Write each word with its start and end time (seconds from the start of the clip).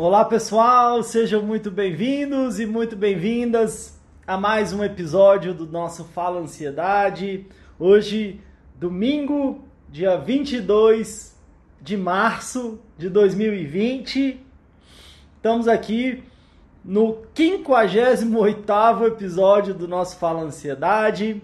Olá 0.00 0.24
pessoal, 0.24 1.02
sejam 1.02 1.42
muito 1.42 1.72
bem-vindos 1.72 2.60
e 2.60 2.66
muito 2.66 2.94
bem-vindas 2.94 3.98
a 4.24 4.38
mais 4.38 4.72
um 4.72 4.84
episódio 4.84 5.52
do 5.52 5.66
nosso 5.66 6.04
Fala 6.04 6.38
Ansiedade. 6.38 7.44
Hoje, 7.76 8.40
domingo, 8.76 9.64
dia 9.88 10.16
22 10.16 11.36
de 11.82 11.96
março 11.96 12.78
de 12.96 13.08
2020. 13.08 14.40
Estamos 15.34 15.66
aqui 15.66 16.22
no 16.84 17.16
58º 17.34 19.04
episódio 19.08 19.74
do 19.74 19.88
nosso 19.88 20.16
Fala 20.16 20.42
Ansiedade. 20.42 21.42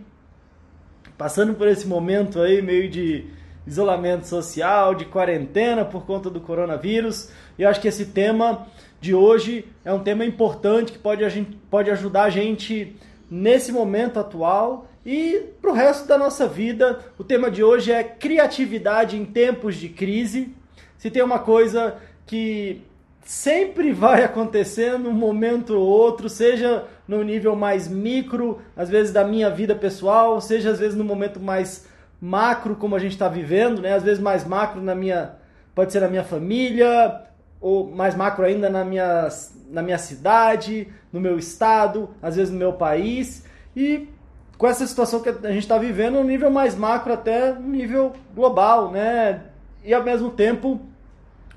Passando 1.18 1.54
por 1.54 1.66
esse 1.66 1.88
momento 1.88 2.40
aí 2.40 2.62
meio 2.62 2.88
de 2.88 3.26
isolamento 3.66 4.26
social, 4.26 4.94
de 4.94 5.04
quarentena 5.04 5.84
por 5.84 6.04
conta 6.04 6.28
do 6.28 6.40
coronavírus. 6.40 7.30
E 7.58 7.62
eu 7.62 7.68
acho 7.68 7.80
que 7.80 7.88
esse 7.88 8.06
tema 8.06 8.66
de 9.00 9.14
hoje 9.14 9.66
é 9.84 9.92
um 9.92 10.00
tema 10.00 10.24
importante 10.24 10.92
que 10.92 10.98
pode, 10.98 11.24
a 11.24 11.28
gente, 11.28 11.56
pode 11.70 11.90
ajudar 11.90 12.24
a 12.24 12.30
gente 12.30 12.96
nesse 13.30 13.72
momento 13.72 14.18
atual 14.18 14.86
e 15.04 15.48
para 15.60 15.70
o 15.70 15.74
resto 15.74 16.06
da 16.06 16.16
nossa 16.16 16.46
vida. 16.46 17.00
O 17.18 17.24
tema 17.24 17.50
de 17.50 17.62
hoje 17.62 17.92
é 17.92 18.02
criatividade 18.02 19.16
em 19.16 19.24
tempos 19.24 19.76
de 19.76 19.88
crise. 19.88 20.54
Se 20.96 21.10
tem 21.10 21.22
uma 21.22 21.38
coisa 21.38 21.96
que 22.26 22.82
sempre 23.24 23.92
vai 23.94 24.24
acontecer 24.24 24.98
num 24.98 25.12
momento 25.12 25.74
ou 25.74 25.86
outro, 25.86 26.28
seja 26.28 26.84
no 27.06 27.22
nível 27.22 27.54
mais 27.54 27.88
micro, 27.88 28.62
às 28.76 28.88
vezes 28.88 29.12
da 29.12 29.24
minha 29.24 29.50
vida 29.50 29.74
pessoal, 29.74 30.40
seja 30.40 30.70
às 30.70 30.78
vezes 30.78 30.96
no 30.96 31.04
momento 31.04 31.38
mais 31.38 31.86
macro 32.24 32.74
como 32.74 32.96
a 32.96 32.98
gente 32.98 33.12
está 33.12 33.28
vivendo, 33.28 33.82
né? 33.82 33.92
Às 33.92 34.02
vezes 34.02 34.18
mais 34.18 34.46
macro 34.46 34.80
na 34.80 34.94
minha, 34.94 35.32
pode 35.74 35.92
ser 35.92 36.00
na 36.00 36.08
minha 36.08 36.24
família, 36.24 37.20
ou 37.60 37.90
mais 37.90 38.14
macro 38.14 38.46
ainda 38.46 38.70
na 38.70 38.82
minha, 38.82 39.28
na 39.70 39.82
minha 39.82 39.98
cidade, 39.98 40.88
no 41.12 41.20
meu 41.20 41.38
estado, 41.38 42.08
às 42.22 42.36
vezes 42.36 42.50
no 42.50 42.58
meu 42.58 42.72
país. 42.72 43.44
E 43.76 44.08
com 44.56 44.66
essa 44.66 44.86
situação 44.86 45.20
que 45.20 45.28
a 45.28 45.52
gente 45.52 45.64
está 45.64 45.76
vivendo, 45.76 46.18
um 46.18 46.24
nível 46.24 46.50
mais 46.50 46.74
macro 46.74 47.12
até 47.12 47.52
um 47.52 47.68
nível 47.68 48.14
global, 48.34 48.90
né? 48.90 49.42
E 49.84 49.92
ao 49.92 50.02
mesmo 50.02 50.30
tempo, 50.30 50.80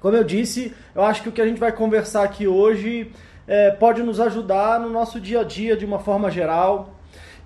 como 0.01 0.17
eu 0.17 0.23
disse, 0.25 0.75
eu 0.93 1.01
acho 1.01 1.23
que 1.23 1.29
o 1.29 1.31
que 1.31 1.41
a 1.41 1.47
gente 1.47 1.61
vai 1.61 1.71
conversar 1.71 2.23
aqui 2.23 2.45
hoje 2.45 3.13
é, 3.47 3.71
pode 3.71 4.03
nos 4.03 4.19
ajudar 4.19 4.81
no 4.81 4.89
nosso 4.89 5.17
dia 5.17 5.39
a 5.39 5.43
dia 5.45 5.77
de 5.77 5.85
uma 5.85 5.99
forma 5.99 6.29
geral 6.29 6.96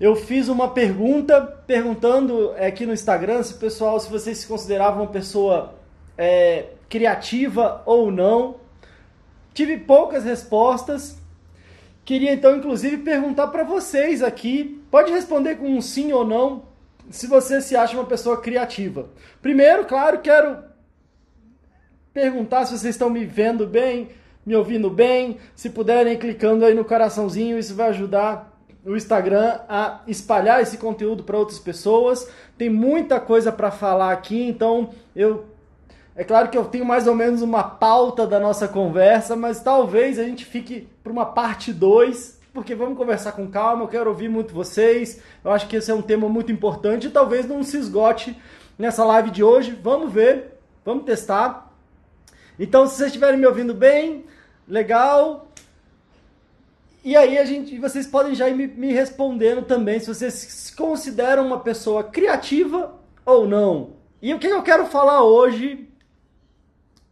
eu 0.01 0.15
fiz 0.15 0.47
uma 0.47 0.67
pergunta 0.67 1.39
perguntando 1.67 2.53
aqui 2.53 2.87
no 2.87 2.93
Instagram 2.93 3.43
se 3.43 3.53
pessoal, 3.53 3.99
se 3.99 4.09
vocês 4.09 4.39
se 4.39 4.47
consideravam 4.47 5.03
uma 5.03 5.11
pessoa 5.11 5.75
é, 6.17 6.69
criativa 6.89 7.83
ou 7.85 8.09
não. 8.09 8.55
Tive 9.53 9.77
poucas 9.77 10.23
respostas. 10.23 11.21
Queria 12.03 12.33
então, 12.33 12.55
inclusive, 12.55 12.97
perguntar 12.97 13.49
para 13.49 13.63
vocês 13.63 14.23
aqui. 14.23 14.83
Pode 14.89 15.11
responder 15.11 15.57
com 15.57 15.67
um 15.67 15.79
sim 15.79 16.11
ou 16.11 16.25
não, 16.25 16.63
se 17.11 17.27
você 17.27 17.61
se 17.61 17.75
acha 17.75 17.93
uma 17.93 18.05
pessoa 18.05 18.41
criativa. 18.41 19.07
Primeiro, 19.39 19.85
claro, 19.85 20.17
quero 20.17 20.63
perguntar 22.11 22.65
se 22.65 22.71
vocês 22.75 22.95
estão 22.95 23.07
me 23.07 23.23
vendo 23.23 23.67
bem, 23.67 24.09
me 24.43 24.55
ouvindo 24.55 24.89
bem. 24.89 25.37
Se 25.55 25.69
puderem, 25.69 26.17
clicando 26.17 26.65
aí 26.65 26.73
no 26.73 26.83
coraçãozinho, 26.83 27.59
isso 27.59 27.75
vai 27.75 27.89
ajudar 27.89 28.50
o 28.85 28.95
Instagram 28.95 29.59
a 29.69 30.01
espalhar 30.07 30.61
esse 30.61 30.77
conteúdo 30.77 31.23
para 31.23 31.37
outras 31.37 31.59
pessoas. 31.59 32.27
Tem 32.57 32.69
muita 32.69 33.19
coisa 33.19 33.51
para 33.51 33.71
falar 33.71 34.11
aqui, 34.11 34.43
então 34.43 34.89
eu 35.15 35.45
é 36.13 36.25
claro 36.25 36.49
que 36.49 36.57
eu 36.57 36.65
tenho 36.65 36.85
mais 36.85 37.07
ou 37.07 37.15
menos 37.15 37.41
uma 37.41 37.63
pauta 37.63 38.27
da 38.27 38.39
nossa 38.39 38.67
conversa, 38.67 39.35
mas 39.35 39.63
talvez 39.63 40.19
a 40.19 40.23
gente 40.23 40.43
fique 40.43 40.87
para 41.01 41.11
uma 41.11 41.25
parte 41.25 41.71
2, 41.71 42.39
porque 42.53 42.75
vamos 42.75 42.97
conversar 42.97 43.31
com 43.31 43.47
calma, 43.47 43.83
eu 43.83 43.87
quero 43.87 44.09
ouvir 44.09 44.27
muito 44.27 44.53
vocês. 44.53 45.21
Eu 45.43 45.51
acho 45.51 45.67
que 45.67 45.77
esse 45.77 45.89
é 45.89 45.93
um 45.93 46.01
tema 46.01 46.27
muito 46.27 46.51
importante 46.51 47.07
e 47.07 47.09
talvez 47.09 47.47
não 47.47 47.63
se 47.63 47.77
esgote 47.77 48.37
nessa 48.77 49.05
live 49.05 49.31
de 49.31 49.41
hoje. 49.41 49.71
Vamos 49.81 50.11
ver, 50.11 50.59
vamos 50.83 51.05
testar. 51.05 51.73
Então, 52.59 52.85
se 52.85 52.95
vocês 52.95 53.07
estiverem 53.07 53.39
me 53.39 53.47
ouvindo 53.47 53.73
bem, 53.73 54.25
legal, 54.67 55.47
e 57.03 57.15
aí 57.15 57.37
a 57.37 57.45
gente, 57.45 57.77
vocês 57.79 58.05
podem 58.05 58.35
já 58.35 58.47
ir 58.47 58.55
me, 58.55 58.67
me 58.67 58.91
respondendo 58.93 59.63
também 59.63 59.99
se 59.99 60.07
vocês 60.07 60.33
se 60.33 60.75
consideram 60.75 61.45
uma 61.45 61.59
pessoa 61.59 62.03
criativa 62.03 62.93
ou 63.25 63.47
não. 63.47 63.93
E 64.21 64.33
o 64.33 64.39
que 64.39 64.47
eu 64.47 64.61
quero 64.61 64.85
falar 64.85 65.23
hoje? 65.23 65.87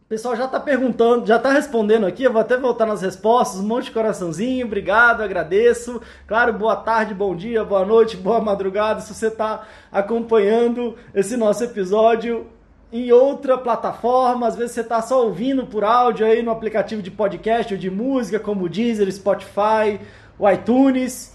O 0.04 0.08
pessoal 0.08 0.36
já 0.36 0.44
está 0.44 0.60
perguntando, 0.60 1.26
já 1.26 1.36
está 1.36 1.50
respondendo 1.50 2.06
aqui. 2.06 2.22
Eu 2.22 2.32
vou 2.32 2.40
até 2.40 2.56
voltar 2.56 2.86
nas 2.86 3.02
respostas. 3.02 3.60
Um 3.60 3.66
monte 3.66 3.86
de 3.86 3.90
coraçãozinho, 3.90 4.66
obrigado, 4.66 5.22
agradeço. 5.22 6.00
Claro, 6.26 6.52
boa 6.52 6.76
tarde, 6.76 7.14
bom 7.14 7.34
dia, 7.34 7.64
boa 7.64 7.84
noite, 7.84 8.16
boa 8.16 8.40
madrugada. 8.40 9.00
Se 9.00 9.12
você 9.12 9.26
está 9.26 9.66
acompanhando 9.90 10.96
esse 11.12 11.36
nosso 11.36 11.64
episódio, 11.64 12.46
em 12.92 13.12
outra 13.12 13.56
plataforma, 13.56 14.48
às 14.48 14.56
vezes 14.56 14.72
você 14.72 14.80
está 14.80 15.00
só 15.00 15.24
ouvindo 15.24 15.64
por 15.64 15.84
áudio 15.84 16.26
aí 16.26 16.42
no 16.42 16.50
aplicativo 16.50 17.00
de 17.00 17.10
podcast 17.10 17.72
ou 17.72 17.78
de 17.78 17.88
música, 17.88 18.40
como 18.40 18.64
o 18.64 18.68
Deezer, 18.68 19.10
Spotify, 19.12 20.00
o 20.38 20.50
iTunes, 20.50 21.32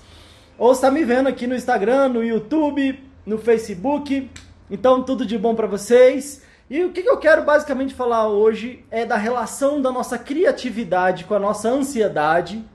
ou 0.58 0.74
está 0.74 0.92
me 0.92 1.04
vendo 1.06 1.28
aqui 1.28 1.48
no 1.48 1.56
Instagram, 1.56 2.10
no 2.10 2.24
YouTube, 2.24 3.02
no 3.26 3.38
Facebook. 3.38 4.30
Então, 4.70 5.04
tudo 5.04 5.26
de 5.26 5.38
bom 5.38 5.56
para 5.56 5.68
vocês. 5.68 6.44
E 6.70 6.84
o 6.84 6.92
que 6.92 7.08
eu 7.08 7.18
quero 7.18 7.44
basicamente 7.44 7.94
falar 7.94 8.28
hoje 8.28 8.84
é 8.90 9.06
da 9.06 9.16
relação 9.16 9.82
da 9.82 9.92
nossa 9.92 10.18
criatividade 10.18 11.24
com 11.26 11.36
a 11.36 11.40
nossa 11.40 11.70
ansiedade, 11.70 12.66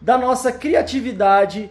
da 0.00 0.16
nossa 0.16 0.52
criatividade 0.52 1.68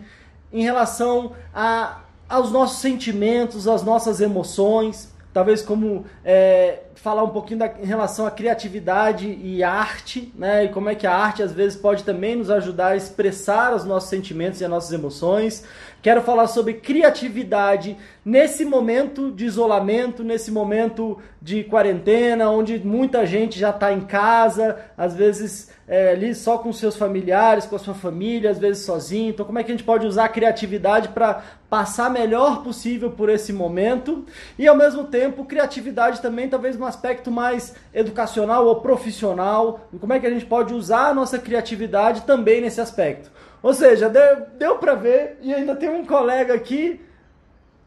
em 0.52 0.62
relação 0.62 1.34
a, 1.54 2.02
aos 2.28 2.52
nossos 2.52 2.80
sentimentos, 2.80 3.68
às 3.68 3.82
nossas 3.82 4.20
emoções, 4.20 5.13
talvez 5.34 5.62
como 5.62 6.06
é, 6.24 6.84
falar 6.96 7.24
um 7.24 7.30
pouquinho 7.30 7.60
da, 7.60 7.68
em 7.82 7.86
relação 7.86 8.26
à 8.26 8.32
criatividade 8.32 9.28
e 9.28 9.64
arte, 9.64 10.32
né? 10.36 10.66
E 10.66 10.70
como 10.70 10.90
é 10.90 10.96
que 10.96 11.08
a 11.08 11.16
arte 11.16 11.42
às 11.42 11.52
vezes 11.52 11.78
pode 11.78 12.04
também 12.04 12.36
nos 12.36 12.50
ajudar 12.50 12.90
a 12.90 12.96
expressar 12.96 13.74
os 13.74 13.84
nossos 13.84 14.10
sentimentos 14.10 14.62
e 14.62 14.64
as 14.64 14.70
nossas 14.70 14.92
emoções. 14.92 15.64
Quero 16.02 16.22
falar 16.22 16.48
sobre 16.48 16.74
criatividade 16.74 17.98
nesse 18.26 18.66
momento 18.66 19.32
de 19.32 19.46
isolamento, 19.46 20.22
nesse 20.22 20.52
momento 20.52 21.18
de 21.42 21.64
quarentena, 21.64 22.50
onde 22.50 22.78
muita 22.80 23.26
gente 23.26 23.58
já 23.58 23.70
está 23.70 23.94
em 23.94 24.02
casa, 24.02 24.78
às 24.98 25.16
vezes 25.16 25.72
é, 25.88 26.12
ali 26.12 26.34
só 26.34 26.58
com 26.58 26.72
seus 26.72 26.96
familiares, 26.96 27.66
com 27.66 27.76
a 27.76 27.80
sua 27.80 27.94
família, 27.94 28.50
às 28.50 28.60
vezes 28.60 28.86
sozinho. 28.86 29.30
Então, 29.30 29.46
como 29.46 29.60
é 29.60 29.64
que 29.64 29.72
a 29.72 29.76
gente 29.76 29.86
pode 29.86 30.06
usar 30.06 30.26
a 30.26 30.30
criatividade 30.30 31.10
para 31.10 31.42
passar 31.70 32.10
melhor 32.10 32.64
possível 32.64 33.12
por 33.12 33.30
esse 33.30 33.52
momento? 33.52 34.26
E 34.58 34.68
ao 34.68 34.76
mesmo 34.76 35.06
tempo, 35.06 35.46
criatividade 35.46 36.22
também, 36.22 36.48
talvez 36.48 36.76
um 36.84 36.88
aspecto 36.88 37.32
mais 37.32 37.74
educacional 37.94 38.66
ou 38.66 38.82
profissional. 38.82 39.88
Como 40.00 40.14
é 40.14 40.20
que 40.20 40.28
a 40.28 40.30
gente 40.30 40.46
pode 40.46 40.74
usar 40.74 41.08
a 41.08 41.14
nossa 41.14 41.40
criatividade 41.40 42.22
também 42.22 42.62
nesse 42.62 42.82
aspecto? 42.82 43.32
Ou 43.62 43.74
seja, 43.74 44.10
deu, 44.10 44.46
deu 44.58 44.78
para 44.78 44.94
ver 44.94 45.38
e 45.42 45.54
ainda 45.54 45.76
tem 45.76 45.90
um 45.90 46.06
colega 46.06 46.54
aqui 46.54 47.00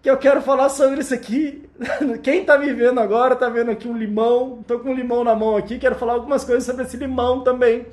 que 0.02 0.08
eu 0.08 0.16
quero 0.16 0.40
falar 0.40 0.68
sobre 0.68 1.00
isso 1.00 1.12
aqui. 1.12 1.68
Quem 2.22 2.44
tá 2.44 2.56
me 2.56 2.72
vendo 2.72 2.98
agora 3.00 3.36
tá 3.36 3.48
vendo 3.48 3.70
aqui 3.70 3.86
um 3.86 3.96
limão. 3.96 4.64
Tô 4.66 4.78
com 4.78 4.90
um 4.90 4.94
limão 4.94 5.22
na 5.22 5.34
mão 5.34 5.56
aqui, 5.56 5.78
quero 5.78 5.96
falar 5.96 6.14
algumas 6.14 6.44
coisas 6.44 6.64
sobre 6.64 6.84
esse 6.84 6.96
limão 6.96 7.42
também. 7.42 7.86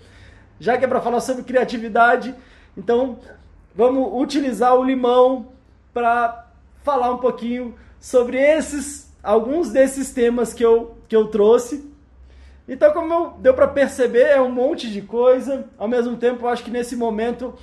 Já 0.59 0.77
que 0.77 0.85
é 0.85 0.87
para 0.87 1.01
falar 1.01 1.19
sobre 1.19 1.43
criatividade, 1.43 2.33
então 2.77 3.19
vamos 3.75 4.09
utilizar 4.21 4.75
o 4.75 4.83
limão 4.83 5.47
para 5.93 6.47
falar 6.83 7.11
um 7.11 7.17
pouquinho 7.17 7.75
sobre 7.99 8.37
esses 8.37 9.02
alguns 9.23 9.69
desses 9.69 10.11
temas 10.11 10.53
que 10.53 10.63
eu 10.63 10.95
que 11.07 11.15
eu 11.15 11.27
trouxe. 11.27 11.91
Então, 12.67 12.91
como 12.91 13.13
eu, 13.13 13.33
deu 13.39 13.53
para 13.53 13.67
perceber, 13.67 14.23
é 14.23 14.41
um 14.41 14.51
monte 14.51 14.89
de 14.89 15.01
coisa. 15.01 15.65
Ao 15.77 15.87
mesmo 15.87 16.17
tempo, 16.17 16.45
eu 16.45 16.49
acho 16.49 16.63
que 16.63 16.71
nesse 16.71 16.95
momento 16.95 17.53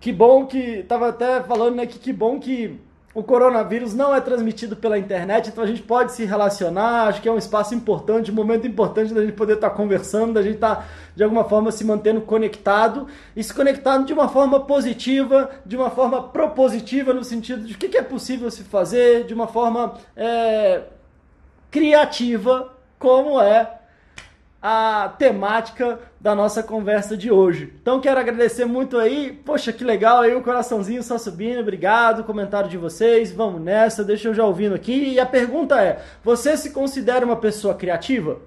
que 0.00 0.12
bom 0.12 0.46
que. 0.46 0.82
Tava 0.84 1.08
até 1.08 1.42
falando, 1.42 1.76
né? 1.76 1.86
Que 1.86 1.98
que 1.98 2.12
bom 2.12 2.38
que 2.38 2.78
o 3.14 3.22
coronavírus 3.22 3.94
não 3.94 4.14
é 4.14 4.20
transmitido 4.20 4.76
pela 4.76 4.96
internet, 4.96 5.48
então 5.48 5.64
a 5.64 5.66
gente 5.66 5.82
pode 5.82 6.12
se 6.12 6.24
relacionar. 6.24 7.08
Acho 7.08 7.20
que 7.20 7.28
é 7.28 7.32
um 7.32 7.38
espaço 7.38 7.74
importante, 7.74 8.30
um 8.30 8.34
momento 8.34 8.66
importante 8.66 9.12
da 9.12 9.22
gente 9.22 9.32
poder 9.32 9.54
estar 9.54 9.70
tá 9.70 9.76
conversando, 9.76 10.34
da 10.34 10.42
gente 10.42 10.56
estar 10.56 10.76
tá, 10.76 10.84
de 11.16 11.24
alguma 11.24 11.42
forma 11.44 11.72
se 11.72 11.84
mantendo 11.84 12.20
conectado 12.20 13.08
e 13.34 13.42
se 13.42 13.52
conectado 13.52 14.04
de 14.04 14.12
uma 14.12 14.28
forma 14.28 14.60
positiva, 14.60 15.50
de 15.66 15.76
uma 15.76 15.90
forma 15.90 16.28
propositiva, 16.28 17.12
no 17.12 17.24
sentido 17.24 17.64
de 17.64 17.74
o 17.74 17.78
que, 17.78 17.96
é 17.96 18.02
possível 18.02 18.50
se 18.50 18.62
fazer, 18.62 19.24
de 19.24 19.34
uma 19.34 19.48
forma 19.48 19.94
é, 20.14 20.82
criativa, 21.70 22.74
como 22.98 23.40
é 23.40 23.74
a 24.60 25.14
temática 25.18 26.00
da 26.20 26.34
nossa 26.34 26.62
conversa 26.62 27.16
de 27.16 27.30
hoje. 27.30 27.72
Então 27.80 28.00
quero 28.00 28.18
agradecer 28.18 28.64
muito 28.64 28.98
aí, 28.98 29.32
poxa, 29.44 29.72
que 29.72 29.84
legal 29.84 30.20
aí 30.20 30.34
o 30.34 30.42
coraçãozinho 30.42 31.02
só 31.02 31.16
subindo, 31.16 31.60
obrigado, 31.60 32.24
comentário 32.24 32.68
de 32.68 32.76
vocês, 32.76 33.30
vamos 33.30 33.60
nessa, 33.60 34.02
deixa 34.02 34.28
eu 34.28 34.34
já 34.34 34.44
ouvindo 34.44 34.74
aqui. 34.74 35.12
E 35.12 35.20
a 35.20 35.26
pergunta 35.26 35.80
é: 35.80 36.00
você 36.24 36.56
se 36.56 36.70
considera 36.70 37.24
uma 37.24 37.36
pessoa 37.36 37.74
criativa? 37.74 38.40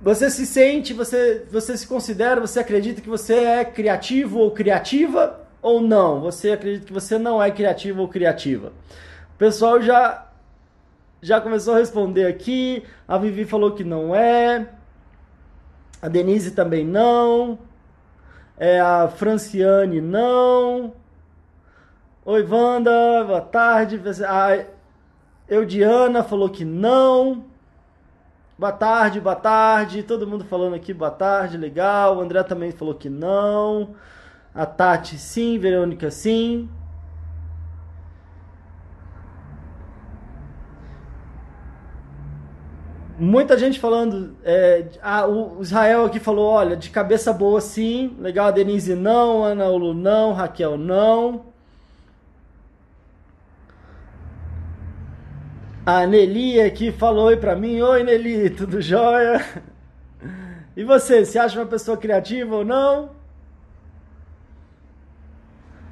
você 0.00 0.30
se 0.30 0.46
sente, 0.46 0.94
você, 0.94 1.44
você 1.50 1.76
se 1.76 1.86
considera, 1.86 2.40
você 2.40 2.60
acredita 2.60 3.00
que 3.00 3.08
você 3.08 3.34
é 3.34 3.64
criativo 3.64 4.38
ou 4.38 4.50
criativa 4.52 5.40
ou 5.60 5.80
não? 5.80 6.20
Você 6.20 6.52
acredita 6.52 6.86
que 6.86 6.92
você 6.92 7.18
não 7.18 7.42
é 7.42 7.50
criativo 7.50 8.02
ou 8.02 8.08
criativa? 8.08 8.72
O 9.34 9.38
pessoal 9.38 9.82
já 9.82 10.27
já 11.20 11.40
começou 11.40 11.74
a 11.74 11.78
responder 11.78 12.26
aqui. 12.26 12.84
A 13.06 13.18
Vivi 13.18 13.44
falou 13.44 13.72
que 13.72 13.84
não 13.84 14.14
é. 14.14 14.68
A 16.00 16.08
Denise 16.08 16.52
também 16.52 16.84
não. 16.84 17.58
É, 18.56 18.80
a 18.80 19.08
Franciane 19.08 20.00
não. 20.00 20.92
Oi, 22.24 22.42
Wanda, 22.44 23.24
boa 23.24 23.40
tarde. 23.40 24.00
A 24.26 24.64
Eudiana 25.48 26.22
falou 26.22 26.48
que 26.48 26.64
não. 26.64 27.44
Boa 28.58 28.72
tarde, 28.72 29.20
boa 29.20 29.36
tarde. 29.36 30.02
Todo 30.02 30.26
mundo 30.26 30.44
falando 30.44 30.74
aqui, 30.74 30.92
boa 30.92 31.10
tarde, 31.10 31.56
legal. 31.56 32.16
O 32.16 32.20
André 32.20 32.42
também 32.42 32.70
falou 32.70 32.94
que 32.94 33.08
não. 33.08 33.94
A 34.54 34.66
Tati, 34.66 35.18
sim. 35.18 35.58
Verônica, 35.58 36.10
sim. 36.10 36.68
Muita 43.18 43.58
gente 43.58 43.80
falando. 43.80 44.36
É, 44.44 44.86
ah, 45.02 45.26
o 45.26 45.60
Israel 45.60 46.04
aqui 46.04 46.20
falou: 46.20 46.46
olha, 46.46 46.76
de 46.76 46.88
cabeça 46.88 47.32
boa 47.32 47.60
sim. 47.60 48.16
Legal, 48.20 48.46
a 48.46 48.50
Denise 48.52 48.94
não. 48.94 49.42
Ana 49.42 49.68
Ulu 49.68 49.92
não. 49.92 50.32
Raquel 50.32 50.78
não. 50.78 51.46
A 55.84 56.06
Nelly 56.06 56.60
aqui 56.60 56.92
falou 56.92 57.26
oi 57.26 57.36
pra 57.36 57.56
mim. 57.56 57.80
Oi, 57.80 58.04
Nelly, 58.04 58.50
tudo 58.54 58.80
jóia? 58.80 59.44
E 60.76 60.84
você, 60.84 61.24
se 61.24 61.38
acha 61.38 61.58
uma 61.58 61.66
pessoa 61.66 61.96
criativa 61.96 62.54
ou 62.56 62.64
não? 62.64 63.10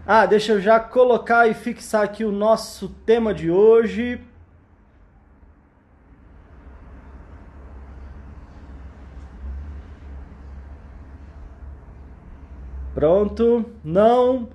Ah, 0.06 0.26
deixa 0.26 0.52
eu 0.52 0.60
já 0.60 0.78
colocar 0.78 1.48
e 1.48 1.54
fixar 1.54 2.04
aqui 2.04 2.24
o 2.24 2.30
nosso 2.30 2.88
tema 3.04 3.34
de 3.34 3.50
hoje. 3.50 4.20
Pronto. 12.96 13.66
Não. 13.84 14.48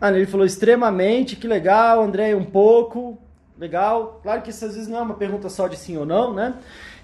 Ah, 0.00 0.10
ele 0.10 0.24
falou 0.24 0.46
extremamente, 0.46 1.36
que 1.36 1.46
legal, 1.46 2.02
André, 2.02 2.34
um 2.34 2.46
pouco, 2.46 3.18
legal. 3.58 4.20
Claro 4.22 4.40
que 4.40 4.48
isso 4.48 4.64
às 4.64 4.74
vezes 4.74 4.88
não 4.88 5.00
é 5.00 5.02
uma 5.02 5.16
pergunta 5.16 5.50
só 5.50 5.68
de 5.68 5.76
sim 5.76 5.98
ou 5.98 6.06
não, 6.06 6.32
né? 6.32 6.54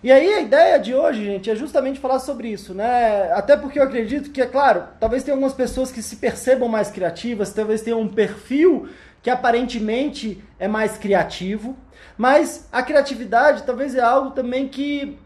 E 0.02 0.10
aí 0.10 0.32
a 0.32 0.40
ideia 0.40 0.78
de 0.78 0.94
hoje, 0.94 1.22
gente, 1.22 1.50
é 1.50 1.54
justamente 1.54 2.00
falar 2.00 2.18
sobre 2.18 2.48
isso, 2.48 2.72
né? 2.72 3.30
Até 3.32 3.58
porque 3.58 3.78
eu 3.78 3.82
acredito 3.82 4.30
que, 4.30 4.40
é 4.40 4.46
claro, 4.46 4.84
talvez 4.98 5.22
tenha 5.22 5.34
algumas 5.34 5.52
pessoas 5.52 5.92
que 5.92 6.00
se 6.00 6.16
percebam 6.16 6.66
mais 6.66 6.90
criativas, 6.90 7.52
talvez 7.52 7.82
tenham 7.82 8.00
um 8.00 8.08
perfil 8.08 8.88
que 9.22 9.28
aparentemente 9.28 10.42
é 10.58 10.66
mais 10.66 10.96
criativo, 10.96 11.76
mas 12.16 12.70
a 12.72 12.82
criatividade 12.82 13.64
talvez 13.64 13.94
é 13.94 14.00
algo 14.00 14.30
também 14.30 14.66
que 14.66 15.18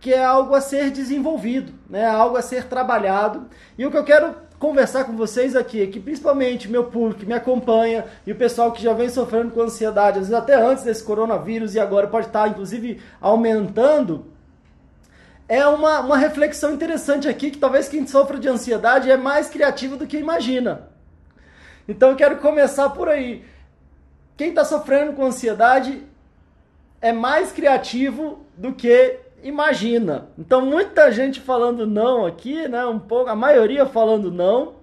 que 0.00 0.12
é 0.12 0.24
algo 0.24 0.54
a 0.54 0.60
ser 0.60 0.90
desenvolvido, 0.90 1.72
né? 1.88 2.06
algo 2.06 2.36
a 2.36 2.42
ser 2.42 2.64
trabalhado. 2.64 3.46
E 3.76 3.84
o 3.84 3.90
que 3.90 3.96
eu 3.96 4.04
quero 4.04 4.34
conversar 4.58 5.04
com 5.04 5.16
vocês 5.16 5.54
aqui, 5.54 5.86
que 5.86 6.00
principalmente 6.00 6.68
meu 6.68 6.84
público 6.84 7.20
que 7.20 7.26
me 7.26 7.34
acompanha 7.34 8.04
e 8.26 8.32
o 8.32 8.36
pessoal 8.36 8.72
que 8.72 8.82
já 8.82 8.92
vem 8.92 9.08
sofrendo 9.08 9.50
com 9.50 9.62
ansiedade, 9.62 10.18
às 10.18 10.28
vezes 10.28 10.34
até 10.34 10.54
antes 10.54 10.84
desse 10.84 11.02
coronavírus 11.02 11.74
e 11.74 11.80
agora 11.80 12.08
pode 12.08 12.26
estar 12.26 12.48
inclusive 12.48 13.00
aumentando, 13.20 14.26
é 15.48 15.66
uma, 15.66 16.00
uma 16.00 16.16
reflexão 16.16 16.74
interessante 16.74 17.28
aqui 17.28 17.50
que 17.50 17.58
talvez 17.58 17.88
quem 17.88 18.06
sofre 18.06 18.38
de 18.38 18.48
ansiedade 18.48 19.10
é 19.10 19.16
mais 19.16 19.48
criativo 19.48 19.96
do 19.96 20.06
que 20.06 20.18
imagina. 20.18 20.88
Então 21.88 22.10
eu 22.10 22.16
quero 22.16 22.36
começar 22.36 22.90
por 22.90 23.08
aí. 23.08 23.44
Quem 24.36 24.50
está 24.50 24.64
sofrendo 24.64 25.14
com 25.14 25.24
ansiedade 25.24 26.04
é 27.00 27.12
mais 27.12 27.50
criativo 27.50 28.44
do 28.56 28.74
que 28.74 29.20
imagina. 29.42 30.28
Então, 30.38 30.60
muita 30.60 31.10
gente 31.10 31.40
falando 31.40 31.86
não 31.86 32.26
aqui, 32.26 32.68
né? 32.68 32.84
Um 32.86 32.98
pouco, 32.98 33.30
a 33.30 33.36
maioria 33.36 33.86
falando 33.86 34.30
não. 34.30 34.74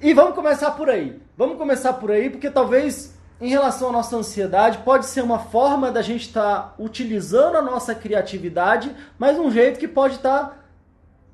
E 0.00 0.12
vamos 0.12 0.34
começar 0.34 0.72
por 0.72 0.90
aí. 0.90 1.20
Vamos 1.36 1.56
começar 1.56 1.94
por 1.94 2.10
aí, 2.10 2.30
porque 2.30 2.50
talvez 2.50 3.14
em 3.40 3.48
relação 3.48 3.88
à 3.88 3.92
nossa 3.92 4.16
ansiedade, 4.16 4.78
pode 4.78 5.06
ser 5.06 5.22
uma 5.22 5.38
forma 5.38 5.90
da 5.90 6.02
gente 6.02 6.26
estar 6.26 6.56
tá 6.56 6.74
utilizando 6.78 7.56
a 7.56 7.62
nossa 7.62 7.94
criatividade, 7.94 8.94
mas 9.18 9.38
um 9.38 9.50
jeito 9.50 9.78
que 9.78 9.88
pode 9.88 10.16
estar 10.16 10.38
tá 10.38 10.56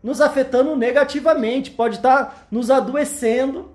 nos 0.02 0.20
afetando 0.20 0.74
negativamente, 0.74 1.70
pode 1.70 1.96
estar 1.96 2.24
tá 2.24 2.34
nos 2.50 2.70
adoecendo 2.70 3.70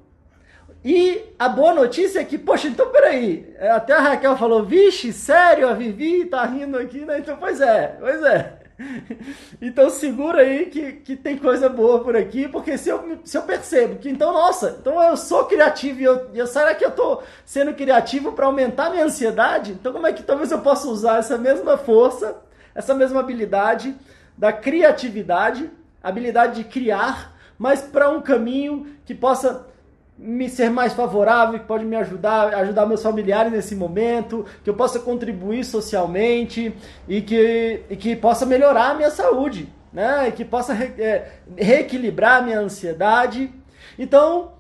e 0.87 1.33
a 1.39 1.49
boa 1.49 1.73
notícia 1.73 2.19
é 2.19 2.23
que, 2.23 2.37
poxa, 2.37 2.67
então 2.67 2.91
peraí, 2.91 3.51
é, 3.57 3.71
até 3.71 3.91
a 3.93 3.99
Raquel 3.99 4.37
falou, 4.37 4.63
vixe, 4.63 5.11
sério, 5.11 5.67
a 5.67 5.73
Vivi 5.73 6.25
tá 6.25 6.45
rindo 6.45 6.77
aqui, 6.77 6.99
né? 6.99 7.17
Então, 7.17 7.37
pois 7.37 7.59
é, 7.59 7.97
pois 7.99 8.21
é. 8.21 8.59
Então 9.59 9.89
segura 9.89 10.41
aí 10.41 10.67
que, 10.67 10.91
que 10.91 11.15
tem 11.15 11.39
coisa 11.39 11.67
boa 11.69 12.03
por 12.03 12.15
aqui, 12.15 12.47
porque 12.47 12.77
se 12.77 12.89
eu, 12.89 13.19
se 13.23 13.35
eu 13.35 13.41
percebo 13.41 13.95
que, 13.95 14.07
então, 14.07 14.31
nossa, 14.31 14.77
então 14.79 15.01
eu 15.01 15.17
sou 15.17 15.45
criativo 15.45 16.01
e 16.01 16.03
eu, 16.03 16.29
eu 16.35 16.45
será 16.45 16.75
que 16.75 16.85
eu 16.85 16.91
tô 16.91 17.23
sendo 17.43 17.73
criativo 17.73 18.33
para 18.33 18.45
aumentar 18.45 18.91
minha 18.91 19.05
ansiedade? 19.05 19.71
Então 19.71 19.91
como 19.91 20.05
é 20.05 20.13
que 20.13 20.21
talvez 20.21 20.51
eu 20.51 20.59
possa 20.59 20.87
usar 20.87 21.17
essa 21.17 21.35
mesma 21.35 21.77
força, 21.77 22.37
essa 22.75 22.93
mesma 22.93 23.21
habilidade 23.21 23.95
da 24.37 24.53
criatividade, 24.53 25.67
habilidade 26.03 26.61
de 26.61 26.69
criar, 26.69 27.35
mas 27.57 27.81
para 27.81 28.11
um 28.11 28.21
caminho 28.21 28.85
que 29.03 29.15
possa 29.15 29.73
me 30.17 30.47
ser 30.49 30.69
mais 30.69 30.93
favorável, 30.93 31.59
que 31.59 31.65
pode 31.65 31.83
me 31.83 31.95
ajudar, 31.95 32.53
ajudar 32.55 32.85
meus 32.85 33.03
familiares 33.03 33.51
nesse 33.51 33.75
momento, 33.75 34.45
que 34.63 34.69
eu 34.69 34.73
possa 34.73 34.99
contribuir 34.99 35.65
socialmente 35.65 36.73
e 37.07 37.21
que, 37.21 37.83
e 37.89 37.95
que 37.97 38.15
possa 38.15 38.45
melhorar 38.45 38.91
a 38.91 38.93
minha 38.93 39.11
saúde, 39.11 39.69
né? 39.91 40.29
E 40.29 40.31
que 40.31 40.45
possa 40.45 40.73
re, 40.73 40.93
é, 41.01 41.31
reequilibrar 41.57 42.37
a 42.37 42.41
minha 42.41 42.59
ansiedade. 42.59 43.53
Então, 43.99 44.53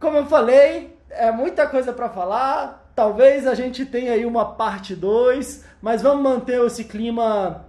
como 0.00 0.16
eu 0.16 0.26
falei, 0.26 0.96
é 1.08 1.30
muita 1.30 1.66
coisa 1.66 1.92
para 1.92 2.08
falar. 2.08 2.90
Talvez 2.96 3.46
a 3.46 3.54
gente 3.54 3.86
tenha 3.86 4.12
aí 4.12 4.26
uma 4.26 4.44
parte 4.44 4.94
2, 4.94 5.64
mas 5.80 6.02
vamos 6.02 6.22
manter 6.22 6.60
esse 6.66 6.84
clima 6.84 7.64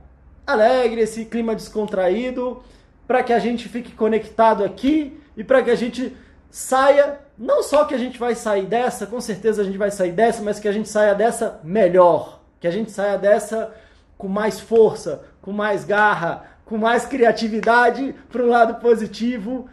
alegre, 0.45 1.01
esse 1.01 1.25
clima 1.25 1.55
descontraído, 1.55 2.61
para 3.07 3.23
que 3.23 3.31
a 3.31 3.39
gente 3.39 3.69
fique 3.69 3.91
conectado 3.93 4.63
aqui 4.63 5.19
e 5.37 5.43
para 5.43 5.61
que 5.61 5.71
a 5.71 5.75
gente 5.75 6.15
saia, 6.53 7.19
não 7.35 7.63
só 7.63 7.83
que 7.83 7.95
a 7.95 7.97
gente 7.97 8.19
vai 8.19 8.35
sair 8.35 8.67
dessa, 8.67 9.07
com 9.07 9.19
certeza 9.19 9.63
a 9.63 9.65
gente 9.65 9.77
vai 9.79 9.89
sair 9.89 10.11
dessa, 10.11 10.43
mas 10.43 10.59
que 10.59 10.67
a 10.67 10.71
gente 10.71 10.87
saia 10.87 11.15
dessa 11.15 11.59
melhor, 11.63 12.41
que 12.59 12.67
a 12.67 12.71
gente 12.71 12.91
saia 12.91 13.17
dessa 13.17 13.73
com 14.19 14.27
mais 14.27 14.59
força, 14.59 15.23
com 15.41 15.51
mais 15.51 15.83
garra, 15.83 16.45
com 16.63 16.77
mais 16.77 17.07
criatividade 17.07 18.13
para 18.31 18.43
um 18.43 18.49
lado 18.49 18.75
positivo, 18.75 19.67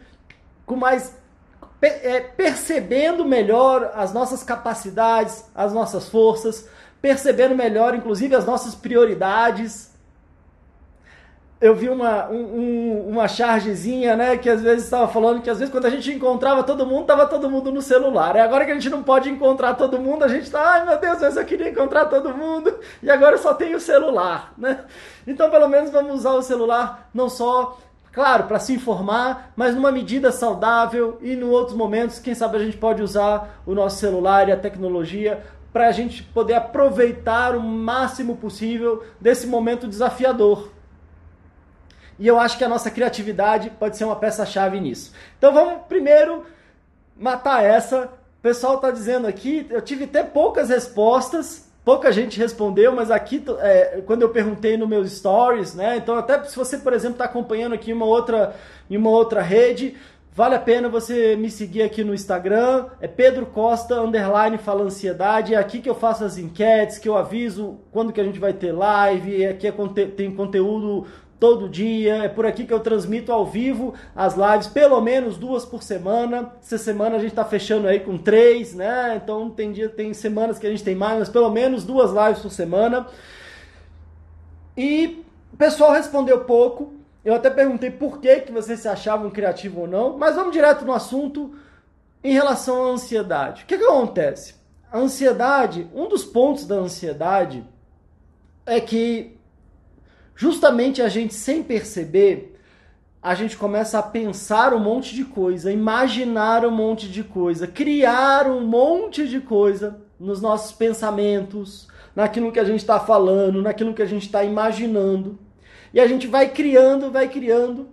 com 0.65 0.75
mais 0.75 1.15
é, 1.83 2.19
percebendo 2.19 3.23
melhor 3.23 3.91
as 3.93 4.11
nossas 4.11 4.41
capacidades, 4.41 5.45
as 5.53 5.71
nossas 5.71 6.09
forças, 6.09 6.67
percebendo 6.99 7.55
melhor, 7.55 7.93
inclusive, 7.93 8.33
as 8.35 8.45
nossas 8.45 8.73
prioridades 8.73 9.90
eu 11.61 11.75
vi 11.75 11.87
uma, 11.89 12.27
um, 12.29 13.07
uma 13.07 13.27
chargezinha, 13.27 14.15
né, 14.15 14.35
que 14.35 14.49
às 14.49 14.63
vezes 14.63 14.85
estava 14.85 15.07
falando 15.07 15.43
que 15.43 15.49
às 15.49 15.59
vezes 15.59 15.71
quando 15.71 15.85
a 15.85 15.91
gente 15.91 16.11
encontrava 16.11 16.63
todo 16.63 16.87
mundo, 16.87 17.05
tava 17.05 17.27
todo 17.27 17.49
mundo 17.51 17.71
no 17.71 17.83
celular. 17.83 18.35
E 18.35 18.39
agora 18.39 18.65
que 18.65 18.71
a 18.71 18.73
gente 18.73 18.89
não 18.89 19.03
pode 19.03 19.29
encontrar 19.29 19.75
todo 19.75 19.99
mundo, 19.99 20.23
a 20.23 20.27
gente 20.27 20.49
tá, 20.49 20.59
ai 20.59 20.85
meu 20.85 20.99
Deus, 20.99 21.19
mas 21.21 21.37
eu 21.37 21.45
queria 21.45 21.69
encontrar 21.69 22.05
todo 22.05 22.35
mundo 22.35 22.73
e 23.03 23.11
agora 23.11 23.37
só 23.37 23.53
tem 23.53 23.75
o 23.75 23.79
celular, 23.79 24.53
né? 24.57 24.85
Então 25.27 25.51
pelo 25.51 25.69
menos 25.69 25.91
vamos 25.91 26.15
usar 26.15 26.31
o 26.31 26.41
celular 26.41 27.09
não 27.13 27.29
só 27.29 27.77
Claro, 28.11 28.43
para 28.43 28.59
se 28.59 28.73
informar, 28.73 29.53
mas 29.55 29.73
numa 29.73 29.89
medida 29.89 30.33
saudável 30.33 31.17
e 31.21 31.31
em 31.31 31.43
outros 31.43 31.77
momentos, 31.77 32.19
quem 32.19 32.35
sabe 32.35 32.57
a 32.57 32.59
gente 32.59 32.75
pode 32.75 33.01
usar 33.01 33.61
o 33.65 33.73
nosso 33.73 33.99
celular 33.99 34.49
e 34.49 34.51
a 34.51 34.57
tecnologia 34.57 35.41
para 35.71 35.87
a 35.87 35.91
gente 35.93 36.21
poder 36.21 36.55
aproveitar 36.55 37.55
o 37.55 37.61
máximo 37.61 38.35
possível 38.35 39.01
desse 39.19 39.47
momento 39.47 39.87
desafiador. 39.87 40.67
E 42.21 42.27
eu 42.27 42.39
acho 42.39 42.55
que 42.55 42.63
a 42.63 42.69
nossa 42.69 42.91
criatividade 42.91 43.71
pode 43.79 43.97
ser 43.97 44.03
uma 44.03 44.15
peça-chave 44.15 44.79
nisso. 44.79 45.11
Então 45.39 45.51
vamos 45.51 45.81
primeiro 45.89 46.45
matar 47.17 47.63
essa. 47.63 48.05
O 48.05 48.41
pessoal 48.43 48.75
está 48.75 48.91
dizendo 48.91 49.25
aqui, 49.25 49.65
eu 49.71 49.81
tive 49.81 50.03
até 50.03 50.21
poucas 50.21 50.69
respostas, 50.69 51.67
pouca 51.83 52.11
gente 52.11 52.37
respondeu, 52.37 52.95
mas 52.95 53.09
aqui, 53.09 53.43
é, 53.59 54.03
quando 54.05 54.21
eu 54.21 54.29
perguntei 54.29 54.77
no 54.77 54.87
meus 54.87 55.11
stories, 55.11 55.73
né? 55.73 55.97
Então, 55.97 56.15
até 56.15 56.43
se 56.43 56.55
você, 56.55 56.77
por 56.77 56.93
exemplo, 56.93 57.15
está 57.15 57.25
acompanhando 57.25 57.73
aqui 57.73 57.91
uma 57.91 58.05
outra, 58.05 58.55
em 58.87 58.97
uma 58.97 59.09
outra 59.09 59.41
rede, 59.41 59.97
Vale 60.33 60.55
a 60.55 60.59
pena 60.59 60.87
você 60.87 61.35
me 61.35 61.51
seguir 61.51 61.81
aqui 61.81 62.05
no 62.05 62.13
Instagram, 62.13 62.85
é 63.01 63.07
Pedro 63.07 63.45
Costa, 63.47 63.99
underline 63.99 64.57
Fala 64.57 64.83
Ansiedade, 64.83 65.53
é 65.53 65.57
aqui 65.57 65.81
que 65.81 65.89
eu 65.89 65.93
faço 65.93 66.23
as 66.23 66.37
enquetes, 66.37 66.97
que 66.97 67.09
eu 67.09 67.17
aviso 67.17 67.79
quando 67.91 68.13
que 68.13 68.21
a 68.21 68.23
gente 68.23 68.39
vai 68.39 68.53
ter 68.53 68.71
live, 68.71 69.45
aqui 69.45 69.67
é, 69.67 69.73
tem 70.15 70.33
conteúdo 70.33 71.05
todo 71.41 71.67
dia, 71.67 72.25
é 72.25 72.29
por 72.29 72.45
aqui 72.45 72.65
que 72.65 72.71
eu 72.71 72.79
transmito 72.79 73.31
ao 73.31 73.43
vivo 73.43 73.95
as 74.15 74.35
lives, 74.35 74.67
pelo 74.67 75.01
menos 75.01 75.37
duas 75.37 75.65
por 75.65 75.81
semana. 75.81 76.53
Essa 76.61 76.77
semana 76.77 77.15
a 77.15 77.19
gente 77.19 77.31
está 77.31 77.43
fechando 77.43 77.87
aí 77.87 77.99
com 77.99 78.15
três, 78.15 78.75
né? 78.75 79.19
Então 79.21 79.49
tem 79.49 79.71
dia, 79.71 79.89
tem 79.89 80.13
semanas 80.13 80.59
que 80.59 80.67
a 80.67 80.69
gente 80.69 80.83
tem 80.83 80.93
mais, 80.93 81.17
mas 81.17 81.29
pelo 81.29 81.49
menos 81.49 81.83
duas 81.83 82.11
lives 82.11 82.43
por 82.43 82.51
semana. 82.51 83.07
E 84.77 85.25
o 85.51 85.57
pessoal 85.57 85.91
respondeu 85.91 86.45
pouco, 86.45 86.93
eu 87.25 87.33
até 87.33 87.49
perguntei 87.49 87.89
por 87.89 88.19
que, 88.19 88.41
que 88.41 88.51
vocês 88.51 88.79
se 88.79 88.87
achavam 88.87 89.31
criativo 89.31 89.81
ou 89.81 89.87
não, 89.87 90.19
mas 90.19 90.35
vamos 90.35 90.53
direto 90.53 90.85
no 90.85 90.93
assunto 90.93 91.55
em 92.23 92.33
relação 92.33 92.85
à 92.85 92.89
ansiedade. 92.89 93.63
O 93.63 93.65
que, 93.65 93.79
que 93.79 93.83
acontece? 93.83 94.53
A 94.91 94.99
ansiedade, 94.99 95.89
um 95.91 96.07
dos 96.07 96.23
pontos 96.23 96.67
da 96.67 96.75
ansiedade 96.75 97.65
é 98.63 98.79
que 98.79 99.40
justamente 100.35 101.01
a 101.01 101.09
gente 101.09 101.33
sem 101.33 101.63
perceber, 101.63 102.59
a 103.21 103.35
gente 103.35 103.55
começa 103.55 103.99
a 103.99 104.03
pensar 104.03 104.73
um 104.73 104.79
monte 104.79 105.13
de 105.13 105.23
coisa, 105.23 105.71
imaginar 105.71 106.65
um 106.65 106.71
monte 106.71 107.07
de 107.07 107.23
coisa, 107.23 107.67
criar 107.67 108.47
um 108.47 108.61
monte 108.61 109.27
de 109.27 109.39
coisa 109.39 110.01
nos 110.19 110.41
nossos 110.41 110.71
pensamentos, 110.71 111.87
naquilo 112.15 112.51
que 112.51 112.59
a 112.59 112.63
gente 112.63 112.79
está 112.79 112.99
falando, 112.99 113.61
naquilo 113.61 113.93
que 113.93 114.01
a 114.01 114.07
gente 114.07 114.25
está 114.25 114.43
imaginando. 114.43 115.37
E 115.93 115.99
a 115.99 116.07
gente 116.07 116.27
vai 116.27 116.49
criando, 116.49 117.11
vai 117.11 117.27
criando. 117.27 117.89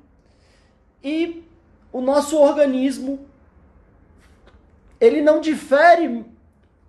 E 1.02 1.44
o 1.92 2.00
nosso 2.00 2.36
organismo 2.38 3.26
ele 5.00 5.20
não 5.20 5.40
difere 5.40 6.24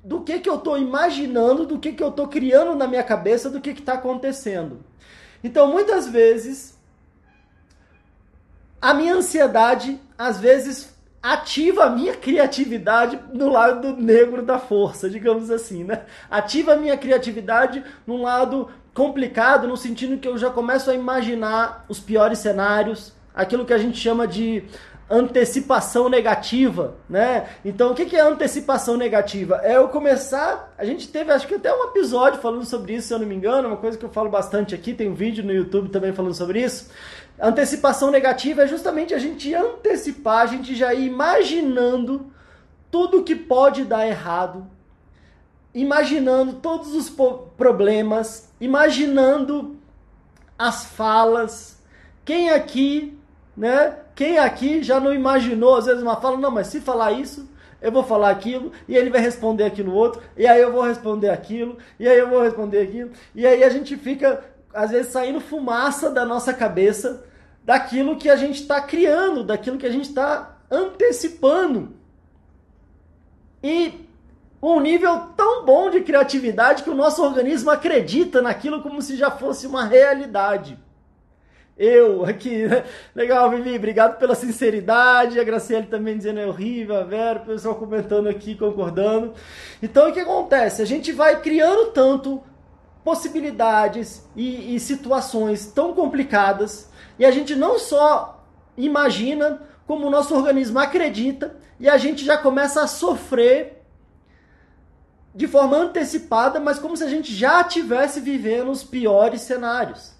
do 0.03 0.21
que, 0.21 0.39
que 0.39 0.49
eu 0.49 0.55
estou 0.55 0.77
imaginando, 0.77 1.65
do 1.65 1.77
que, 1.77 1.91
que 1.91 2.01
eu 2.01 2.09
estou 2.09 2.27
criando 2.27 2.75
na 2.75 2.87
minha 2.87 3.03
cabeça, 3.03 3.49
do 3.49 3.61
que 3.61 3.71
está 3.71 3.93
acontecendo. 3.93 4.79
Então, 5.43 5.67
muitas 5.67 6.07
vezes, 6.07 6.77
a 8.81 8.93
minha 8.93 9.15
ansiedade, 9.15 9.99
às 10.17 10.39
vezes, 10.39 10.93
ativa 11.21 11.85
a 11.85 11.89
minha 11.89 12.15
criatividade 12.15 13.19
no 13.33 13.49
lado 13.49 13.95
negro 13.95 14.41
da 14.41 14.57
força, 14.57 15.09
digamos 15.09 15.49
assim, 15.51 15.83
né? 15.83 16.03
Ativa 16.29 16.73
a 16.73 16.77
minha 16.77 16.97
criatividade 16.97 17.83
num 18.07 18.21
lado 18.21 18.69
complicado, 18.93 19.67
no 19.67 19.77
sentido 19.77 20.17
que 20.17 20.27
eu 20.27 20.37
já 20.37 20.49
começo 20.49 20.89
a 20.89 20.95
imaginar 20.95 21.85
os 21.87 21.99
piores 21.99 22.39
cenários, 22.39 23.13
aquilo 23.33 23.65
que 23.65 23.73
a 23.73 23.77
gente 23.77 23.97
chama 23.97 24.27
de 24.27 24.63
antecipação 25.09 26.07
negativa, 26.07 26.95
né? 27.09 27.49
Então, 27.65 27.91
o 27.91 27.95
que 27.95 28.15
é 28.15 28.21
antecipação 28.21 28.95
negativa? 28.95 29.59
É 29.63 29.77
eu 29.77 29.87
começar. 29.87 30.73
A 30.77 30.85
gente 30.85 31.07
teve, 31.07 31.31
acho 31.31 31.47
que 31.47 31.55
até 31.55 31.73
um 31.73 31.85
episódio 31.85 32.39
falando 32.39 32.63
sobre 32.65 32.93
isso, 32.93 33.07
se 33.07 33.13
eu 33.13 33.19
não 33.19 33.25
me 33.25 33.33
engano, 33.33 33.69
uma 33.69 33.77
coisa 33.77 33.97
que 33.97 34.05
eu 34.05 34.09
falo 34.09 34.29
bastante 34.29 34.75
aqui. 34.75 34.93
Tem 34.93 35.09
um 35.09 35.15
vídeo 35.15 35.43
no 35.43 35.51
YouTube 35.51 35.89
também 35.89 36.13
falando 36.13 36.35
sobre 36.35 36.61
isso. 36.61 36.91
Antecipação 37.41 38.11
negativa 38.11 38.63
é 38.63 38.67
justamente 38.67 39.13
a 39.13 39.17
gente 39.17 39.53
antecipar, 39.53 40.41
a 40.41 40.45
gente 40.45 40.75
já 40.75 40.93
ir 40.93 41.07
imaginando 41.07 42.31
tudo 42.91 43.23
que 43.23 43.35
pode 43.35 43.85
dar 43.85 44.05
errado, 44.05 44.67
imaginando 45.73 46.53
todos 46.53 46.93
os 46.93 47.09
problemas, 47.57 48.49
imaginando 48.59 49.77
as 50.57 50.85
falas. 50.85 51.81
Quem 52.25 52.49
aqui, 52.49 53.17
né? 53.55 53.97
Quem 54.19 54.37
aqui 54.37 54.83
já 54.83 54.99
não 54.99 55.13
imaginou, 55.13 55.77
às 55.77 55.85
vezes, 55.85 56.03
uma 56.03 56.17
fala, 56.19 56.35
não, 56.35 56.51
mas 56.51 56.67
se 56.67 56.81
falar 56.81 57.13
isso, 57.13 57.49
eu 57.81 57.89
vou 57.89 58.03
falar 58.03 58.31
aquilo, 58.31 58.73
e 58.85 58.93
ele 58.93 59.09
vai 59.09 59.21
responder 59.21 59.63
aquilo 59.63 59.93
outro, 59.93 60.21
e 60.35 60.45
aí 60.45 60.59
eu 60.59 60.73
vou 60.73 60.81
responder 60.81 61.29
aquilo, 61.29 61.77
e 61.97 62.05
aí 62.05 62.19
eu 62.19 62.27
vou 62.27 62.43
responder 62.43 62.81
aquilo, 62.81 63.11
e 63.33 63.47
aí 63.47 63.63
a 63.63 63.69
gente 63.69 63.95
fica, 63.95 64.43
às 64.73 64.91
vezes, 64.91 65.13
saindo 65.13 65.39
fumaça 65.39 66.09
da 66.09 66.25
nossa 66.25 66.53
cabeça 66.53 67.23
daquilo 67.63 68.17
que 68.17 68.29
a 68.29 68.35
gente 68.35 68.59
está 68.59 68.81
criando, 68.81 69.41
daquilo 69.41 69.77
que 69.77 69.85
a 69.85 69.89
gente 69.89 70.09
está 70.09 70.57
antecipando. 70.69 71.93
E 73.63 74.05
um 74.61 74.81
nível 74.81 75.29
tão 75.37 75.63
bom 75.63 75.89
de 75.89 76.01
criatividade 76.01 76.83
que 76.83 76.89
o 76.89 76.93
nosso 76.93 77.23
organismo 77.23 77.71
acredita 77.71 78.41
naquilo 78.41 78.83
como 78.83 79.01
se 79.01 79.15
já 79.15 79.31
fosse 79.31 79.65
uma 79.65 79.85
realidade. 79.85 80.77
Eu 81.79 82.25
aqui, 82.25 82.67
né? 82.67 82.83
legal, 83.15 83.49
Vivi, 83.49 83.77
obrigado 83.77 84.19
pela 84.19 84.35
sinceridade. 84.35 85.39
A 85.39 85.43
Graciele 85.45 85.87
também 85.87 86.17
dizendo 86.17 86.41
é 86.41 86.45
horrível, 86.45 86.97
a 86.97 87.03
Vera, 87.05 87.39
o 87.39 87.45
pessoal 87.45 87.75
comentando 87.75 88.27
aqui, 88.27 88.53
concordando. 88.53 89.33
Então 89.81 90.09
o 90.09 90.11
que 90.11 90.19
acontece? 90.19 90.81
A 90.81 90.85
gente 90.85 91.13
vai 91.13 91.41
criando 91.41 91.91
tanto 91.91 92.43
possibilidades 93.01 94.29
e, 94.35 94.75
e 94.75 94.79
situações 94.81 95.67
tão 95.67 95.93
complicadas 95.93 96.91
e 97.17 97.25
a 97.25 97.31
gente 97.31 97.55
não 97.55 97.79
só 97.79 98.45
imagina, 98.75 99.61
como 99.87 100.05
o 100.05 100.09
nosso 100.09 100.35
organismo 100.35 100.79
acredita 100.79 101.55
e 101.79 101.87
a 101.87 101.97
gente 101.97 102.25
já 102.25 102.37
começa 102.37 102.83
a 102.83 102.87
sofrer 102.87 103.85
de 105.33 105.47
forma 105.47 105.77
antecipada, 105.77 106.59
mas 106.59 106.77
como 106.77 106.97
se 106.97 107.05
a 107.05 107.09
gente 107.09 107.33
já 107.33 107.61
estivesse 107.61 108.19
vivendo 108.19 108.69
os 108.69 108.83
piores 108.83 109.41
cenários. 109.41 110.18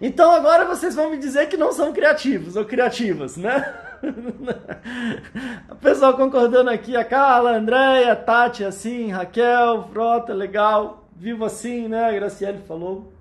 Então 0.00 0.30
agora 0.30 0.64
vocês 0.66 0.94
vão 0.94 1.10
me 1.10 1.16
dizer 1.16 1.48
que 1.48 1.56
não 1.56 1.72
são 1.72 1.92
criativos 1.92 2.56
ou 2.56 2.64
criativas, 2.64 3.36
né? 3.36 3.74
o 5.70 5.76
pessoal 5.76 6.14
concordando 6.14 6.68
aqui, 6.70 6.96
a 6.96 7.04
Carla, 7.04 7.52
a 7.52 7.56
Andréia, 7.56 8.12
a 8.12 8.16
Tati, 8.16 8.62
assim, 8.62 9.10
Raquel, 9.10 9.88
Frota, 9.90 10.34
legal, 10.34 11.08
vivo 11.16 11.44
assim, 11.44 11.88
né? 11.88 12.04
A 12.04 12.12
Graciele 12.12 12.58
falou. 12.68 13.12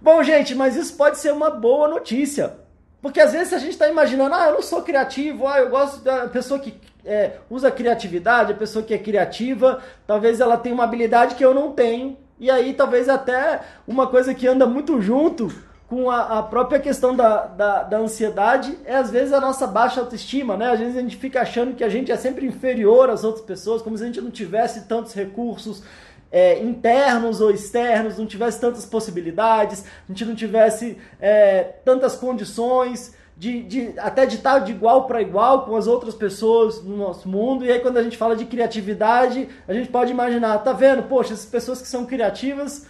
Bom, 0.00 0.22
gente, 0.22 0.54
mas 0.54 0.76
isso 0.76 0.96
pode 0.96 1.18
ser 1.18 1.32
uma 1.32 1.50
boa 1.50 1.88
notícia. 1.88 2.54
Porque 3.00 3.20
às 3.20 3.32
vezes 3.32 3.52
a 3.52 3.58
gente 3.58 3.70
está 3.70 3.88
imaginando, 3.88 4.34
ah, 4.34 4.46
eu 4.48 4.54
não 4.54 4.62
sou 4.62 4.82
criativo, 4.82 5.46
ah, 5.46 5.60
eu 5.60 5.70
gosto 5.70 6.02
da 6.02 6.26
pessoa 6.26 6.58
que 6.58 6.74
é, 7.04 7.36
usa 7.48 7.70
criatividade, 7.70 8.52
a 8.52 8.56
pessoa 8.56 8.84
que 8.84 8.92
é 8.92 8.98
criativa, 8.98 9.80
talvez 10.06 10.40
ela 10.40 10.56
tenha 10.56 10.74
uma 10.74 10.82
habilidade 10.82 11.36
que 11.36 11.44
eu 11.44 11.54
não 11.54 11.70
tenho. 11.70 12.16
E 12.38 12.50
aí 12.50 12.74
talvez 12.74 13.08
até 13.08 13.60
uma 13.86 14.08
coisa 14.08 14.34
que 14.34 14.48
anda 14.48 14.66
muito 14.66 15.00
junto 15.00 15.52
com 15.88 16.10
a, 16.10 16.38
a 16.38 16.42
própria 16.42 16.80
questão 16.80 17.14
da, 17.14 17.46
da, 17.46 17.82
da, 17.84 17.98
ansiedade 17.98 18.76
é 18.84 18.96
às 18.96 19.10
vezes 19.10 19.32
a 19.32 19.40
nossa 19.40 19.66
baixa 19.66 20.00
autoestima, 20.00 20.56
né? 20.56 20.72
Às 20.72 20.80
vezes 20.80 20.96
a 20.96 21.00
gente 21.00 21.16
fica 21.16 21.40
achando 21.40 21.74
que 21.76 21.84
a 21.84 21.88
gente 21.88 22.10
é 22.10 22.16
sempre 22.16 22.44
inferior 22.44 23.08
às 23.08 23.22
outras 23.22 23.44
pessoas, 23.44 23.82
como 23.82 23.96
se 23.96 24.02
a 24.02 24.06
gente 24.06 24.20
não 24.20 24.30
tivesse 24.30 24.86
tantos 24.88 25.14
recursos, 25.14 25.84
é, 26.30 26.60
internos 26.60 27.40
ou 27.40 27.52
externos, 27.52 28.18
não 28.18 28.26
tivesse 28.26 28.60
tantas 28.60 28.84
possibilidades, 28.84 29.84
a 30.08 30.12
gente 30.12 30.24
não 30.24 30.34
tivesse 30.34 30.98
é, 31.20 31.62
tantas 31.84 32.16
condições 32.16 33.14
de, 33.36 33.62
de, 33.62 33.94
até 33.98 34.26
de 34.26 34.36
estar 34.36 34.58
de 34.60 34.72
igual 34.72 35.06
para 35.06 35.22
igual 35.22 35.66
com 35.66 35.76
as 35.76 35.86
outras 35.86 36.16
pessoas 36.16 36.82
no 36.82 36.96
nosso 36.96 37.28
mundo. 37.28 37.64
E 37.64 37.70
aí 37.70 37.78
quando 37.78 37.98
a 37.98 38.02
gente 38.02 38.16
fala 38.16 38.34
de 38.34 38.44
criatividade, 38.44 39.48
a 39.68 39.72
gente 39.72 39.88
pode 39.88 40.10
imaginar, 40.10 40.58
tá 40.58 40.72
vendo? 40.72 41.04
Poxa, 41.04 41.32
essas 41.32 41.46
pessoas 41.46 41.80
que 41.80 41.86
são 41.86 42.04
criativas, 42.04 42.88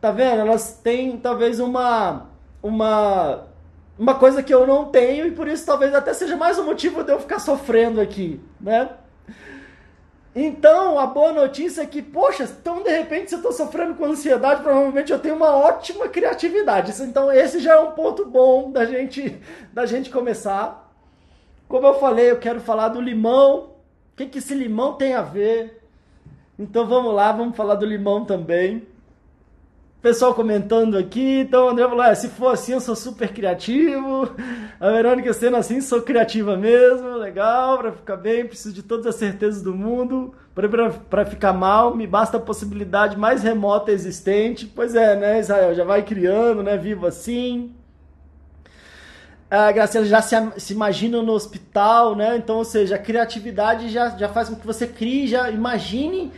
tá 0.00 0.10
vendo? 0.10 0.40
Elas 0.40 0.80
têm 0.82 1.18
talvez 1.18 1.60
uma 1.60 2.37
uma 2.62 3.46
uma 3.98 4.14
coisa 4.14 4.42
que 4.42 4.54
eu 4.54 4.66
não 4.66 4.86
tenho 4.86 5.26
e 5.26 5.32
por 5.32 5.48
isso 5.48 5.66
talvez 5.66 5.92
até 5.92 6.14
seja 6.14 6.36
mais 6.36 6.56
um 6.58 6.64
motivo 6.64 7.02
de 7.02 7.10
eu 7.10 7.18
ficar 7.18 7.40
sofrendo 7.40 8.00
aqui, 8.00 8.40
né? 8.60 8.90
Então, 10.34 11.00
a 11.00 11.06
boa 11.06 11.32
notícia 11.32 11.82
é 11.82 11.86
que, 11.86 12.00
poxa, 12.00 12.44
então 12.44 12.80
de 12.82 12.90
repente 12.90 13.28
se 13.28 13.34
eu 13.34 13.38
estou 13.38 13.52
sofrendo 13.52 13.94
com 13.96 14.04
ansiedade, 14.04 14.62
provavelmente 14.62 15.10
eu 15.10 15.18
tenho 15.18 15.34
uma 15.34 15.50
ótima 15.52 16.08
criatividade. 16.08 16.92
Então, 17.02 17.32
esse 17.32 17.58
já 17.58 17.74
é 17.74 17.78
um 17.80 17.90
ponto 17.90 18.24
bom 18.24 18.70
da 18.70 18.84
gente, 18.84 19.36
da 19.72 19.84
gente 19.84 20.10
começar. 20.10 20.94
Como 21.66 21.86
eu 21.86 21.94
falei, 21.94 22.30
eu 22.30 22.38
quero 22.38 22.60
falar 22.60 22.88
do 22.88 23.00
limão. 23.00 23.70
O 24.12 24.16
que, 24.16 24.26
que 24.26 24.38
esse 24.38 24.54
limão 24.54 24.94
tem 24.94 25.14
a 25.14 25.22
ver? 25.22 25.82
Então 26.58 26.86
vamos 26.86 27.14
lá, 27.14 27.30
vamos 27.32 27.56
falar 27.56 27.74
do 27.74 27.86
limão 27.86 28.24
também. 28.24 28.86
Pessoal 30.00 30.32
comentando 30.32 30.96
aqui, 30.96 31.40
então 31.40 31.66
o 31.66 31.68
André 31.70 31.88
falou: 31.88 32.04
é, 32.04 32.14
se 32.14 32.28
for 32.28 32.52
assim, 32.52 32.72
eu 32.72 32.80
sou 32.80 32.94
super 32.94 33.32
criativo. 33.32 34.30
A 34.78 34.92
Verônica 34.92 35.32
sendo 35.32 35.56
assim, 35.56 35.80
sou 35.80 36.00
criativa 36.02 36.56
mesmo, 36.56 37.16
legal, 37.16 37.78
para 37.78 37.92
ficar 37.92 38.16
bem, 38.16 38.46
preciso 38.46 38.72
de 38.72 38.80
todas 38.84 39.06
as 39.06 39.16
certezas 39.16 39.60
do 39.60 39.74
mundo. 39.74 40.32
Para 41.10 41.24
ficar 41.24 41.52
mal, 41.52 41.96
me 41.96 42.06
basta 42.06 42.36
a 42.36 42.40
possibilidade 42.40 43.18
mais 43.18 43.42
remota 43.42 43.90
existente. 43.90 44.66
Pois 44.66 44.94
é, 44.94 45.16
né, 45.16 45.40
Israel? 45.40 45.74
Já 45.74 45.82
vai 45.82 46.02
criando, 46.04 46.62
né? 46.62 46.76
Vivo 46.76 47.04
assim. 47.04 47.74
A 49.50 49.72
Graciela 49.72 50.06
já 50.06 50.22
se, 50.22 50.36
se 50.58 50.72
imagina 50.72 51.20
no 51.22 51.32
hospital, 51.32 52.14
né? 52.14 52.36
Então, 52.36 52.58
ou 52.58 52.64
seja, 52.64 52.94
a 52.94 52.98
criatividade 52.98 53.88
já, 53.88 54.10
já 54.10 54.28
faz 54.28 54.48
com 54.48 54.54
que 54.54 54.66
você 54.66 54.86
crie, 54.86 55.26
já 55.26 55.50
imagine 55.50 56.30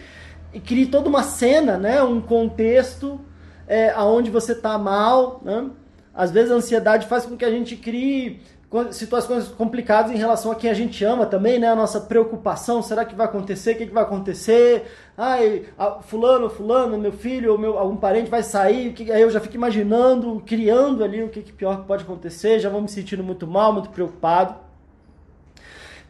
e 0.55 0.61
crie 0.61 0.87
toda 0.87 1.11
uma 1.11 1.23
cena, 1.23 1.77
né? 1.77 2.03
Um 2.03 2.23
contexto 2.23 3.21
é, 3.71 3.91
aonde 3.91 4.33
você 4.33 4.51
está 4.51 4.77
mal, 4.77 5.41
né? 5.45 5.71
Às 6.13 6.33
vezes 6.33 6.51
a 6.51 6.57
ansiedade 6.57 7.07
faz 7.07 7.25
com 7.25 7.37
que 7.37 7.45
a 7.45 7.51
gente 7.51 7.77
crie 7.77 8.43
situações 8.91 9.47
complicadas 9.47 10.11
em 10.11 10.17
relação 10.17 10.51
a 10.51 10.57
quem 10.57 10.69
a 10.69 10.75
gente 10.75 11.05
ama 11.05 11.25
também, 11.25 11.57
né? 11.57 11.69
A 11.69 11.77
nossa 11.77 12.01
preocupação, 12.01 12.83
será 12.83 13.05
que 13.05 13.15
vai 13.15 13.27
acontecer? 13.27 13.75
O 13.75 13.79
que, 13.79 13.87
que 13.87 13.95
vai 13.95 14.03
acontecer? 14.03 14.91
Ai, 15.17 15.67
fulano, 16.03 16.51
fulano, 16.51 16.99
meu 16.99 17.13
filho 17.13 17.53
ou 17.53 17.59
meu, 17.59 17.79
algum 17.79 17.97
parente 17.97 18.29
vai 18.29 18.43
sair, 18.43 18.93
que, 18.93 19.11
aí 19.13 19.23
eu 19.23 19.31
já 19.31 19.39
fico 19.39 19.55
imaginando, 19.55 20.43
criando 20.45 21.05
ali 21.05 21.23
o 21.23 21.29
que, 21.29 21.41
que 21.41 21.53
pior 21.53 21.85
pode 21.85 22.03
acontecer, 22.03 22.59
já 22.59 22.69
vou 22.69 22.83
me 22.83 22.89
sentindo 22.89 23.23
muito 23.23 23.47
mal, 23.47 23.73
muito 23.73 23.91
preocupado. 23.91 24.57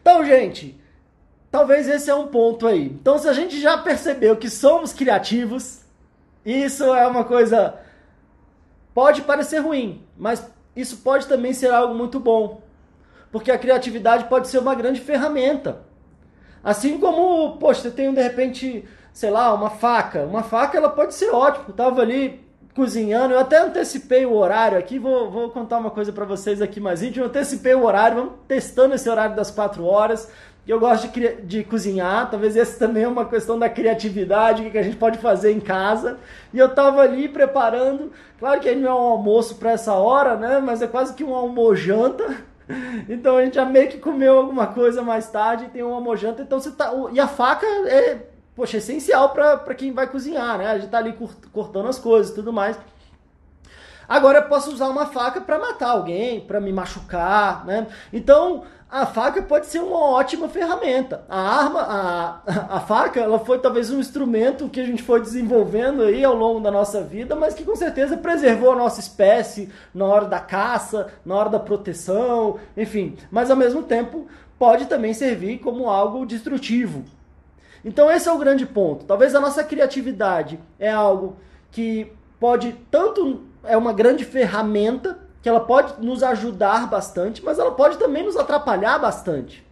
Então, 0.01 0.25
gente, 0.25 0.81
talvez 1.51 1.87
esse 1.87 2.09
é 2.09 2.15
um 2.15 2.25
ponto 2.25 2.65
aí. 2.65 2.85
Então, 2.85 3.19
se 3.19 3.27
a 3.27 3.33
gente 3.33 3.61
já 3.61 3.77
percebeu 3.77 4.35
que 4.35 4.49
somos 4.49 4.93
criativos, 4.93 5.80
isso 6.45 6.83
é 6.83 7.07
uma 7.07 7.23
coisa 7.23 7.75
pode 8.93 9.21
parecer 9.21 9.59
ruim, 9.59 10.05
mas 10.17 10.45
isso 10.75 10.97
pode 10.97 11.27
também 11.27 11.53
ser 11.53 11.71
algo 11.71 11.93
muito 11.93 12.19
bom. 12.19 12.61
Porque 13.31 13.51
a 13.51 13.57
criatividade 13.57 14.25
pode 14.25 14.47
ser 14.47 14.59
uma 14.59 14.75
grande 14.75 14.99
ferramenta. 14.99 15.83
Assim 16.63 16.97
como, 16.97 17.57
poxa, 17.57 17.81
você 17.81 17.91
tem 17.91 18.13
de 18.13 18.21
repente, 18.21 18.85
sei 19.13 19.31
lá, 19.31 19.53
uma 19.53 19.69
faca. 19.69 20.23
Uma 20.23 20.43
faca 20.43 20.77
ela 20.77 20.89
pode 20.89 21.13
ser 21.13 21.29
ótima. 21.29 21.65
Eu 21.69 21.73
tava 21.73 22.01
ali 22.01 22.45
cozinhando, 22.75 23.33
eu 23.33 23.39
até 23.39 23.59
antecipei 23.59 24.25
o 24.25 24.33
horário 24.33 24.77
aqui, 24.77 24.97
vou, 24.97 25.29
vou 25.29 25.49
contar 25.49 25.77
uma 25.77 25.91
coisa 25.91 26.11
para 26.13 26.23
vocês 26.23 26.61
aqui 26.61 26.79
mais 26.79 27.01
íntimo. 27.01 27.25
Eu 27.25 27.29
antecipei 27.29 27.73
o 27.73 27.83
horário, 27.83 28.17
vamos 28.17 28.33
testando 28.47 28.95
esse 28.95 29.09
horário 29.09 29.35
das 29.35 29.49
4 29.51 29.83
horas. 29.85 30.29
Eu 30.67 30.79
gosto 30.79 31.07
de, 31.07 31.35
de 31.41 31.63
cozinhar, 31.63 32.29
talvez 32.29 32.55
esse 32.55 32.77
também 32.77 33.03
é 33.03 33.07
uma 33.07 33.25
questão 33.25 33.57
da 33.57 33.67
criatividade, 33.67 34.69
que 34.69 34.77
a 34.77 34.83
gente 34.83 34.95
pode 34.95 35.17
fazer 35.17 35.51
em 35.51 35.59
casa. 35.59 36.19
E 36.53 36.59
eu 36.59 36.67
estava 36.67 37.01
ali 37.01 37.27
preparando, 37.27 38.11
claro 38.39 38.59
que 38.59 38.73
não 38.75 38.89
é 38.89 38.93
um 38.93 38.97
almoço 38.97 39.55
para 39.55 39.71
essa 39.71 39.93
hora, 39.93 40.35
né? 40.35 40.59
Mas 40.59 40.81
é 40.81 40.87
quase 40.87 41.13
que 41.13 41.23
um 41.23 41.35
almojanta. 41.35 42.25
Então 43.09 43.35
a 43.35 43.43
gente 43.43 43.55
já 43.55 43.65
meio 43.65 43.89
que 43.89 43.97
comeu 43.97 44.37
alguma 44.37 44.65
coisa 44.65 45.01
mais 45.01 45.29
tarde, 45.29 45.67
tem 45.73 45.83
um 45.83 45.93
almojanta. 45.93 46.41
Então 46.41 46.57
você 46.57 46.71
tá. 46.71 46.93
E 47.11 47.19
a 47.19 47.27
faca 47.27 47.65
é, 47.65 48.17
poxa, 48.55 48.77
essencial 48.77 49.29
para 49.29 49.75
quem 49.75 49.91
vai 49.91 50.07
cozinhar, 50.07 50.57
né? 50.57 50.67
A 50.67 50.77
gente 50.79 50.89
tá 50.89 50.99
ali 50.99 51.13
cortando 51.51 51.89
as 51.89 51.99
coisas 51.99 52.31
e 52.31 52.35
tudo 52.35 52.53
mais. 52.53 52.79
Agora 54.07 54.39
eu 54.39 54.43
posso 54.43 54.71
usar 54.71 54.87
uma 54.87 55.05
faca 55.05 55.41
para 55.41 55.59
matar 55.59 55.91
alguém, 55.91 56.41
para 56.41 56.59
me 56.59 56.71
machucar, 56.71 57.65
né? 57.65 57.87
Então 58.11 58.63
a 58.91 59.05
faca 59.05 59.41
pode 59.41 59.67
ser 59.67 59.79
uma 59.79 59.99
ótima 59.99 60.49
ferramenta. 60.49 61.23
A 61.29 61.39
arma, 61.39 61.81
a, 61.81 62.75
a 62.75 62.79
faca, 62.81 63.21
ela 63.21 63.39
foi 63.39 63.57
talvez 63.57 63.89
um 63.89 64.01
instrumento 64.01 64.67
que 64.67 64.81
a 64.81 64.85
gente 64.85 65.01
foi 65.01 65.21
desenvolvendo 65.21 66.03
aí 66.03 66.25
ao 66.25 66.35
longo 66.35 66.59
da 66.59 66.69
nossa 66.69 67.01
vida, 67.01 67.33
mas 67.33 67.53
que 67.53 67.63
com 67.63 67.73
certeza 67.73 68.17
preservou 68.17 68.73
a 68.73 68.75
nossa 68.75 68.99
espécie 68.99 69.71
na 69.93 70.03
hora 70.05 70.25
da 70.25 70.39
caça, 70.39 71.07
na 71.25 71.35
hora 71.35 71.49
da 71.49 71.59
proteção, 71.59 72.59
enfim. 72.75 73.15
Mas 73.31 73.49
ao 73.49 73.55
mesmo 73.55 73.81
tempo 73.81 74.27
pode 74.59 74.87
também 74.87 75.13
servir 75.13 75.59
como 75.59 75.89
algo 75.89 76.25
destrutivo. 76.25 77.05
Então 77.85 78.11
esse 78.11 78.27
é 78.27 78.31
o 78.33 78.37
grande 78.37 78.65
ponto. 78.65 79.05
Talvez 79.05 79.33
a 79.33 79.39
nossa 79.39 79.63
criatividade 79.63 80.59
é 80.77 80.91
algo 80.91 81.37
que 81.71 82.11
pode 82.41 82.75
tanto 82.91 83.43
é 83.63 83.77
uma 83.77 83.93
grande 83.93 84.25
ferramenta 84.25 85.19
que 85.41 85.49
ela 85.49 85.59
pode 85.59 86.03
nos 86.03 86.21
ajudar 86.23 86.87
bastante, 86.87 87.43
mas 87.43 87.57
ela 87.57 87.71
pode 87.71 87.97
também 87.97 88.23
nos 88.23 88.37
atrapalhar 88.37 88.99
bastante. 88.99 89.65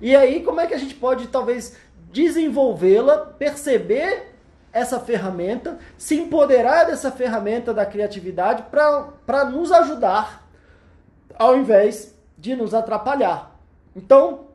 E 0.00 0.14
aí, 0.14 0.42
como 0.42 0.60
é 0.60 0.66
que 0.66 0.74
a 0.74 0.78
gente 0.78 0.94
pode 0.94 1.28
talvez 1.28 1.76
desenvolvê-la, 2.12 3.18
perceber 3.18 4.34
essa 4.72 4.98
ferramenta, 4.98 5.78
se 5.96 6.16
empoderar 6.16 6.84
dessa 6.84 7.10
ferramenta 7.10 7.72
da 7.72 7.86
criatividade 7.86 8.64
para 8.70 9.44
nos 9.44 9.70
ajudar, 9.70 10.48
ao 11.38 11.56
invés 11.56 12.12
de 12.36 12.56
nos 12.56 12.74
atrapalhar. 12.74 13.56
Então, 13.94 14.48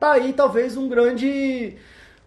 tá 0.00 0.12
aí 0.12 0.32
talvez 0.32 0.76
um 0.76 0.88
grande 0.88 1.76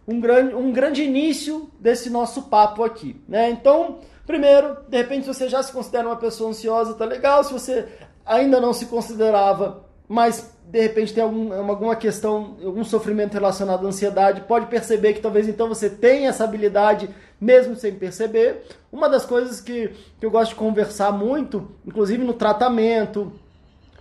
um 0.08 0.20
grande, 0.20 0.56
um 0.56 0.72
grande 0.72 1.04
início 1.04 1.72
desse 1.80 2.10
nosso 2.10 2.44
papo 2.44 2.84
aqui, 2.84 3.22
né? 3.28 3.50
Então, 3.50 4.00
Primeiro, 4.32 4.78
de 4.88 4.96
repente 4.96 5.28
você 5.28 5.50
já 5.50 5.62
se 5.62 5.74
considera 5.74 6.08
uma 6.08 6.16
pessoa 6.16 6.52
ansiosa, 6.52 6.94
tá 6.94 7.04
legal. 7.04 7.44
Se 7.44 7.52
você 7.52 7.86
ainda 8.26 8.62
não 8.62 8.72
se 8.72 8.86
considerava, 8.86 9.84
mas 10.08 10.54
de 10.64 10.80
repente 10.80 11.14
tem 11.14 11.22
algum, 11.22 11.52
alguma 11.70 11.98
questão, 11.98 12.56
algum 12.64 12.82
sofrimento 12.82 13.34
relacionado 13.34 13.86
à 13.86 13.90
ansiedade, 13.90 14.40
pode 14.48 14.68
perceber 14.68 15.12
que 15.12 15.20
talvez 15.20 15.50
então 15.50 15.68
você 15.68 15.90
tenha 15.90 16.30
essa 16.30 16.46
habilidade 16.46 17.10
mesmo 17.42 17.76
sem 17.76 17.94
perceber. 17.94 18.66
Uma 18.90 19.10
das 19.10 19.26
coisas 19.26 19.60
que, 19.60 19.90
que 20.18 20.26
eu 20.26 20.32
gosto 20.32 20.52
de 20.52 20.56
conversar 20.56 21.12
muito, 21.12 21.70
inclusive 21.86 22.24
no 22.24 22.32
tratamento, 22.34 23.34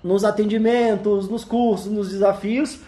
nos 0.01 0.23
atendimentos, 0.23 1.29
nos 1.29 1.45
cursos, 1.45 1.91
nos 1.91 2.09
desafios, 2.09 2.79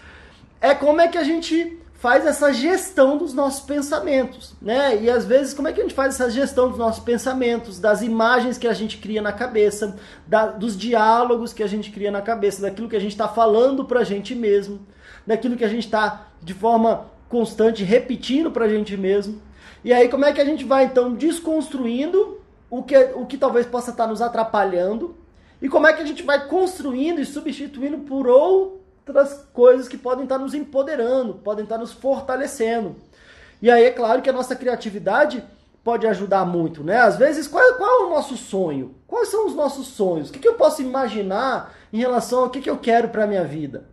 é 0.61 0.73
como 0.73 1.01
é 1.01 1.09
que 1.09 1.17
a 1.17 1.25
gente 1.25 1.77
faz 2.03 2.25
essa 2.25 2.51
gestão 2.51 3.17
dos 3.17 3.33
nossos 3.33 3.61
pensamentos, 3.61 4.53
né? 4.61 5.01
E 5.01 5.09
às 5.09 5.23
vezes, 5.23 5.53
como 5.53 5.69
é 5.69 5.71
que 5.71 5.79
a 5.79 5.83
gente 5.83 5.95
faz 5.95 6.15
essa 6.15 6.29
gestão 6.29 6.67
dos 6.67 6.77
nossos 6.77 7.01
pensamentos, 7.01 7.79
das 7.79 8.01
imagens 8.01 8.57
que 8.57 8.67
a 8.67 8.73
gente 8.73 8.97
cria 8.97 9.21
na 9.21 9.31
cabeça, 9.31 9.95
da, 10.27 10.47
dos 10.47 10.75
diálogos 10.75 11.53
que 11.53 11.63
a 11.63 11.67
gente 11.67 11.91
cria 11.91 12.11
na 12.11 12.21
cabeça, 12.21 12.61
daquilo 12.61 12.89
que 12.89 12.97
a 12.97 12.99
gente 12.99 13.13
está 13.13 13.29
falando 13.29 13.85
para 13.85 14.01
a 14.01 14.03
gente 14.03 14.35
mesmo, 14.35 14.85
daquilo 15.25 15.55
que 15.55 15.63
a 15.63 15.69
gente 15.69 15.85
está 15.85 16.27
de 16.41 16.53
forma 16.53 17.05
constante 17.29 17.85
repetindo 17.85 18.51
para 18.51 18.65
a 18.65 18.67
gente 18.67 18.97
mesmo. 18.97 19.41
E 19.81 19.93
aí, 19.93 20.09
como 20.09 20.25
é 20.25 20.33
que 20.33 20.41
a 20.41 20.45
gente 20.45 20.65
vai 20.65 20.83
então 20.83 21.13
desconstruindo 21.13 22.41
o 22.69 22.83
que, 22.83 22.97
o 23.15 23.25
que 23.25 23.37
talvez 23.37 23.65
possa 23.65 23.91
estar 23.91 24.03
tá 24.03 24.09
nos 24.09 24.21
atrapalhando 24.21 25.15
e 25.61 25.69
como 25.69 25.87
é 25.87 25.93
que 25.93 26.01
a 26.01 26.05
gente 26.05 26.21
vai 26.21 26.49
construindo 26.49 27.21
e 27.21 27.25
substituindo 27.25 27.99
por 27.99 28.27
outro 28.27 28.82
outras 29.07 29.45
coisas 29.53 29.87
que 29.87 29.97
podem 29.97 30.23
estar 30.23 30.37
nos 30.37 30.53
empoderando, 30.53 31.35
podem 31.35 31.63
estar 31.63 31.77
nos 31.77 31.91
fortalecendo. 31.91 32.95
E 33.61 33.69
aí 33.69 33.83
é 33.83 33.91
claro 33.91 34.21
que 34.21 34.29
a 34.29 34.33
nossa 34.33 34.55
criatividade 34.55 35.43
pode 35.83 36.07
ajudar 36.07 36.45
muito, 36.45 36.83
né? 36.83 36.97
Às 36.97 37.17
vezes, 37.17 37.47
qual, 37.47 37.75
qual 37.75 37.89
é 37.89 38.05
o 38.05 38.09
nosso 38.09 38.37
sonho? 38.37 38.95
Quais 39.05 39.27
são 39.27 39.45
os 39.45 39.53
nossos 39.53 39.87
sonhos? 39.87 40.29
O 40.29 40.33
que, 40.33 40.39
que 40.39 40.47
eu 40.47 40.55
posso 40.55 40.81
imaginar 40.81 41.73
em 41.91 41.99
relação 41.99 42.43
ao 42.43 42.49
que, 42.49 42.61
que 42.61 42.69
eu 42.69 42.77
quero 42.77 43.09
para 43.09 43.25
a 43.25 43.27
minha 43.27 43.43
vida? 43.43 43.85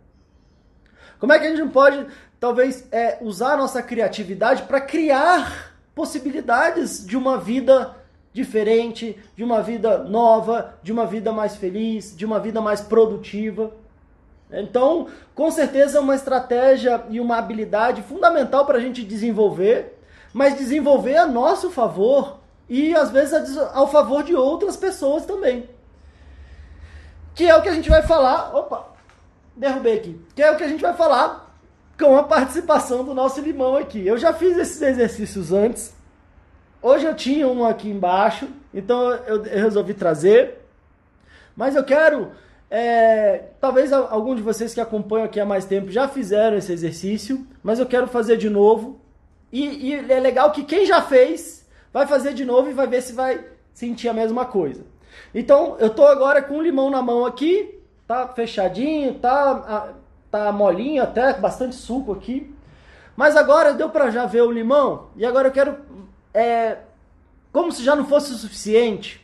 Como 1.19 1.33
é 1.33 1.39
que 1.39 1.45
a 1.45 1.55
gente 1.55 1.69
pode, 1.71 2.07
talvez, 2.39 2.87
é, 2.91 3.17
usar 3.21 3.53
a 3.53 3.57
nossa 3.57 3.83
criatividade 3.83 4.63
para 4.63 4.79
criar 4.79 5.75
possibilidades 5.93 7.05
de 7.05 7.17
uma 7.17 7.37
vida 7.37 7.95
diferente, 8.33 9.19
de 9.35 9.43
uma 9.43 9.61
vida 9.61 9.97
nova, 9.99 10.75
de 10.81 10.91
uma 10.91 11.05
vida 11.05 11.33
mais 11.33 11.57
feliz, 11.57 12.15
de 12.15 12.25
uma 12.25 12.39
vida 12.39 12.61
mais 12.61 12.79
produtiva? 12.79 13.73
Então, 14.51 15.07
com 15.33 15.49
certeza 15.49 15.97
é 15.97 16.01
uma 16.01 16.15
estratégia 16.15 17.03
e 17.09 17.19
uma 17.19 17.37
habilidade 17.37 18.01
fundamental 18.01 18.65
para 18.65 18.77
a 18.77 18.81
gente 18.81 19.03
desenvolver, 19.03 19.97
mas 20.33 20.57
desenvolver 20.57 21.17
a 21.17 21.25
nosso 21.25 21.69
favor 21.69 22.39
e 22.67 22.93
às 22.95 23.11
vezes 23.11 23.57
ao 23.73 23.87
favor 23.87 24.23
de 24.23 24.35
outras 24.35 24.75
pessoas 24.75 25.25
também. 25.25 25.69
Que 27.33 27.47
é 27.47 27.55
o 27.55 27.61
que 27.61 27.69
a 27.69 27.73
gente 27.73 27.89
vai 27.89 28.01
falar. 28.01 28.53
Opa, 28.55 28.87
derrubei 29.55 29.97
aqui. 29.97 30.21
Que 30.35 30.43
é 30.43 30.51
o 30.51 30.57
que 30.57 30.63
a 30.63 30.67
gente 30.67 30.81
vai 30.81 30.93
falar 30.93 31.49
com 31.97 32.17
a 32.17 32.23
participação 32.23 33.03
do 33.03 33.13
nosso 33.13 33.39
limão 33.41 33.75
aqui. 33.75 34.05
Eu 34.05 34.17
já 34.17 34.33
fiz 34.33 34.57
esses 34.57 34.81
exercícios 34.81 35.51
antes. 35.51 35.93
Hoje 36.81 37.05
eu 37.05 37.15
tinha 37.15 37.47
um 37.47 37.63
aqui 37.63 37.89
embaixo, 37.89 38.47
então 38.73 39.11
eu 39.11 39.43
resolvi 39.43 39.93
trazer. 39.93 40.65
Mas 41.55 41.75
eu 41.75 41.83
quero 41.83 42.31
é, 42.73 43.49
talvez 43.59 43.91
algum 43.91 44.33
de 44.33 44.41
vocês 44.41 44.73
que 44.73 44.79
acompanham 44.79 45.25
aqui 45.25 45.41
há 45.41 45.45
mais 45.45 45.65
tempo 45.65 45.91
já 45.91 46.07
fizeram 46.07 46.55
esse 46.55 46.71
exercício, 46.71 47.45
mas 47.61 47.79
eu 47.79 47.85
quero 47.85 48.07
fazer 48.07 48.37
de 48.37 48.49
novo. 48.49 49.01
E, 49.51 49.89
e, 49.89 50.11
é 50.11 50.19
legal 50.21 50.53
que 50.53 50.63
quem 50.63 50.85
já 50.85 51.01
fez 51.01 51.67
vai 51.91 52.07
fazer 52.07 52.33
de 52.33 52.45
novo 52.45 52.69
e 52.69 52.73
vai 52.73 52.87
ver 52.87 53.01
se 53.01 53.11
vai 53.11 53.43
sentir 53.73 54.07
a 54.07 54.13
mesma 54.13 54.45
coisa. 54.45 54.85
Então, 55.35 55.75
eu 55.79 55.89
tô 55.89 56.05
agora 56.05 56.41
com 56.41 56.59
o 56.59 56.61
limão 56.61 56.89
na 56.89 57.01
mão 57.01 57.25
aqui, 57.25 57.77
tá 58.07 58.29
fechadinho, 58.29 59.15
tá, 59.15 59.93
tá 60.31 60.49
molinho 60.53 61.03
até, 61.03 61.33
bastante 61.33 61.75
suco 61.75 62.13
aqui. 62.13 62.55
Mas 63.17 63.35
agora 63.35 63.73
deu 63.73 63.89
para 63.89 64.09
já 64.09 64.25
ver 64.25 64.43
o 64.43 64.51
limão 64.51 65.09
e 65.17 65.25
agora 65.25 65.49
eu 65.49 65.51
quero, 65.51 65.77
é, 66.33 66.77
como 67.51 67.69
se 67.69 67.83
já 67.83 67.97
não 67.97 68.05
fosse 68.05 68.31
o 68.31 68.37
suficiente, 68.37 69.20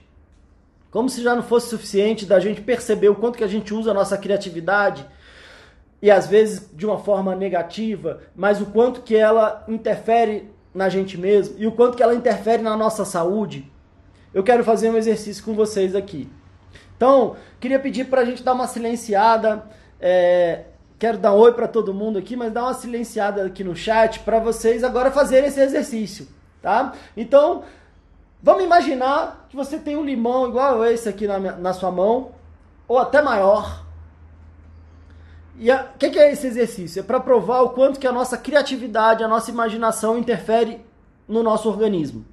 como 0.98 1.12
se 1.12 1.22
já 1.22 1.36
não 1.36 1.44
fosse 1.44 1.70
suficiente 1.70 2.26
da 2.26 2.40
gente 2.40 2.60
perceber 2.60 3.08
o 3.08 3.14
quanto 3.14 3.38
que 3.38 3.44
a 3.44 3.48
gente 3.48 3.72
usa 3.72 3.92
a 3.92 3.94
nossa 3.94 4.18
criatividade 4.18 5.06
e 6.02 6.10
às 6.10 6.26
vezes 6.26 6.72
de 6.74 6.88
uma 6.88 6.98
forma 6.98 7.36
negativa, 7.36 8.22
mas 8.36 8.60
o 8.60 8.66
quanto 8.66 9.04
que 9.04 9.16
ela 9.16 9.64
interfere 9.68 10.50
na 10.74 10.90
gente 10.90 11.16
mesmo 11.16 11.54
e 11.60 11.68
o 11.68 11.72
quanto 11.72 11.96
que 11.96 12.02
ela 12.02 12.16
interfere 12.16 12.64
na 12.64 12.76
nossa 12.76 13.06
saúde. 13.06 13.72
Eu 14.34 14.42
quero 14.42 14.64
fazer 14.64 14.90
um 14.90 14.98
exercício 14.98 15.44
com 15.44 15.54
vocês 15.54 15.94
aqui. 15.96 16.28
Então, 16.96 17.36
queria 17.60 17.78
pedir 17.78 18.06
para 18.06 18.22
a 18.22 18.26
gente 18.26 18.42
dar 18.42 18.54
uma 18.54 18.66
silenciada. 18.66 19.66
É, 20.02 20.64
quero 20.98 21.20
dar 21.20 21.32
um 21.32 21.38
oi 21.38 21.54
para 21.54 21.68
todo 21.68 21.94
mundo 21.94 22.18
aqui, 22.18 22.36
mas 22.36 22.52
dar 22.52 22.64
uma 22.64 22.74
silenciada 22.74 23.46
aqui 23.46 23.64
no 23.64 23.76
chat 23.76 24.22
para 24.22 24.40
vocês 24.40 24.84
agora 24.84 25.12
fazerem 25.12 25.48
esse 25.48 25.60
exercício, 25.62 26.28
tá? 26.60 26.94
Então, 27.16 27.62
Vamos 28.48 28.64
imaginar 28.64 29.46
que 29.50 29.58
você 29.58 29.78
tem 29.78 29.98
um 29.98 30.06
limão 30.06 30.48
igual 30.48 30.86
esse 30.86 31.10
aqui 31.10 31.28
na, 31.28 31.38
na 31.38 31.74
sua 31.74 31.92
mão, 31.92 32.32
ou 32.88 32.98
até 32.98 33.22
maior. 33.22 33.84
E 35.60 35.70
o 35.70 35.84
que, 36.00 36.12
que 36.12 36.18
é 36.18 36.32
esse 36.32 36.48
exercício? 36.48 37.02
É 37.02 37.04
para 37.04 37.20
provar 37.20 37.60
o 37.64 37.72
quanto 37.72 38.00
que 38.00 38.08
a 38.08 38.12
nossa 38.14 38.38
criatividade, 38.38 39.22
a 39.22 39.28
nossa 39.28 39.52
imaginação 39.52 40.18
interfere 40.18 40.80
no 41.28 41.44
nosso 41.44 41.68
organismo. 41.68 42.24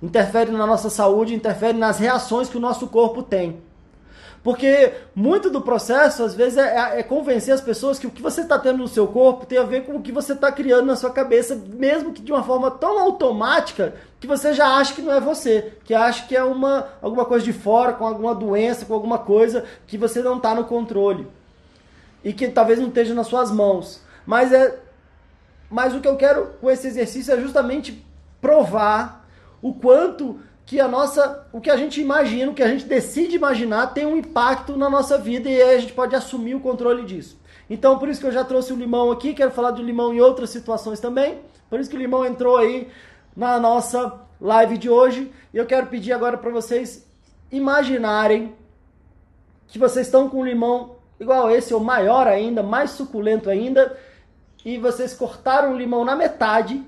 Interfere 0.00 0.52
na 0.52 0.64
nossa 0.64 0.88
saúde, 0.88 1.34
interfere 1.34 1.76
nas 1.76 1.98
reações 1.98 2.48
que 2.48 2.56
o 2.56 2.60
nosso 2.60 2.86
corpo 2.86 3.20
tem. 3.20 3.60
Porque 4.42 4.92
muito 5.14 5.48
do 5.48 5.60
processo, 5.60 6.24
às 6.24 6.34
vezes, 6.34 6.58
é, 6.58 6.98
é 6.98 7.02
convencer 7.02 7.54
as 7.54 7.60
pessoas 7.60 7.98
que 7.98 8.08
o 8.08 8.10
que 8.10 8.20
você 8.20 8.40
está 8.40 8.58
tendo 8.58 8.78
no 8.78 8.88
seu 8.88 9.06
corpo 9.06 9.46
tem 9.46 9.56
a 9.56 9.62
ver 9.62 9.84
com 9.86 9.96
o 9.96 10.02
que 10.02 10.10
você 10.10 10.32
está 10.32 10.50
criando 10.50 10.86
na 10.86 10.96
sua 10.96 11.10
cabeça, 11.10 11.54
mesmo 11.54 12.12
que 12.12 12.20
de 12.20 12.32
uma 12.32 12.42
forma 12.42 12.68
tão 12.68 12.98
automática 12.98 13.94
que 14.18 14.26
você 14.26 14.52
já 14.52 14.76
acha 14.76 14.94
que 14.94 15.02
não 15.02 15.12
é 15.12 15.20
você, 15.20 15.74
que 15.84 15.94
acha 15.94 16.26
que 16.26 16.36
é 16.36 16.42
uma, 16.42 16.88
alguma 17.00 17.24
coisa 17.24 17.44
de 17.44 17.52
fora, 17.52 17.92
com 17.92 18.04
alguma 18.04 18.34
doença, 18.34 18.84
com 18.84 18.94
alguma 18.94 19.18
coisa 19.18 19.64
que 19.86 19.96
você 19.96 20.20
não 20.20 20.38
está 20.38 20.54
no 20.54 20.64
controle. 20.64 21.28
E 22.24 22.32
que 22.32 22.48
talvez 22.48 22.80
não 22.80 22.88
esteja 22.88 23.14
nas 23.14 23.28
suas 23.28 23.50
mãos. 23.50 24.00
Mas 24.26 24.52
é. 24.52 24.78
Mas 25.70 25.94
o 25.94 26.00
que 26.00 26.08
eu 26.08 26.16
quero 26.16 26.50
com 26.60 26.70
esse 26.70 26.86
exercício 26.86 27.32
é 27.32 27.40
justamente 27.40 28.04
provar 28.40 29.26
o 29.60 29.72
quanto 29.72 30.40
que 30.64 30.80
a 30.80 30.88
nossa, 30.88 31.46
o 31.52 31.60
que 31.60 31.70
a 31.70 31.76
gente 31.76 32.00
imagina, 32.00 32.50
o 32.50 32.54
que 32.54 32.62
a 32.62 32.68
gente 32.68 32.84
decide 32.84 33.36
imaginar 33.36 33.88
tem 33.88 34.06
um 34.06 34.16
impacto 34.16 34.76
na 34.76 34.88
nossa 34.88 35.18
vida 35.18 35.48
e 35.48 35.60
aí 35.60 35.76
a 35.76 35.78
gente 35.78 35.92
pode 35.92 36.14
assumir 36.14 36.54
o 36.54 36.60
controle 36.60 37.04
disso. 37.04 37.40
Então, 37.68 37.98
por 37.98 38.08
isso 38.08 38.20
que 38.20 38.26
eu 38.26 38.32
já 38.32 38.44
trouxe 38.44 38.72
o 38.72 38.76
limão 38.76 39.10
aqui, 39.10 39.34
quero 39.34 39.50
falar 39.50 39.70
do 39.70 39.82
limão 39.82 40.12
em 40.14 40.20
outras 40.20 40.50
situações 40.50 41.00
também. 41.00 41.40
Por 41.68 41.80
isso 41.80 41.88
que 41.88 41.96
o 41.96 41.98
limão 41.98 42.24
entrou 42.24 42.56
aí 42.56 42.88
na 43.36 43.58
nossa 43.58 44.20
live 44.40 44.76
de 44.76 44.90
hoje. 44.90 45.32
E 45.52 45.56
eu 45.56 45.66
quero 45.66 45.86
pedir 45.86 46.12
agora 46.12 46.36
para 46.36 46.50
vocês 46.50 47.06
imaginarem 47.50 48.54
que 49.68 49.78
vocês 49.78 50.06
estão 50.06 50.28
com 50.28 50.40
um 50.40 50.44
limão 50.44 50.96
igual 51.18 51.50
esse, 51.50 51.72
ou 51.72 51.80
maior 51.80 52.26
ainda, 52.26 52.62
mais 52.62 52.90
suculento 52.90 53.48
ainda, 53.48 53.96
e 54.64 54.76
vocês 54.76 55.14
cortaram 55.14 55.72
o 55.72 55.76
limão 55.78 56.04
na 56.04 56.16
metade 56.16 56.84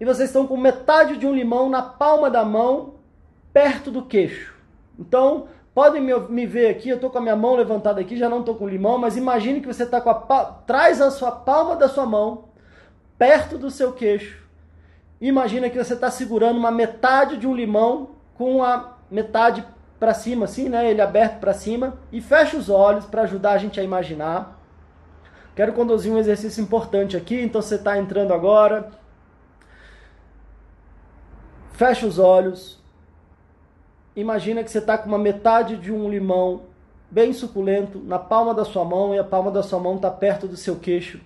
e 0.00 0.04
vocês 0.04 0.28
estão 0.28 0.46
com 0.46 0.56
metade 0.56 1.16
de 1.16 1.26
um 1.26 1.34
limão 1.34 1.68
na 1.68 1.82
palma 1.82 2.30
da 2.30 2.44
mão, 2.44 2.94
perto 3.52 3.90
do 3.90 4.02
queixo. 4.02 4.54
Então, 4.98 5.48
podem 5.74 6.02
me, 6.02 6.18
me 6.28 6.46
ver 6.46 6.68
aqui, 6.68 6.88
eu 6.88 6.96
estou 6.96 7.10
com 7.10 7.18
a 7.18 7.20
minha 7.20 7.36
mão 7.36 7.54
levantada 7.54 8.00
aqui, 8.00 8.16
já 8.16 8.28
não 8.28 8.40
estou 8.40 8.54
com 8.54 8.68
limão, 8.68 8.98
mas 8.98 9.16
imagine 9.16 9.60
que 9.60 9.66
você 9.66 9.84
está 9.84 10.00
com 10.00 10.10
a 10.10 10.44
traz 10.66 11.00
a 11.00 11.10
sua 11.10 11.30
palma 11.30 11.76
da 11.76 11.88
sua 11.88 12.06
mão 12.06 12.44
perto 13.18 13.56
do 13.56 13.70
seu 13.70 13.92
queixo. 13.92 14.44
Imagina 15.20 15.70
que 15.70 15.82
você 15.82 15.94
está 15.94 16.10
segurando 16.10 16.58
uma 16.58 16.70
metade 16.70 17.38
de 17.38 17.46
um 17.46 17.54
limão 17.54 18.10
com 18.34 18.62
a 18.62 18.96
metade 19.10 19.64
para 19.98 20.12
cima, 20.12 20.44
assim, 20.44 20.68
né? 20.68 20.90
Ele 20.90 21.00
aberto 21.00 21.40
para 21.40 21.54
cima 21.54 21.98
e 22.12 22.20
fecha 22.20 22.56
os 22.56 22.68
olhos 22.68 23.06
para 23.06 23.22
ajudar 23.22 23.52
a 23.52 23.58
gente 23.58 23.80
a 23.80 23.82
imaginar. 23.82 24.60
Quero 25.54 25.72
conduzir 25.72 26.12
um 26.12 26.18
exercício 26.18 26.62
importante 26.62 27.16
aqui, 27.16 27.40
então 27.40 27.62
você 27.62 27.76
está 27.76 27.96
entrando 27.96 28.34
agora, 28.34 28.90
Fecha 31.76 32.06
os 32.06 32.18
olhos. 32.18 32.78
Imagina 34.16 34.64
que 34.64 34.70
você 34.70 34.78
está 34.78 34.96
com 34.96 35.08
uma 35.08 35.18
metade 35.18 35.76
de 35.76 35.92
um 35.92 36.08
limão 36.08 36.62
bem 37.10 37.34
suculento 37.34 37.98
na 37.98 38.18
palma 38.18 38.54
da 38.54 38.64
sua 38.64 38.82
mão 38.82 39.14
e 39.14 39.18
a 39.18 39.24
palma 39.24 39.50
da 39.50 39.62
sua 39.62 39.78
mão 39.78 39.96
está 39.96 40.10
perto 40.10 40.48
do 40.48 40.56
seu 40.56 40.76
queixo. 40.76 41.20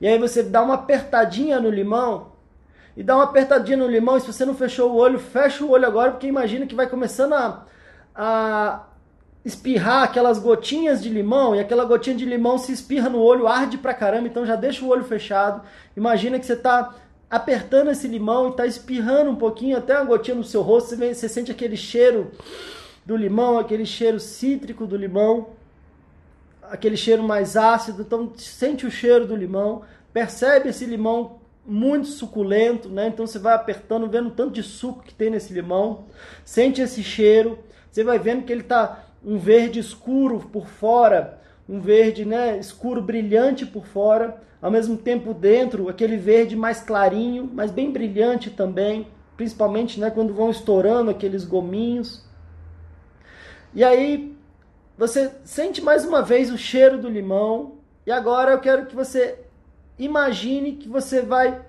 E 0.00 0.08
aí 0.08 0.18
você 0.18 0.42
dá 0.42 0.60
uma 0.60 0.74
apertadinha 0.74 1.60
no 1.60 1.70
limão 1.70 2.32
e 2.96 3.02
dá 3.04 3.14
uma 3.14 3.24
apertadinha 3.24 3.76
no 3.76 3.86
limão. 3.86 4.16
E 4.16 4.22
se 4.22 4.32
você 4.32 4.44
não 4.44 4.56
fechou 4.56 4.90
o 4.90 4.96
olho, 4.96 5.20
fecha 5.20 5.64
o 5.64 5.70
olho 5.70 5.86
agora, 5.86 6.10
porque 6.10 6.26
imagina 6.26 6.66
que 6.66 6.74
vai 6.74 6.88
começando 6.88 7.34
a, 7.34 7.64
a 8.12 8.86
espirrar 9.44 10.02
aquelas 10.02 10.40
gotinhas 10.40 11.00
de 11.00 11.08
limão 11.08 11.54
e 11.54 11.60
aquela 11.60 11.84
gotinha 11.84 12.16
de 12.16 12.24
limão 12.24 12.58
se 12.58 12.72
espirra 12.72 13.08
no 13.08 13.20
olho, 13.20 13.46
arde 13.46 13.78
pra 13.78 13.94
caramba. 13.94 14.26
Então 14.26 14.44
já 14.44 14.56
deixa 14.56 14.84
o 14.84 14.88
olho 14.88 15.04
fechado. 15.04 15.62
Imagina 15.96 16.40
que 16.40 16.44
você 16.44 16.54
está 16.54 16.92
apertando 17.30 17.90
esse 17.90 18.06
limão 18.06 18.48
e 18.48 18.50
está 18.50 18.66
espirrando 18.66 19.30
um 19.30 19.36
pouquinho, 19.36 19.76
até 19.76 19.96
uma 19.96 20.04
gotinha 20.04 20.36
no 20.36 20.44
seu 20.44 20.62
rosto, 20.62 20.90
você, 20.90 20.96
vê, 20.96 21.14
você 21.14 21.28
sente 21.28 21.50
aquele 21.50 21.76
cheiro 21.76 22.30
do 23.04 23.16
limão, 23.16 23.58
aquele 23.58 23.84
cheiro 23.84 24.18
cítrico 24.20 24.86
do 24.86 24.96
limão, 24.96 25.50
aquele 26.62 26.96
cheiro 26.96 27.22
mais 27.22 27.56
ácido, 27.56 28.02
então 28.02 28.32
sente 28.36 28.86
o 28.86 28.90
cheiro 28.90 29.26
do 29.26 29.36
limão, 29.36 29.82
percebe 30.12 30.68
esse 30.68 30.84
limão 30.84 31.38
muito 31.64 32.06
suculento, 32.06 32.88
né? 32.88 33.08
Então 33.08 33.26
você 33.26 33.38
vai 33.38 33.54
apertando, 33.54 34.08
vendo 34.08 34.28
o 34.28 34.32
tanto 34.32 34.52
de 34.52 34.62
suco 34.62 35.02
que 35.02 35.14
tem 35.14 35.30
nesse 35.30 35.52
limão, 35.52 36.04
sente 36.44 36.80
esse 36.80 37.02
cheiro, 37.02 37.58
você 37.90 38.04
vai 38.04 38.18
vendo 38.18 38.44
que 38.44 38.52
ele 38.52 38.60
está 38.60 39.04
um 39.24 39.38
verde 39.38 39.80
escuro 39.80 40.38
por 40.52 40.68
fora, 40.68 41.40
um 41.68 41.80
verde 41.80 42.24
né, 42.24 42.58
escuro 42.58 43.02
brilhante 43.02 43.66
por 43.66 43.84
fora, 43.84 44.40
ao 44.66 44.72
mesmo 44.72 44.96
tempo 44.96 45.32
dentro 45.32 45.88
aquele 45.88 46.16
verde 46.16 46.56
mais 46.56 46.80
clarinho, 46.80 47.48
mas 47.54 47.70
bem 47.70 47.92
brilhante 47.92 48.50
também, 48.50 49.06
principalmente 49.36 50.00
né, 50.00 50.10
quando 50.10 50.34
vão 50.34 50.50
estourando 50.50 51.08
aqueles 51.08 51.44
gominhos. 51.44 52.24
E 53.72 53.84
aí 53.84 54.36
você 54.98 55.30
sente 55.44 55.80
mais 55.80 56.04
uma 56.04 56.20
vez 56.20 56.50
o 56.50 56.58
cheiro 56.58 56.98
do 56.98 57.08
limão. 57.08 57.76
E 58.04 58.10
agora 58.10 58.50
eu 58.50 58.58
quero 58.58 58.86
que 58.86 58.96
você 58.96 59.38
imagine 59.96 60.72
que 60.72 60.88
você 60.88 61.22
vai 61.22 61.62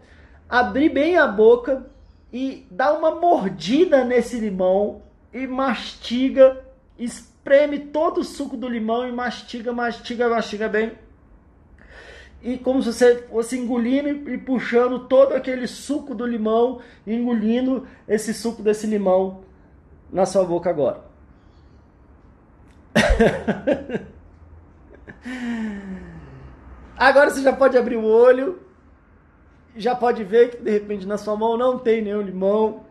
abrir 0.49 0.89
bem 0.89 1.17
a 1.17 1.27
boca 1.27 1.85
e 2.33 2.65
dar 2.71 2.93
uma 2.93 3.11
mordida 3.11 4.03
nesse 4.03 4.39
limão 4.39 5.03
e 5.31 5.45
mastiga, 5.45 6.65
espreme 6.97 7.77
todo 7.77 8.21
o 8.21 8.23
suco 8.23 8.57
do 8.57 8.67
limão 8.67 9.07
e 9.07 9.11
mastiga, 9.11 9.71
mastiga, 9.71 10.27
mastiga 10.27 10.67
bem 10.67 10.93
e 12.41 12.57
como 12.57 12.81
se 12.81 12.93
você 12.93 13.23
fosse 13.23 13.57
engolindo 13.57 14.29
e 14.29 14.37
puxando 14.37 15.07
todo 15.07 15.33
aquele 15.33 15.67
suco 15.67 16.13
do 16.13 16.25
limão, 16.25 16.79
engolindo 17.05 17.87
esse 18.07 18.33
suco 18.33 18.61
desse 18.61 18.87
limão 18.87 19.41
na 20.11 20.25
sua 20.25 20.45
boca 20.45 20.69
agora. 20.69 21.01
agora 26.97 27.29
você 27.29 27.41
já 27.41 27.53
pode 27.53 27.77
abrir 27.77 27.97
o 27.97 28.05
olho, 28.05 28.59
já 29.75 29.95
pode 29.95 30.23
ver 30.23 30.51
que 30.51 30.57
de 30.57 30.71
repente 30.71 31.05
na 31.05 31.17
sua 31.17 31.35
mão 31.35 31.57
não 31.57 31.77
tem 31.79 32.01
nenhum 32.01 32.21
limão, 32.21 32.85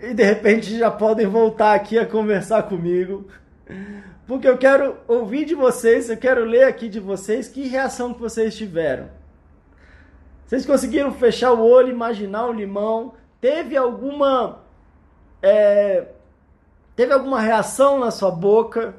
e 0.00 0.12
de 0.12 0.22
repente 0.22 0.76
já 0.76 0.90
podem 0.90 1.26
voltar 1.26 1.74
aqui 1.74 1.98
a 1.98 2.04
conversar 2.06 2.64
comigo 2.64 3.26
porque 4.26 4.48
eu 4.48 4.56
quero 4.56 4.96
ouvir 5.08 5.44
de 5.44 5.54
vocês, 5.54 6.08
eu 6.08 6.16
quero 6.16 6.44
ler 6.44 6.64
aqui 6.64 6.88
de 6.88 7.00
vocês 7.00 7.48
que 7.48 7.66
reação 7.66 8.14
que 8.14 8.20
vocês 8.20 8.56
tiveram. 8.56 9.08
Vocês 10.46 10.64
conseguiram 10.64 11.12
fechar 11.12 11.52
o 11.52 11.64
olho, 11.64 11.90
imaginar 11.90 12.46
o 12.46 12.52
limão? 12.52 13.14
Teve 13.40 13.76
alguma 13.76 14.60
é, 15.42 16.06
teve 16.94 17.12
alguma 17.12 17.40
reação 17.40 17.98
na 17.98 18.10
sua 18.10 18.30
boca? 18.30 18.94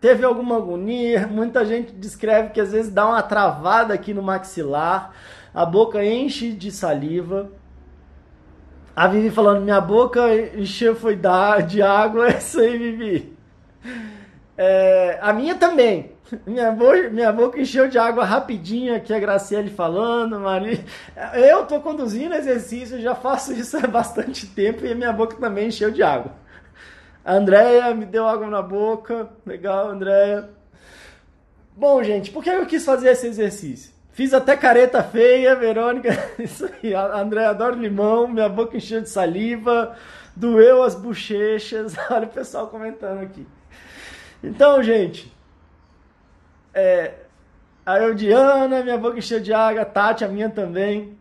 Teve 0.00 0.24
alguma 0.24 0.56
agonia? 0.56 1.26
Muita 1.30 1.64
gente 1.64 1.92
descreve 1.92 2.50
que 2.50 2.60
às 2.60 2.72
vezes 2.72 2.92
dá 2.92 3.06
uma 3.06 3.22
travada 3.22 3.92
aqui 3.94 4.14
no 4.14 4.22
maxilar, 4.22 5.12
a 5.52 5.66
boca 5.66 6.04
enche 6.04 6.52
de 6.52 6.70
saliva. 6.70 7.50
A 8.94 9.06
Vivi 9.06 9.30
falando, 9.30 9.62
minha 9.62 9.80
boca 9.80 10.22
encheu 10.56 10.96
foi 10.96 11.16
de 11.66 11.82
água, 11.82 12.28
é 12.28 12.34
isso 12.38 12.60
aí, 12.60 12.76
Vivi. 12.76 13.37
É, 14.60 15.20
a 15.22 15.32
minha 15.32 15.54
também. 15.54 16.10
Minha 16.44 16.72
boca, 16.72 17.08
minha 17.10 17.32
boca 17.32 17.60
encheu 17.60 17.88
de 17.88 17.96
água 17.96 18.24
rapidinho 18.24 18.94
aqui, 18.94 19.14
a 19.14 19.20
Graciele 19.20 19.70
falando, 19.70 20.40
Mari. 20.40 20.84
Eu 21.32 21.64
tô 21.64 21.80
conduzindo 21.80 22.34
exercício, 22.34 23.00
já 23.00 23.14
faço 23.14 23.52
isso 23.52 23.76
há 23.76 23.86
bastante 23.86 24.48
tempo 24.48 24.84
e 24.84 24.94
minha 24.96 25.12
boca 25.12 25.36
também 25.36 25.68
encheu 25.68 25.92
de 25.92 26.02
água. 26.02 26.32
A 27.24 27.34
Andréia 27.34 27.94
me 27.94 28.04
deu 28.04 28.26
água 28.26 28.48
na 28.48 28.60
boca. 28.60 29.28
Legal, 29.46 29.90
Andréia. 29.90 30.50
Bom, 31.76 32.02
gente, 32.02 32.32
por 32.32 32.42
que 32.42 32.50
eu 32.50 32.66
quis 32.66 32.84
fazer 32.84 33.10
esse 33.10 33.28
exercício? 33.28 33.92
Fiz 34.10 34.34
até 34.34 34.56
careta 34.56 35.02
feia, 35.04 35.54
Verônica. 35.54 36.10
Isso 36.36 36.68
aí, 36.82 36.92
a 36.94 37.18
Andréia 37.18 37.50
adora 37.50 37.76
limão, 37.76 38.26
minha 38.26 38.48
boca 38.48 38.76
encheu 38.76 39.00
de 39.00 39.08
saliva, 39.08 39.94
doeu 40.34 40.82
as 40.82 40.96
bochechas. 40.96 41.94
Olha 42.10 42.26
o 42.26 42.30
pessoal 42.30 42.66
comentando 42.66 43.20
aqui. 43.20 43.46
Então, 44.42 44.82
gente, 44.82 45.32
é, 46.72 47.14
a 47.84 47.98
Eudiana, 47.98 48.82
minha 48.82 48.98
boca 48.98 49.18
encheu 49.18 49.40
de 49.40 49.52
água, 49.52 49.82
a 49.82 49.84
Tati, 49.84 50.24
a 50.24 50.28
minha 50.28 50.48
também. 50.48 51.16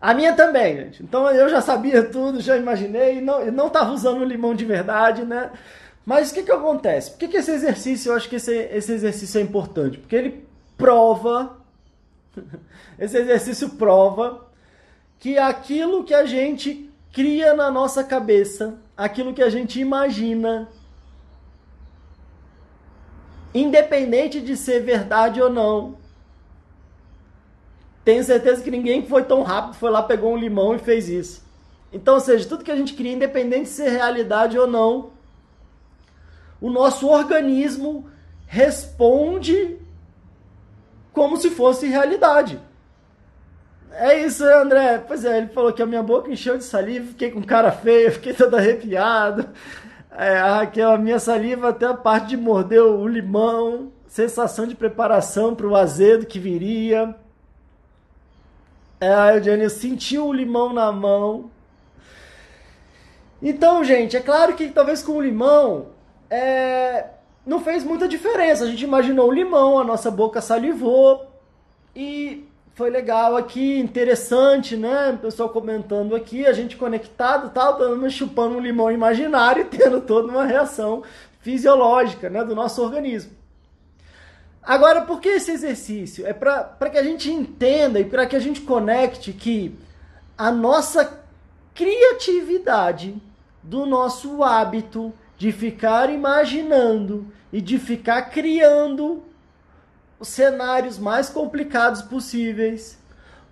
A 0.00 0.14
minha 0.14 0.32
também, 0.32 0.76
gente. 0.76 1.02
Então 1.02 1.30
eu 1.30 1.48
já 1.48 1.60
sabia 1.60 2.02
tudo, 2.02 2.40
já 2.40 2.56
imaginei, 2.56 3.20
não, 3.20 3.44
não 3.50 3.66
estava 3.66 3.92
usando 3.92 4.24
limão 4.24 4.54
de 4.54 4.64
verdade, 4.64 5.24
né? 5.24 5.50
Mas 6.06 6.30
o 6.30 6.34
que, 6.34 6.42
que 6.42 6.52
acontece? 6.52 7.10
Por 7.10 7.18
que, 7.18 7.28
que 7.28 7.36
esse 7.36 7.50
exercício, 7.50 8.10
eu 8.10 8.16
acho 8.16 8.28
que 8.28 8.36
esse, 8.36 8.54
esse 8.54 8.92
exercício 8.92 9.38
é 9.38 9.42
importante? 9.42 9.98
Porque 9.98 10.16
ele 10.16 10.48
prova, 10.78 11.58
esse 12.98 13.18
exercício 13.18 13.70
prova 13.70 14.46
que 15.18 15.36
aquilo 15.36 16.02
que 16.02 16.14
a 16.14 16.24
gente 16.24 16.90
cria 17.12 17.52
na 17.54 17.70
nossa 17.70 18.02
cabeça, 18.02 18.78
aquilo 18.96 19.34
que 19.34 19.42
a 19.42 19.50
gente 19.50 19.78
imagina, 19.78 20.68
independente 23.54 24.40
de 24.40 24.56
ser 24.56 24.80
verdade 24.80 25.40
ou 25.40 25.50
não. 25.50 25.96
Tenho 28.04 28.24
certeza 28.24 28.62
que 28.62 28.70
ninguém 28.70 29.06
foi 29.06 29.24
tão 29.24 29.42
rápido, 29.42 29.74
foi 29.74 29.90
lá, 29.90 30.02
pegou 30.02 30.32
um 30.32 30.36
limão 30.36 30.74
e 30.74 30.78
fez 30.78 31.08
isso. 31.08 31.42
Então, 31.92 32.14
ou 32.14 32.20
seja, 32.20 32.48
tudo 32.48 32.64
que 32.64 32.70
a 32.70 32.76
gente 32.76 32.94
cria, 32.94 33.12
independente 33.12 33.64
de 33.64 33.68
ser 33.70 33.90
realidade 33.90 34.58
ou 34.58 34.66
não, 34.66 35.10
o 36.60 36.70
nosso 36.70 37.08
organismo 37.08 38.08
responde 38.46 39.78
como 41.12 41.36
se 41.36 41.50
fosse 41.50 41.86
realidade. 41.86 42.60
É 43.92 44.24
isso, 44.24 44.44
André. 44.44 44.98
Pois 44.98 45.24
é, 45.24 45.38
ele 45.38 45.48
falou 45.48 45.72
que 45.72 45.82
a 45.82 45.86
minha 45.86 46.02
boca 46.02 46.30
encheu 46.30 46.56
de 46.56 46.64
saliva, 46.64 47.08
fiquei 47.08 47.30
com 47.30 47.42
cara 47.42 47.72
feia, 47.72 48.12
fiquei 48.12 48.32
todo 48.32 48.56
arrepiado. 48.56 49.48
É, 50.12 50.38
a 50.38 50.56
Raquel, 50.56 50.90
a 50.90 50.98
minha 50.98 51.18
saliva 51.18 51.68
até 51.68 51.86
a 51.86 51.94
parte 51.94 52.28
de 52.28 52.36
morder 52.36 52.82
o 52.82 53.06
limão, 53.06 53.92
sensação 54.06 54.66
de 54.66 54.74
preparação 54.74 55.54
para 55.54 55.66
o 55.66 55.76
azedo 55.76 56.26
que 56.26 56.38
viria. 56.38 57.14
É, 59.00 59.14
a 59.14 59.36
Eugênia 59.36 59.70
sentiu 59.70 60.26
o 60.26 60.32
limão 60.32 60.72
na 60.72 60.90
mão. 60.90 61.50
Então, 63.40 63.82
gente, 63.84 64.16
é 64.16 64.20
claro 64.20 64.54
que 64.54 64.68
talvez 64.68 65.02
com 65.02 65.12
o 65.12 65.22
limão 65.22 65.86
é, 66.28 67.06
não 67.46 67.60
fez 67.60 67.84
muita 67.84 68.06
diferença. 68.06 68.64
A 68.64 68.66
gente 68.66 68.84
imaginou 68.84 69.28
o 69.28 69.32
limão, 69.32 69.78
a 69.78 69.84
nossa 69.84 70.10
boca 70.10 70.40
salivou 70.40 71.26
e 71.94 72.49
foi 72.80 72.88
legal 72.88 73.36
aqui, 73.36 73.78
interessante, 73.78 74.74
né? 74.74 75.10
O 75.10 75.18
pessoal 75.18 75.50
comentando 75.50 76.16
aqui, 76.16 76.46
a 76.46 76.52
gente 76.54 76.78
conectado, 76.78 77.50
tal, 77.50 77.78
chupando 78.08 78.56
um 78.56 78.60
limão 78.60 78.90
imaginário 78.90 79.60
e 79.60 79.64
tendo 79.76 80.00
toda 80.00 80.32
uma 80.32 80.46
reação 80.46 81.02
fisiológica, 81.40 82.30
né, 82.30 82.42
do 82.42 82.54
nosso 82.54 82.82
organismo. 82.82 83.32
Agora, 84.62 85.02
por 85.02 85.20
que 85.20 85.28
esse 85.28 85.50
exercício? 85.50 86.26
É 86.26 86.32
para 86.32 86.88
que 86.90 86.96
a 86.96 87.02
gente 87.02 87.30
entenda 87.30 88.00
e 88.00 88.04
para 88.06 88.24
que 88.24 88.34
a 88.34 88.40
gente 88.40 88.62
conecte 88.62 89.34
que 89.34 89.78
a 90.38 90.50
nossa 90.50 91.20
criatividade 91.74 93.14
do 93.62 93.84
nosso 93.84 94.42
hábito 94.42 95.12
de 95.36 95.52
ficar 95.52 96.08
imaginando 96.08 97.30
e 97.52 97.60
de 97.60 97.78
ficar 97.78 98.22
criando 98.30 99.22
os 100.20 100.28
cenários 100.28 100.98
mais 100.98 101.30
complicados 101.30 102.02
possíveis, 102.02 102.98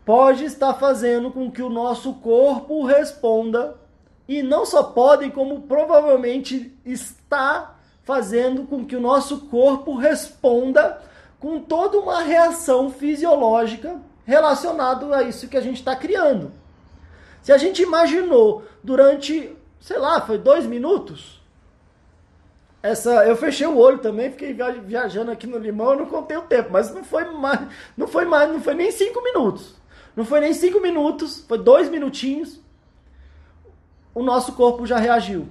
pode 0.04 0.44
estar 0.44 0.74
fazendo 0.74 1.30
com 1.30 1.50
que 1.50 1.62
o 1.62 1.70
nosso 1.70 2.14
corpo 2.14 2.84
responda, 2.84 3.76
e 4.28 4.42
não 4.42 4.66
só 4.66 4.82
pode, 4.82 5.30
como 5.30 5.62
provavelmente 5.62 6.78
está 6.84 7.74
fazendo 8.04 8.64
com 8.64 8.84
que 8.84 8.94
o 8.94 9.00
nosso 9.00 9.46
corpo 9.46 9.96
responda 9.96 11.00
com 11.40 11.58
toda 11.60 11.98
uma 11.98 12.20
reação 12.22 12.90
fisiológica 12.90 13.98
relacionada 14.26 15.16
a 15.16 15.22
isso 15.22 15.48
que 15.48 15.56
a 15.56 15.60
gente 15.62 15.76
está 15.76 15.96
criando. 15.96 16.52
Se 17.42 17.50
a 17.50 17.56
gente 17.56 17.82
imaginou 17.82 18.64
durante, 18.84 19.56
sei 19.80 19.98
lá, 19.98 20.20
foi 20.20 20.36
dois 20.36 20.66
minutos, 20.66 21.37
essa, 22.82 23.26
eu 23.26 23.36
fechei 23.36 23.66
o 23.66 23.76
olho 23.76 23.98
também, 23.98 24.30
fiquei 24.30 24.56
viajando 24.84 25.30
aqui 25.30 25.46
no 25.46 25.58
limão, 25.58 25.96
não 25.96 26.06
contei 26.06 26.36
o 26.36 26.42
tempo, 26.42 26.70
mas 26.72 26.94
não 26.94 27.02
foi 27.02 27.24
mais, 27.24 27.60
não 27.96 28.06
foi 28.06 28.24
mais, 28.24 28.50
não 28.50 28.60
foi 28.60 28.74
nem 28.74 28.90
cinco 28.90 29.22
minutos. 29.22 29.74
Não 30.14 30.24
foi 30.24 30.40
nem 30.40 30.52
cinco 30.52 30.80
minutos, 30.80 31.44
foi 31.46 31.58
dois 31.58 31.88
minutinhos. 31.88 32.60
O 34.14 34.22
nosso 34.22 34.52
corpo 34.52 34.86
já 34.86 34.98
reagiu. 34.98 35.48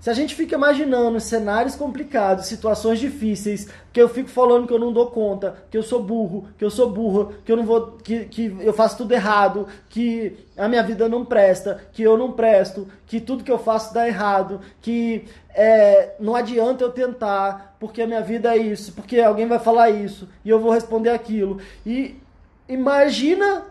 Se 0.00 0.08
a 0.08 0.14
gente 0.14 0.34
fica 0.34 0.54
imaginando 0.54 1.20
cenários 1.20 1.76
complicados, 1.76 2.46
situações 2.46 2.98
difíceis, 2.98 3.68
que 3.92 4.00
eu 4.00 4.08
fico 4.08 4.30
falando 4.30 4.66
que 4.66 4.72
eu 4.72 4.78
não 4.78 4.94
dou 4.94 5.10
conta, 5.10 5.62
que 5.70 5.76
eu 5.76 5.82
sou 5.82 6.02
burro, 6.02 6.48
que 6.56 6.64
eu 6.64 6.70
sou 6.70 6.90
burro, 6.90 7.34
que 7.44 7.52
eu 7.52 7.56
não 7.56 7.66
vou, 7.66 7.98
que, 8.02 8.24
que 8.24 8.56
eu 8.60 8.72
faço 8.72 8.96
tudo 8.96 9.12
errado, 9.12 9.68
que 9.90 10.38
a 10.56 10.66
minha 10.68 10.82
vida 10.82 11.06
não 11.06 11.22
presta, 11.22 11.82
que 11.92 12.02
eu 12.02 12.16
não 12.16 12.32
presto, 12.32 12.88
que 13.06 13.20
tudo 13.20 13.44
que 13.44 13.52
eu 13.52 13.58
faço 13.58 13.92
dá 13.92 14.08
errado, 14.08 14.62
que 14.80 15.26
é, 15.54 16.14
não 16.18 16.34
adianta 16.34 16.82
eu 16.82 16.90
tentar, 16.90 17.76
porque 17.78 18.00
a 18.00 18.06
minha 18.06 18.22
vida 18.22 18.56
é 18.56 18.58
isso, 18.58 18.94
porque 18.94 19.20
alguém 19.20 19.46
vai 19.46 19.58
falar 19.58 19.90
isso 19.90 20.26
e 20.42 20.48
eu 20.48 20.58
vou 20.58 20.72
responder 20.72 21.10
aquilo. 21.10 21.60
E 21.84 22.16
imagina 22.66 23.64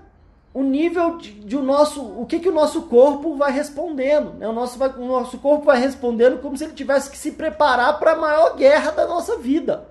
o 0.53 0.63
nível 0.63 1.17
de, 1.17 1.31
de, 1.31 1.55
o 1.55 1.61
nosso, 1.61 2.03
o 2.03 2.25
que, 2.25 2.39
que 2.39 2.49
o 2.49 2.53
nosso 2.53 2.83
corpo 2.83 3.35
vai 3.35 3.51
respondendo. 3.51 4.33
Né? 4.33 4.47
O, 4.47 4.53
nosso 4.53 4.77
vai, 4.77 4.89
o 4.89 5.05
nosso 5.05 5.37
corpo 5.37 5.65
vai 5.65 5.79
respondendo 5.79 6.41
como 6.41 6.57
se 6.57 6.63
ele 6.63 6.73
tivesse 6.73 7.09
que 7.09 7.17
se 7.17 7.33
preparar 7.33 7.99
para 7.99 8.13
a 8.13 8.17
maior 8.17 8.55
guerra 8.55 8.91
da 8.91 9.07
nossa 9.07 9.37
vida. 9.37 9.87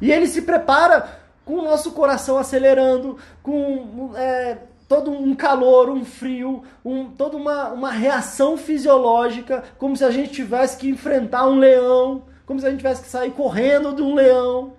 E 0.00 0.12
ele 0.12 0.28
se 0.28 0.42
prepara 0.42 1.18
com 1.44 1.54
o 1.54 1.62
nosso 1.62 1.92
coração 1.92 2.38
acelerando, 2.38 3.18
com 3.42 4.12
é, 4.14 4.58
todo 4.86 5.10
um 5.10 5.34
calor, 5.34 5.90
um 5.90 6.04
frio, 6.04 6.62
um, 6.84 7.10
toda 7.10 7.36
uma, 7.36 7.70
uma 7.70 7.90
reação 7.90 8.56
fisiológica, 8.56 9.64
como 9.76 9.96
se 9.96 10.04
a 10.04 10.10
gente 10.10 10.30
tivesse 10.30 10.76
que 10.76 10.88
enfrentar 10.88 11.46
um 11.48 11.58
leão, 11.58 12.24
como 12.46 12.60
se 12.60 12.66
a 12.66 12.70
gente 12.70 12.78
tivesse 12.78 13.02
que 13.02 13.08
sair 13.08 13.32
correndo 13.32 13.94
de 13.94 14.02
um 14.02 14.14
leão. 14.14 14.77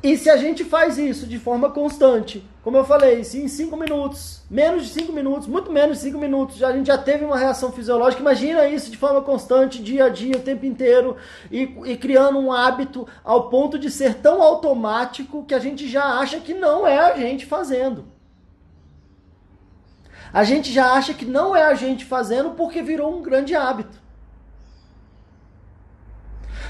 E 0.00 0.16
se 0.16 0.30
a 0.30 0.36
gente 0.36 0.64
faz 0.64 0.96
isso 0.96 1.26
de 1.26 1.38
forma 1.40 1.70
constante, 1.70 2.48
como 2.62 2.76
eu 2.76 2.84
falei, 2.84 3.24
se 3.24 3.42
em 3.42 3.48
5 3.48 3.76
minutos, 3.76 4.42
menos 4.48 4.84
de 4.84 4.90
5 4.90 5.12
minutos, 5.12 5.48
muito 5.48 5.72
menos 5.72 5.96
de 5.96 6.04
5 6.04 6.18
minutos, 6.18 6.62
a 6.62 6.70
gente 6.70 6.86
já 6.86 6.96
teve 6.96 7.24
uma 7.24 7.36
reação 7.36 7.72
fisiológica, 7.72 8.22
imagina 8.22 8.68
isso 8.68 8.92
de 8.92 8.96
forma 8.96 9.20
constante, 9.22 9.82
dia 9.82 10.04
a 10.04 10.08
dia, 10.08 10.36
o 10.36 10.40
tempo 10.40 10.64
inteiro, 10.64 11.16
e, 11.50 11.62
e 11.84 11.96
criando 11.96 12.38
um 12.38 12.52
hábito 12.52 13.08
ao 13.24 13.48
ponto 13.48 13.76
de 13.76 13.90
ser 13.90 14.14
tão 14.14 14.40
automático 14.40 15.44
que 15.44 15.54
a 15.54 15.58
gente 15.58 15.88
já 15.88 16.04
acha 16.20 16.38
que 16.38 16.54
não 16.54 16.86
é 16.86 16.98
a 16.98 17.16
gente 17.16 17.44
fazendo. 17.44 18.04
A 20.32 20.44
gente 20.44 20.70
já 20.70 20.92
acha 20.92 21.12
que 21.14 21.24
não 21.24 21.56
é 21.56 21.64
a 21.64 21.74
gente 21.74 22.04
fazendo 22.04 22.50
porque 22.50 22.82
virou 22.82 23.18
um 23.18 23.22
grande 23.22 23.54
hábito. 23.54 23.98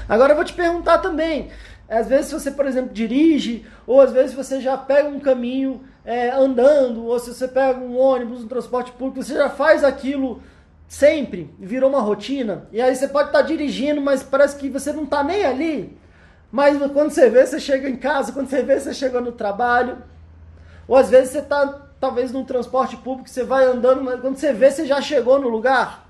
Agora 0.07 0.31
eu 0.31 0.35
vou 0.35 0.45
te 0.45 0.53
perguntar 0.53 0.97
também, 0.99 1.51
às 1.89 2.07
vezes 2.07 2.31
você, 2.31 2.51
por 2.51 2.65
exemplo, 2.65 2.93
dirige, 2.93 3.65
ou 3.87 3.99
às 3.99 4.11
vezes 4.11 4.35
você 4.35 4.61
já 4.61 4.77
pega 4.77 5.09
um 5.09 5.19
caminho 5.19 5.81
é, 6.05 6.29
andando, 6.29 7.05
ou 7.05 7.19
se 7.19 7.33
você 7.33 7.47
pega 7.47 7.79
um 7.79 7.97
ônibus, 7.97 8.43
um 8.43 8.47
transporte 8.47 8.91
público, 8.91 9.23
você 9.23 9.33
já 9.33 9.49
faz 9.49 9.83
aquilo 9.83 10.41
sempre, 10.87 11.53
virou 11.59 11.89
uma 11.89 12.01
rotina, 12.01 12.67
e 12.71 12.81
aí 12.81 12.95
você 12.95 13.07
pode 13.07 13.29
estar 13.29 13.39
tá 13.41 13.45
dirigindo, 13.45 14.01
mas 14.01 14.23
parece 14.23 14.57
que 14.57 14.69
você 14.69 14.91
não 14.91 15.03
está 15.03 15.23
nem 15.23 15.43
ali. 15.43 15.97
Mas 16.51 16.77
quando 16.91 17.11
você 17.11 17.29
vê, 17.29 17.45
você 17.45 17.59
chega 17.59 17.87
em 17.87 17.95
casa, 17.95 18.31
quando 18.31 18.49
você 18.49 18.63
vê, 18.63 18.79
você 18.79 18.93
chega 18.93 19.21
no 19.21 19.31
trabalho. 19.31 19.99
Ou 20.87 20.97
às 20.97 21.09
vezes 21.09 21.31
você 21.31 21.39
está, 21.39 21.87
talvez, 21.99 22.31
num 22.31 22.43
transporte 22.43 22.97
público, 22.97 23.29
você 23.29 23.43
vai 23.43 23.65
andando, 23.65 24.03
mas 24.03 24.19
quando 24.19 24.37
você 24.37 24.51
vê, 24.51 24.71
você 24.71 24.85
já 24.85 24.99
chegou 24.99 25.39
no 25.39 25.47
lugar. 25.47 26.09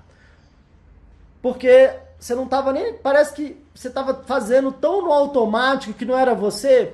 Porque 1.42 1.90
você 2.18 2.34
não 2.34 2.44
estava 2.44 2.72
nem. 2.72 2.94
Parece 2.94 3.34
que 3.34 3.62
você 3.80 3.88
estava 3.88 4.12
fazendo 4.26 4.70
tão 4.70 5.00
no 5.00 5.10
automático 5.10 5.94
que 5.94 6.04
não 6.04 6.18
era 6.18 6.34
você. 6.34 6.92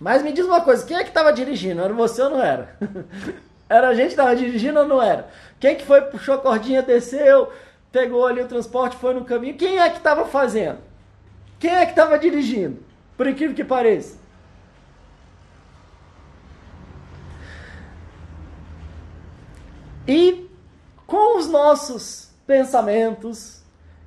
Mas 0.00 0.22
me 0.22 0.32
diz 0.32 0.46
uma 0.46 0.62
coisa, 0.62 0.86
quem 0.86 0.96
é 0.96 1.02
que 1.02 1.10
estava 1.10 1.30
dirigindo? 1.30 1.82
Era 1.82 1.92
você 1.92 2.22
ou 2.22 2.30
não 2.30 2.42
era? 2.42 2.74
era 3.68 3.88
a 3.88 3.94
gente 3.94 4.06
que 4.06 4.12
estava 4.12 4.34
dirigindo 4.34 4.80
ou 4.80 4.88
não 4.88 5.02
era? 5.02 5.28
Quem 5.60 5.76
que 5.76 5.84
foi, 5.84 6.00
puxou 6.00 6.36
a 6.36 6.38
cordinha, 6.38 6.80
desceu, 6.80 7.52
pegou 7.92 8.26
ali 8.26 8.40
o 8.40 8.48
transporte, 8.48 8.96
foi 8.96 9.12
no 9.12 9.26
caminho? 9.26 9.54
Quem 9.54 9.78
é 9.78 9.90
que 9.90 9.98
estava 9.98 10.24
fazendo? 10.24 10.78
Quem 11.60 11.70
é 11.70 11.84
que 11.84 11.92
estava 11.92 12.18
dirigindo? 12.18 12.82
Por 13.14 13.26
incrível 13.26 13.54
que 13.54 13.62
pareça. 13.62 14.16
E 20.08 20.48
com 21.06 21.36
os 21.36 21.46
nossos 21.46 22.30
pensamentos, 22.46 23.61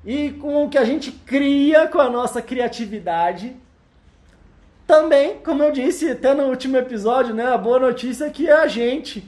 e 0.06 0.32
com 0.34 0.64
o 0.64 0.70
que 0.70 0.78
a 0.78 0.86
gente 0.86 1.12
cria 1.12 1.88
com 1.88 2.00
a 2.00 2.10
nossa 2.10 2.42
criatividade. 2.42 3.56
Também, 4.86 5.40
como 5.40 5.64
eu 5.64 5.72
disse 5.72 6.12
até 6.12 6.34
no 6.34 6.44
último 6.44 6.78
episódio, 6.78 7.34
né, 7.34 7.48
a 7.48 7.58
boa 7.58 7.80
notícia 7.80 8.26
é 8.26 8.30
que 8.30 8.48
é 8.48 8.54
a 8.54 8.68
gente. 8.68 9.28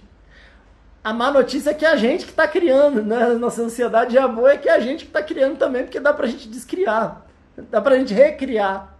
A 1.04 1.12
má 1.14 1.32
notícia 1.32 1.72
é 1.72 1.74
que 1.74 1.86
é 1.86 1.90
a 1.90 1.96
gente 1.96 2.26
que 2.26 2.32
está 2.32 2.48
criando, 2.48 3.02
né? 3.02 3.28
Nossa 3.30 3.62
ansiedade 3.62 4.18
é 4.18 4.22
a 4.22 4.28
boa 4.28 4.52
é 4.52 4.58
que 4.58 4.68
é 4.68 4.74
a 4.74 4.80
gente 4.80 5.06
que 5.06 5.10
está 5.10 5.24
criando 5.24 5.58
também, 5.58 5.84
porque 5.84 6.00
dá 6.00 6.14
pra 6.14 6.28
gente 6.28 6.50
descriar, 6.50 7.26
dá 7.72 7.82
pra 7.82 7.98
gente 7.98 8.14
recriar. 8.14 8.96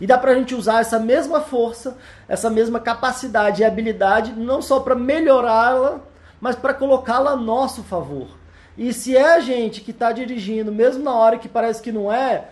E 0.00 0.06
dá 0.06 0.16
pra 0.16 0.34
gente 0.34 0.54
usar 0.54 0.80
essa 0.80 0.98
mesma 0.98 1.40
força, 1.40 1.98
essa 2.28 2.48
mesma 2.48 2.80
capacidade 2.80 3.62
e 3.62 3.64
habilidade, 3.64 4.32
não 4.32 4.62
só 4.62 4.80
para 4.80 4.94
melhorá-la, 4.94 6.00
mas 6.40 6.56
para 6.56 6.72
colocá-la 6.72 7.32
a 7.32 7.36
nosso 7.36 7.82
favor. 7.82 8.41
E 8.76 8.92
se 8.92 9.16
é 9.16 9.34
a 9.34 9.40
gente 9.40 9.80
que 9.80 9.90
está 9.90 10.12
dirigindo, 10.12 10.72
mesmo 10.72 11.02
na 11.02 11.14
hora 11.14 11.38
que 11.38 11.48
parece 11.48 11.82
que 11.82 11.92
não 11.92 12.12
é, 12.12 12.48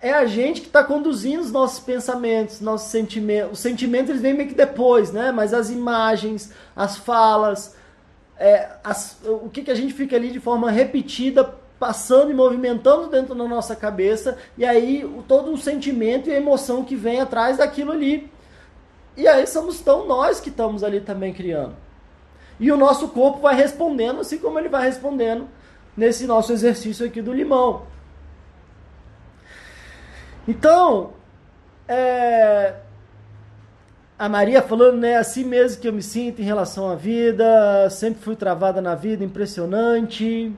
é 0.00 0.12
a 0.12 0.26
gente 0.26 0.60
que 0.60 0.68
está 0.68 0.84
conduzindo 0.84 1.42
os 1.42 1.50
nossos 1.50 1.80
pensamentos, 1.80 2.60
nossos 2.60 2.90
sentimentos. 2.90 3.54
Os 3.54 3.58
sentimentos 3.58 4.10
eles 4.10 4.22
vêm 4.22 4.34
meio 4.34 4.48
que 4.48 4.54
depois, 4.54 5.10
né? 5.10 5.32
Mas 5.32 5.52
as 5.52 5.70
imagens, 5.70 6.52
as 6.74 6.96
falas, 6.96 7.74
é, 8.38 8.68
as, 8.84 9.18
o 9.24 9.48
que, 9.48 9.62
que 9.62 9.70
a 9.70 9.74
gente 9.74 9.92
fica 9.92 10.14
ali 10.14 10.30
de 10.30 10.38
forma 10.38 10.70
repetida, 10.70 11.44
passando 11.78 12.30
e 12.30 12.34
movimentando 12.34 13.08
dentro 13.08 13.34
da 13.34 13.44
nossa 13.44 13.74
cabeça, 13.74 14.38
e 14.56 14.64
aí 14.64 15.04
o, 15.04 15.22
todo 15.26 15.52
o 15.52 15.58
sentimento 15.58 16.28
e 16.28 16.32
a 16.32 16.36
emoção 16.36 16.84
que 16.84 16.94
vem 16.94 17.20
atrás 17.20 17.58
daquilo 17.58 17.92
ali. 17.92 18.30
E 19.16 19.26
aí 19.26 19.46
somos 19.46 19.80
tão 19.80 20.06
nós 20.06 20.40
que 20.40 20.50
estamos 20.50 20.84
ali 20.84 21.00
também 21.00 21.32
criando. 21.32 21.74
E 22.60 22.70
o 22.70 22.76
nosso 22.76 23.08
corpo 23.08 23.40
vai 23.40 23.54
respondendo, 23.54 24.20
assim 24.20 24.38
como 24.38 24.58
ele 24.58 24.68
vai 24.68 24.84
respondendo 24.84 25.48
nesse 25.96 26.26
nosso 26.26 26.52
exercício 26.52 27.06
aqui 27.06 27.22
do 27.22 27.32
limão. 27.32 27.82
Então, 30.46 31.12
é, 31.88 32.74
a 34.18 34.28
Maria 34.28 34.62
falando, 34.62 34.98
né, 34.98 35.16
assim 35.16 35.44
mesmo 35.44 35.80
que 35.80 35.88
eu 35.88 35.92
me 35.92 36.02
sinto 36.02 36.40
em 36.40 36.44
relação 36.44 36.88
à 36.88 36.94
vida, 36.94 37.88
sempre 37.90 38.22
fui 38.22 38.36
travada 38.36 38.80
na 38.80 38.94
vida, 38.94 39.24
impressionante. 39.24 40.54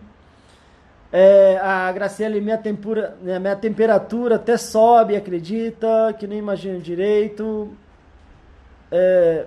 É, 1.10 1.58
a 1.62 1.90
Graciela, 1.90 2.38
minha, 2.40 2.58
tempura, 2.58 3.16
né, 3.22 3.38
minha 3.38 3.56
temperatura 3.56 4.36
até 4.36 4.56
sobe, 4.56 5.16
acredita, 5.16 6.14
que 6.18 6.26
nem 6.26 6.38
imagino 6.38 6.80
direito. 6.80 7.72
É, 8.92 9.46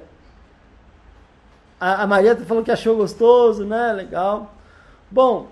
a, 1.80 2.04
a 2.04 2.08
Maria 2.08 2.36
falou 2.36 2.64
que 2.64 2.72
achou 2.72 2.98
gostoso, 2.98 3.64
né? 3.66 3.94
Legal. 3.94 4.54
Bom, 5.10 5.48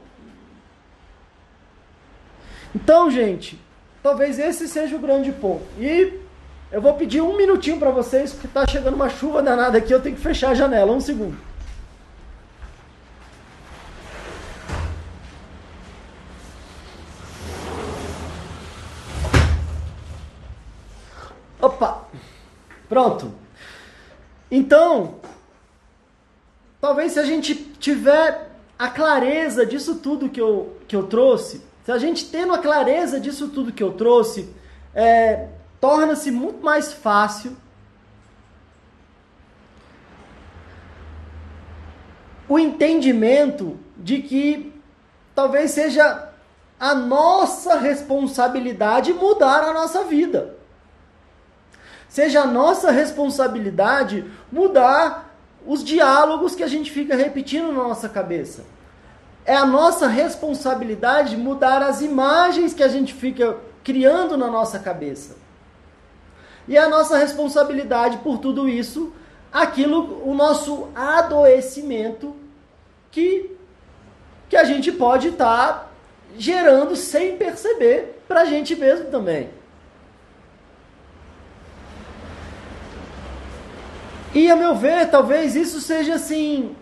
então, 2.76 3.10
gente, 3.10 3.60
talvez 4.04 4.38
esse 4.38 4.68
seja 4.68 4.96
o 4.96 5.00
grande 5.00 5.32
ponto. 5.32 5.64
E 5.80 6.14
eu 6.72 6.82
vou 6.82 6.94
pedir 6.94 7.22
um 7.22 7.36
minutinho 7.36 7.80
para 7.80 7.90
vocês, 7.90 8.32
porque 8.32 8.48
está 8.48 8.68
chegando 8.68 8.94
uma 8.94 9.10
chuva 9.10 9.42
danada 9.42 9.78
aqui, 9.78 9.92
eu 9.92 10.02
tenho 10.02 10.16
que 10.16 10.22
fechar 10.22 10.52
a 10.52 10.54
janela. 10.56 10.92
Um 10.92 11.00
segundo. 11.00 11.38
Opa! 21.62 22.08
Pronto. 22.88 23.34
Então, 24.52 25.16
talvez 26.80 27.14
se 27.14 27.20
a 27.20 27.26
gente 27.26 27.56
tiver 27.56 28.50
a 28.78 28.88
clareza 28.90 29.66
disso 29.66 29.96
tudo 29.96 30.30
que 30.30 30.40
eu, 30.40 30.78
que 30.88 30.96
eu 30.96 31.04
trouxe, 31.04 31.69
se 31.90 31.94
a 31.94 31.98
gente 31.98 32.26
tendo 32.26 32.54
a 32.54 32.60
clareza 32.60 33.20
disso 33.20 33.48
tudo 33.48 33.72
que 33.72 33.82
eu 33.82 33.94
trouxe, 33.94 34.54
é, 34.94 35.48
torna-se 35.82 36.30
muito 36.30 36.64
mais 36.64 36.94
fácil 36.94 37.58
o 42.48 42.60
entendimento 42.60 43.80
de 43.98 44.22
que 44.22 44.72
talvez 45.34 45.72
seja 45.72 46.30
a 46.80 46.94
nossa 46.94 47.80
responsabilidade 47.80 49.12
mudar 49.12 49.64
a 49.64 49.74
nossa 49.74 50.04
vida. 50.04 50.58
Seja 52.08 52.42
a 52.42 52.46
nossa 52.46 52.92
responsabilidade 52.92 54.32
mudar 54.52 55.36
os 55.66 55.84
diálogos 55.84 56.54
que 56.54 56.62
a 56.62 56.68
gente 56.68 56.92
fica 56.92 57.16
repetindo 57.16 57.72
na 57.72 57.82
nossa 57.82 58.08
cabeça. 58.08 58.64
É 59.50 59.56
a 59.56 59.66
nossa 59.66 60.08
responsabilidade 60.08 61.36
mudar 61.36 61.82
as 61.82 62.04
imagens 62.04 62.72
que 62.72 62.84
a 62.84 62.88
gente 62.88 63.16
fica 63.16 63.58
criando 63.84 64.38
na 64.38 64.46
nossa 64.46 64.78
cabeça. 64.78 65.38
E 66.68 66.78
a 66.78 66.88
nossa 66.88 67.18
responsabilidade 67.18 68.18
por 68.18 68.38
tudo 68.38 68.70
isso, 68.70 69.12
aquilo, 69.52 70.22
o 70.24 70.36
nosso 70.36 70.90
adoecimento 70.94 72.36
que, 73.10 73.58
que 74.48 74.56
a 74.56 74.64
gente 74.64 74.92
pode 74.92 75.30
estar 75.30 75.68
tá 75.68 75.88
gerando 76.38 76.96
sem 76.96 77.36
perceber 77.36 78.22
para 78.28 78.42
a 78.42 78.46
gente 78.46 78.76
mesmo 78.76 79.10
também. 79.10 79.50
E 84.32 84.52
a 84.52 84.56
meu 84.56 84.76
ver, 84.76 85.10
talvez 85.10 85.56
isso 85.56 85.82
seja 85.82 86.14
assim, 86.14 86.76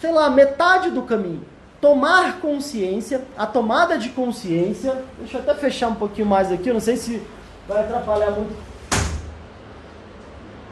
sei 0.00 0.10
lá, 0.10 0.28
metade 0.28 0.90
do 0.90 1.02
caminho. 1.02 1.52
Tomar 1.82 2.40
consciência, 2.40 3.20
a 3.36 3.46
tomada 3.46 3.98
de 3.98 4.08
consciência. 4.08 5.04
Deixa 5.18 5.36
eu 5.36 5.42
até 5.42 5.54
fechar 5.54 5.88
um 5.88 5.96
pouquinho 5.96 6.26
mais 6.26 6.50
aqui, 6.50 6.70
eu 6.70 6.74
não 6.74 6.80
sei 6.80 6.96
se 6.96 7.20
vai 7.68 7.82
atrapalhar 7.82 8.30
muito 8.30 8.72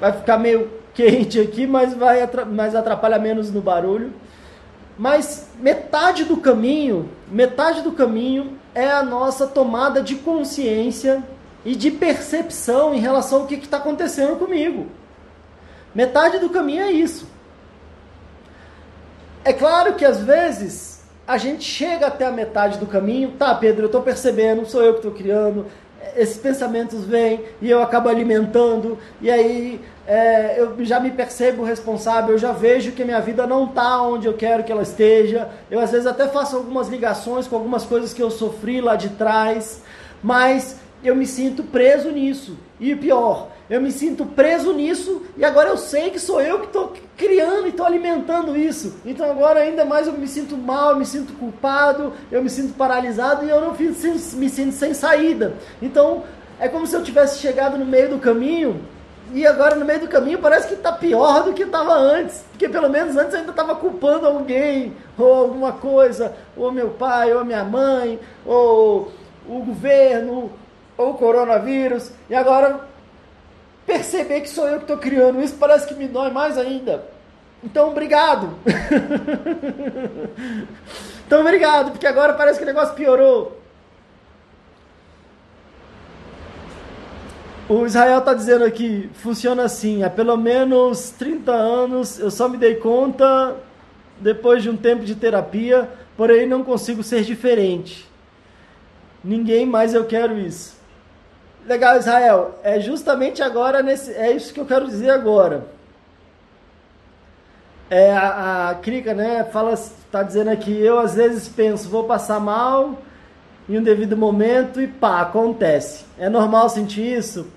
vai 0.00 0.12
ficar 0.12 0.38
meio 0.38 0.70
quente 0.94 1.38
aqui, 1.38 1.66
mas 1.66 1.94
vai 1.94 2.28
mas 2.50 2.74
atrapalha 2.74 3.18
menos 3.18 3.50
no 3.52 3.60
barulho. 3.60 4.12
Mas 4.98 5.48
metade 5.58 6.24
do 6.24 6.38
caminho, 6.38 7.08
metade 7.28 7.82
do 7.82 7.92
caminho 7.92 8.58
é 8.74 8.90
a 8.90 9.02
nossa 9.02 9.46
tomada 9.46 10.02
de 10.02 10.16
consciência 10.16 11.22
e 11.64 11.76
de 11.76 11.90
percepção 11.90 12.94
em 12.94 12.98
relação 12.98 13.42
ao 13.42 13.46
que 13.46 13.54
está 13.54 13.76
acontecendo 13.76 14.36
comigo. 14.36 14.86
Metade 15.94 16.38
do 16.38 16.48
caminho 16.48 16.82
é 16.82 16.92
isso. 16.92 17.28
É 19.44 19.52
claro 19.52 19.94
que 19.94 20.04
às 20.04 20.20
vezes 20.22 20.99
a 21.30 21.38
gente 21.38 21.62
chega 21.62 22.08
até 22.08 22.26
a 22.26 22.32
metade 22.32 22.76
do 22.76 22.86
caminho, 22.86 23.30
tá, 23.38 23.54
Pedro, 23.54 23.82
eu 23.82 23.86
estou 23.86 24.02
percebendo, 24.02 24.66
sou 24.66 24.82
eu 24.82 24.94
que 24.94 24.98
estou 24.98 25.12
criando, 25.12 25.64
esses 26.16 26.36
pensamentos 26.36 27.04
vêm 27.04 27.44
e 27.62 27.70
eu 27.70 27.80
acabo 27.80 28.08
alimentando, 28.08 28.98
e 29.20 29.30
aí 29.30 29.80
é, 30.08 30.58
eu 30.58 30.84
já 30.84 30.98
me 30.98 31.12
percebo 31.12 31.62
responsável, 31.62 32.32
eu 32.32 32.38
já 32.38 32.50
vejo 32.50 32.90
que 32.90 33.04
minha 33.04 33.20
vida 33.20 33.46
não 33.46 33.66
está 33.66 34.02
onde 34.02 34.26
eu 34.26 34.34
quero 34.34 34.64
que 34.64 34.72
ela 34.72 34.82
esteja. 34.82 35.48
Eu 35.70 35.78
às 35.78 35.92
vezes 35.92 36.08
até 36.08 36.26
faço 36.26 36.56
algumas 36.56 36.88
ligações 36.88 37.46
com 37.46 37.54
algumas 37.54 37.84
coisas 37.84 38.12
que 38.12 38.20
eu 38.20 38.28
sofri 38.28 38.80
lá 38.80 38.96
de 38.96 39.10
trás, 39.10 39.84
mas 40.20 40.80
eu 41.04 41.14
me 41.14 41.28
sinto 41.28 41.62
preso 41.62 42.10
nisso. 42.10 42.58
E 42.80 42.96
pior, 42.96 43.50
eu 43.70 43.80
me 43.80 43.92
sinto 43.92 44.26
preso 44.26 44.72
nisso 44.72 45.22
e 45.36 45.44
agora 45.44 45.68
eu 45.68 45.76
sei 45.76 46.10
que 46.10 46.18
sou 46.18 46.42
eu 46.42 46.58
que 46.58 46.66
estou 46.66 46.92
criando 47.16 47.66
e 47.66 47.70
estou 47.70 47.86
alimentando 47.86 48.56
isso. 48.56 48.96
Então 49.06 49.30
agora 49.30 49.60
ainda 49.60 49.84
mais 49.84 50.08
eu 50.08 50.12
me 50.12 50.26
sinto 50.26 50.56
mal, 50.58 50.90
eu 50.90 50.96
me 50.96 51.06
sinto 51.06 51.32
culpado, 51.34 52.12
eu 52.32 52.42
me 52.42 52.50
sinto 52.50 52.74
paralisado 52.74 53.46
e 53.46 53.48
eu 53.48 53.60
não 53.60 53.72
me 53.72 54.48
sinto 54.48 54.72
sem 54.72 54.92
saída. 54.92 55.54
Então 55.80 56.24
é 56.58 56.68
como 56.68 56.84
se 56.84 56.96
eu 56.96 57.02
tivesse 57.04 57.38
chegado 57.38 57.78
no 57.78 57.86
meio 57.86 58.10
do 58.10 58.18
caminho 58.18 58.80
e 59.32 59.46
agora 59.46 59.76
no 59.76 59.84
meio 59.84 60.00
do 60.00 60.08
caminho 60.08 60.40
parece 60.40 60.66
que 60.66 60.74
está 60.74 60.90
pior 60.90 61.44
do 61.44 61.52
que 61.52 61.62
estava 61.62 61.94
antes. 61.94 62.44
Porque 62.50 62.68
pelo 62.68 62.88
menos 62.88 63.16
antes 63.16 63.34
eu 63.34 63.38
ainda 63.38 63.52
estava 63.52 63.76
culpando 63.76 64.26
alguém, 64.26 64.96
ou 65.16 65.32
alguma 65.32 65.72
coisa, 65.74 66.34
ou 66.56 66.72
meu 66.72 66.88
pai, 66.88 67.32
ou 67.32 67.44
minha 67.44 67.62
mãe, 67.62 68.18
ou 68.44 69.12
o 69.48 69.60
governo, 69.60 70.50
ou 70.98 71.10
o 71.10 71.14
coronavírus. 71.14 72.10
E 72.28 72.34
agora 72.34 72.89
perceber 73.90 74.42
que 74.42 74.48
sou 74.48 74.68
eu 74.68 74.76
que 74.76 74.84
estou 74.84 74.98
criando 74.98 75.42
isso 75.42 75.56
parece 75.58 75.88
que 75.88 75.94
me 75.94 76.06
dói 76.06 76.30
mais 76.30 76.56
ainda. 76.56 77.04
Então, 77.62 77.90
obrigado. 77.90 78.56
então, 81.26 81.40
obrigado, 81.40 81.90
porque 81.90 82.06
agora 82.06 82.32
parece 82.34 82.58
que 82.58 82.64
o 82.64 82.66
negócio 82.66 82.94
piorou. 82.94 83.58
O 87.68 87.84
Israel 87.84 88.20
está 88.20 88.32
dizendo 88.32 88.64
aqui, 88.64 89.10
funciona 89.14 89.64
assim, 89.64 90.02
há 90.02 90.10
pelo 90.10 90.36
menos 90.36 91.10
30 91.10 91.52
anos 91.52 92.18
eu 92.18 92.30
só 92.30 92.48
me 92.48 92.56
dei 92.56 92.76
conta 92.76 93.56
depois 94.18 94.62
de 94.62 94.70
um 94.70 94.76
tempo 94.76 95.04
de 95.04 95.14
terapia, 95.14 95.88
porém 96.16 96.48
não 96.48 96.64
consigo 96.64 97.02
ser 97.02 97.22
diferente. 97.22 98.08
Ninguém 99.22 99.66
mais 99.66 99.94
eu 99.94 100.04
quero 100.04 100.38
isso. 100.38 100.79
Legal, 101.66 101.98
Israel. 101.98 102.58
É 102.62 102.80
justamente 102.80 103.42
agora 103.42 103.82
nesse. 103.82 104.12
É 104.12 104.32
isso 104.32 104.52
que 104.52 104.60
eu 104.60 104.66
quero 104.66 104.86
dizer 104.86 105.10
agora. 105.10 105.66
É, 107.90 108.12
a, 108.12 108.70
a 108.70 108.74
Krika, 108.76 109.12
né, 109.14 109.42
fala, 109.44 109.74
tá 110.12 110.22
dizendo 110.22 110.48
aqui, 110.48 110.70
eu 110.70 111.00
às 111.00 111.16
vezes 111.16 111.48
penso, 111.48 111.88
vou 111.88 112.04
passar 112.04 112.38
mal 112.38 112.98
em 113.68 113.76
um 113.78 113.82
devido 113.82 114.16
momento 114.16 114.80
e 114.80 114.86
pá, 114.86 115.20
acontece. 115.20 116.04
É 116.16 116.28
normal 116.28 116.68
sentir 116.68 117.18
isso? 117.18 117.48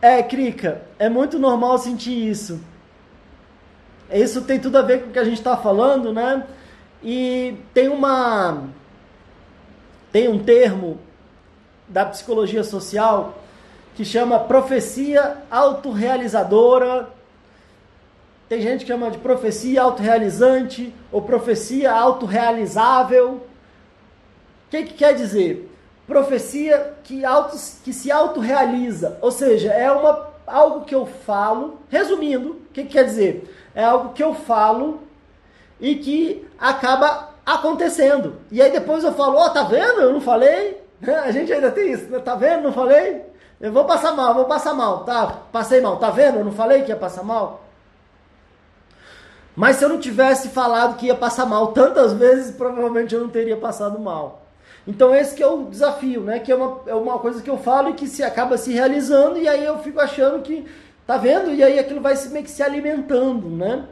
É, 0.00 0.22
Krika, 0.22 0.82
é 0.98 1.08
muito 1.10 1.38
normal 1.38 1.76
sentir 1.78 2.28
isso. 2.28 2.60
Isso 4.10 4.42
tem 4.42 4.58
tudo 4.58 4.78
a 4.78 4.82
ver 4.82 5.02
com 5.02 5.10
o 5.10 5.12
que 5.12 5.18
a 5.18 5.24
gente 5.24 5.38
está 5.38 5.56
falando, 5.56 6.12
né? 6.12 6.46
E 7.02 7.56
tem 7.72 7.88
uma. 7.88 8.64
Tem 10.12 10.28
um 10.28 10.38
termo 10.38 10.98
da 11.88 12.04
psicologia 12.04 12.64
social 12.64 13.34
que 13.94 14.04
chama 14.04 14.38
profecia 14.40 15.38
autorrealizadora. 15.50 17.08
Tem 18.48 18.60
gente 18.60 18.84
que 18.84 18.88
chama 18.88 19.10
de 19.10 19.18
profecia 19.18 19.82
autorrealizante 19.82 20.94
ou 21.10 21.22
profecia 21.22 21.92
autorrealizável. 21.92 23.34
O 23.34 24.70
que, 24.70 24.84
que 24.84 24.94
quer 24.94 25.14
dizer? 25.14 25.70
Profecia 26.06 26.94
que, 27.04 27.24
auto, 27.24 27.56
que 27.82 27.92
se 27.92 28.10
autorrealiza, 28.10 29.18
ou 29.22 29.30
seja, 29.30 29.72
é 29.72 29.90
uma, 29.90 30.28
algo 30.46 30.84
que 30.84 30.94
eu 30.94 31.06
falo, 31.06 31.80
resumindo, 31.88 32.50
o 32.50 32.72
que, 32.74 32.82
que 32.82 32.90
quer 32.90 33.04
dizer? 33.04 33.50
É 33.74 33.84
algo 33.84 34.12
que 34.12 34.22
eu 34.22 34.34
falo 34.34 35.00
e 35.80 35.94
que 35.94 36.46
acaba 36.58 37.30
acontecendo. 37.46 38.36
E 38.50 38.60
aí 38.60 38.70
depois 38.70 39.02
eu 39.02 39.14
falo, 39.14 39.36
ó, 39.36 39.46
oh, 39.46 39.50
tá 39.50 39.62
vendo? 39.62 40.00
Eu 40.00 40.12
não 40.12 40.20
falei. 40.20 40.83
A 41.02 41.30
gente 41.30 41.52
ainda 41.52 41.70
tem 41.70 41.92
isso, 41.92 42.10
né? 42.10 42.18
tá 42.18 42.34
vendo? 42.34 42.62
Não 42.62 42.72
falei. 42.72 43.22
Eu 43.60 43.72
vou 43.72 43.84
passar 43.84 44.12
mal, 44.12 44.34
vou 44.34 44.44
passar 44.44 44.74
mal, 44.74 45.04
tá? 45.04 45.26
Passei 45.52 45.80
mal, 45.80 45.96
tá 45.98 46.10
vendo? 46.10 46.38
Eu 46.38 46.44
não 46.44 46.52
falei 46.52 46.82
que 46.82 46.90
ia 46.90 46.96
passar 46.96 47.22
mal. 47.22 47.64
Mas 49.56 49.76
se 49.76 49.84
eu 49.84 49.88
não 49.88 49.98
tivesse 49.98 50.48
falado 50.48 50.96
que 50.96 51.06
ia 51.06 51.14
passar 51.14 51.46
mal 51.46 51.68
tantas 51.68 52.12
vezes, 52.12 52.54
provavelmente 52.54 53.14
eu 53.14 53.20
não 53.20 53.28
teria 53.28 53.56
passado 53.56 53.98
mal. 53.98 54.42
Então 54.86 55.14
esse 55.14 55.34
que 55.34 55.42
é 55.42 55.46
o 55.46 55.64
desafio, 55.64 56.20
né? 56.20 56.40
Que 56.40 56.52
é 56.52 56.56
uma, 56.56 56.80
é 56.86 56.94
uma 56.94 57.18
coisa 57.18 57.40
que 57.40 57.48
eu 57.48 57.56
falo 57.56 57.90
e 57.90 57.94
que 57.94 58.06
se 58.06 58.22
acaba 58.22 58.58
se 58.58 58.72
realizando 58.72 59.38
e 59.38 59.48
aí 59.48 59.64
eu 59.64 59.78
fico 59.78 60.00
achando 60.00 60.42
que 60.42 60.66
tá 61.06 61.16
vendo 61.16 61.50
e 61.50 61.62
aí 61.62 61.78
aquilo 61.78 62.00
vai 62.00 62.16
se 62.16 62.28
meio 62.30 62.44
que 62.44 62.50
se 62.50 62.62
alimentando, 62.62 63.48
né? 63.48 63.86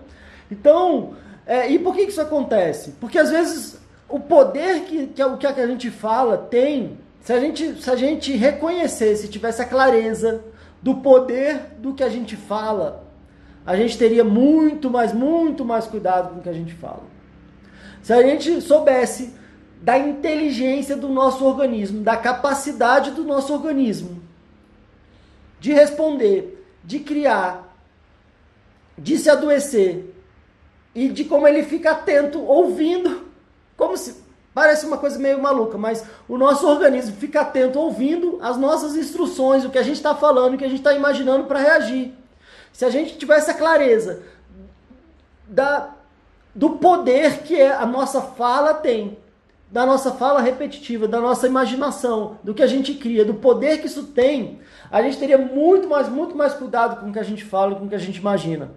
Então, 0.51 1.15
é, 1.47 1.71
e 1.71 1.79
por 1.79 1.95
que, 1.95 2.05
que 2.05 2.11
isso 2.11 2.21
acontece? 2.21 2.93
Porque 3.01 3.19
às 3.19 3.31
vezes 3.31 3.81
o 4.13 4.21
poder 4.21 4.83
que, 4.83 5.07
que, 5.07 5.23
é 5.23 5.27
o 5.27 5.39
que 5.39 5.47
a 5.47 5.67
gente 5.67 5.91
fala 5.91 6.37
tem, 6.37 6.99
se 7.23 7.33
a 7.33 7.41
gente, 7.41 7.83
se 7.83 7.91
a 7.91 7.97
gente 7.97 8.37
reconhecesse, 8.37 9.27
tivesse 9.27 9.63
a 9.63 9.65
clareza 9.65 10.45
do 10.83 10.97
poder 10.97 11.73
do 11.79 11.95
que 11.95 12.05
a 12.05 12.11
gente 12.11 12.37
fala, 12.37 13.05
a 13.65 13.75
gente 13.75 13.97
teria 13.97 14.23
muito 14.23 14.91
mais, 14.91 15.15
muito 15.15 15.65
mais 15.65 15.87
cuidado 15.87 16.35
com 16.35 16.41
o 16.41 16.43
que 16.43 16.49
a 16.49 16.53
gente 16.53 16.75
fala. 16.75 17.05
Se 18.03 18.13
a 18.13 18.21
gente 18.23 18.61
soubesse 18.61 19.35
da 19.81 19.97
inteligência 19.97 20.95
do 20.95 21.09
nosso 21.09 21.45
organismo, 21.45 22.03
da 22.03 22.17
capacidade 22.17 23.13
do 23.13 23.25
nosso 23.25 23.53
organismo 23.53 24.23
de 25.59 25.73
responder, 25.73 26.67
de 26.85 26.99
criar, 26.99 27.75
de 28.99 29.17
se 29.17 29.31
adoecer 29.31 30.13
e 30.95 31.09
de 31.09 31.25
como 31.25 31.47
ele 31.47 31.63
fica 31.63 31.93
atento, 31.93 32.43
ouvindo, 32.43 33.32
como 33.83 33.97
se 33.97 34.23
parece 34.55 34.87
uma 34.87 34.97
coisa 34.97 35.19
meio 35.19 35.43
maluca, 35.43 35.77
mas 35.77 36.05
o 36.29 36.39
nosso 36.39 36.69
organismo 36.69 37.17
fica 37.17 37.41
atento, 37.41 37.81
ouvindo 37.81 38.39
as 38.41 38.57
nossas 38.57 38.95
instruções, 38.95 39.65
o 39.65 39.71
que 39.71 39.79
a 39.79 39.83
gente 39.83 39.97
está 39.97 40.15
falando, 40.15 40.55
o 40.55 40.59
que 40.59 40.65
a 40.65 40.69
gente 40.69 40.79
está 40.79 40.93
imaginando 40.93 41.47
para 41.47 41.59
reagir. 41.59 42.15
Se 42.73 42.85
a 42.85 42.91
gente 42.91 43.19
tivesse 43.19 43.51
a 43.51 43.55
clareza 43.55 44.23
da, 45.49 45.91
do 46.55 46.71
poder 46.71 47.39
que 47.39 47.61
é 47.61 47.73
a 47.73 47.85
nossa 47.85 48.23
fala 48.23 48.73
tem 48.73 49.19
da 49.69 49.87
nossa 49.87 50.13
fala 50.13 50.43
repetitiva, 50.43 51.09
da 51.09 51.19
nossa 51.19 51.47
imaginação, 51.47 52.37
do 52.45 52.53
que 52.53 52.63
a 52.63 52.67
gente 52.67 52.93
cria, 52.93 53.25
do 53.25 53.33
poder 53.33 53.79
que 53.79 53.87
isso 53.87 54.05
tem, 54.09 54.61
a 54.91 55.01
gente 55.01 55.17
teria 55.17 55.39
muito 55.39 55.89
mais, 55.89 56.11
muito 56.11 56.37
mais 56.37 56.53
cuidado 56.53 57.01
com 57.01 57.09
o 57.09 57.13
que 57.13 57.19
a 57.19 57.23
gente 57.23 57.43
fala 57.43 57.73
e 57.73 57.77
com 57.77 57.87
o 57.87 57.89
que 57.89 57.95
a 57.95 57.99
gente 57.99 58.19
imagina. 58.19 58.71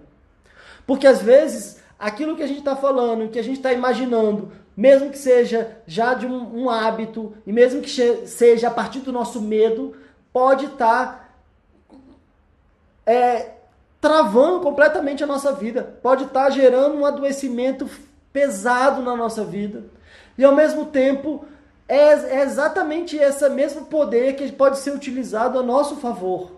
Porque 0.86 1.06
às 1.06 1.20
vezes, 1.20 1.82
aquilo 1.98 2.36
que 2.36 2.42
a 2.42 2.46
gente 2.46 2.58
está 2.58 2.76
falando, 2.76 3.30
que 3.30 3.38
a 3.38 3.42
gente 3.42 3.56
está 3.56 3.72
imaginando, 3.72 4.52
mesmo 4.76 5.10
que 5.10 5.18
seja 5.18 5.78
já 5.86 6.14
de 6.14 6.26
um, 6.26 6.64
um, 6.64 6.70
hábito, 6.70 7.34
e 7.46 7.52
mesmo 7.52 7.80
que 7.80 7.90
seja 8.26 8.68
a 8.68 8.70
partir 8.70 9.00
do 9.00 9.12
nosso 9.12 9.40
medo, 9.40 9.96
pode 10.32 10.66
estar 10.66 11.30
tá, 11.86 12.00
é, 13.10 13.54
travando 14.00 14.60
completamente 14.60 15.24
a 15.24 15.26
nossa 15.26 15.52
vida, 15.52 15.98
pode 16.02 16.24
estar 16.24 16.44
tá 16.44 16.50
gerando 16.50 16.96
um 16.96 17.06
adoecimento 17.06 17.88
pesado 18.32 19.02
na 19.02 19.16
nossa 19.16 19.44
vida 19.44 19.84
e 20.38 20.44
ao 20.44 20.54
mesmo 20.54 20.86
tempo 20.86 21.44
é, 21.88 21.96
é 21.96 22.42
exatamente 22.42 23.16
esse 23.16 23.48
mesmo 23.48 23.86
poder 23.86 24.34
que 24.34 24.50
pode 24.52 24.78
ser 24.78 24.92
utilizado 24.92 25.58
a 25.58 25.62
nosso 25.62 25.96
favor. 25.96 26.52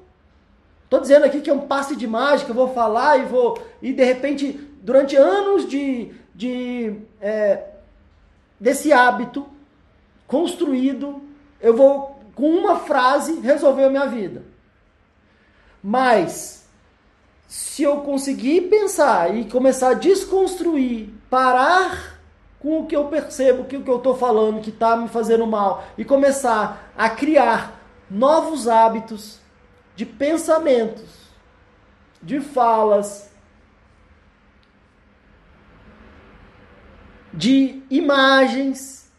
Estou 0.85 1.01
dizendo 1.01 1.27
aqui 1.27 1.41
que 1.41 1.51
é 1.51 1.53
um 1.53 1.67
passe 1.67 1.95
de 1.95 2.07
mágica, 2.07 2.51
eu 2.51 2.55
vou 2.55 2.73
falar 2.73 3.19
e 3.19 3.27
vou. 3.27 3.63
E 3.83 3.93
de 3.93 4.03
repente, 4.03 4.68
durante 4.83 5.17
anos 5.17 5.69
de, 5.69 6.13
de 6.35 6.97
é, 7.21 7.65
desse 8.59 8.93
hábito 8.93 9.47
construído, 10.27 11.23
eu 11.61 11.77
vou, 11.77 12.21
com 12.35 12.51
uma 12.51 12.77
frase, 12.77 13.41
resolver 13.41 13.85
a 13.85 13.91
minha 13.91 14.07
vida. 14.07 14.43
Mas, 15.83 16.69
se 17.47 17.83
eu 17.83 18.03
conseguir 18.03 18.63
pensar 18.63 19.35
e 19.35 19.45
começar 19.47 19.91
a 19.91 19.95
desconstruir, 19.95 21.11
parar 21.31 22.19
com 22.61 22.81
o 22.81 22.87
que 22.87 22.97
eu 22.97 23.07
percebo 23.07 23.65
que 23.65 23.77
o 23.77 23.83
que 23.83 23.91
eu 23.91 23.99
estou 23.99 24.17
falando 24.17 24.61
que 24.61 24.71
está 24.71 24.97
me 24.97 25.09
fazendo 25.09 25.47
mal 25.47 25.85
e 25.97 26.05
começar 26.05 26.93
a 26.97 27.09
criar 27.09 27.81
novos 28.11 28.67
hábitos 28.67 29.39
de 29.95 30.05
pensamentos, 30.05 31.09
de 32.23 32.41
falas, 32.41 33.28
de 37.39 37.83
imagens. 37.91 39.11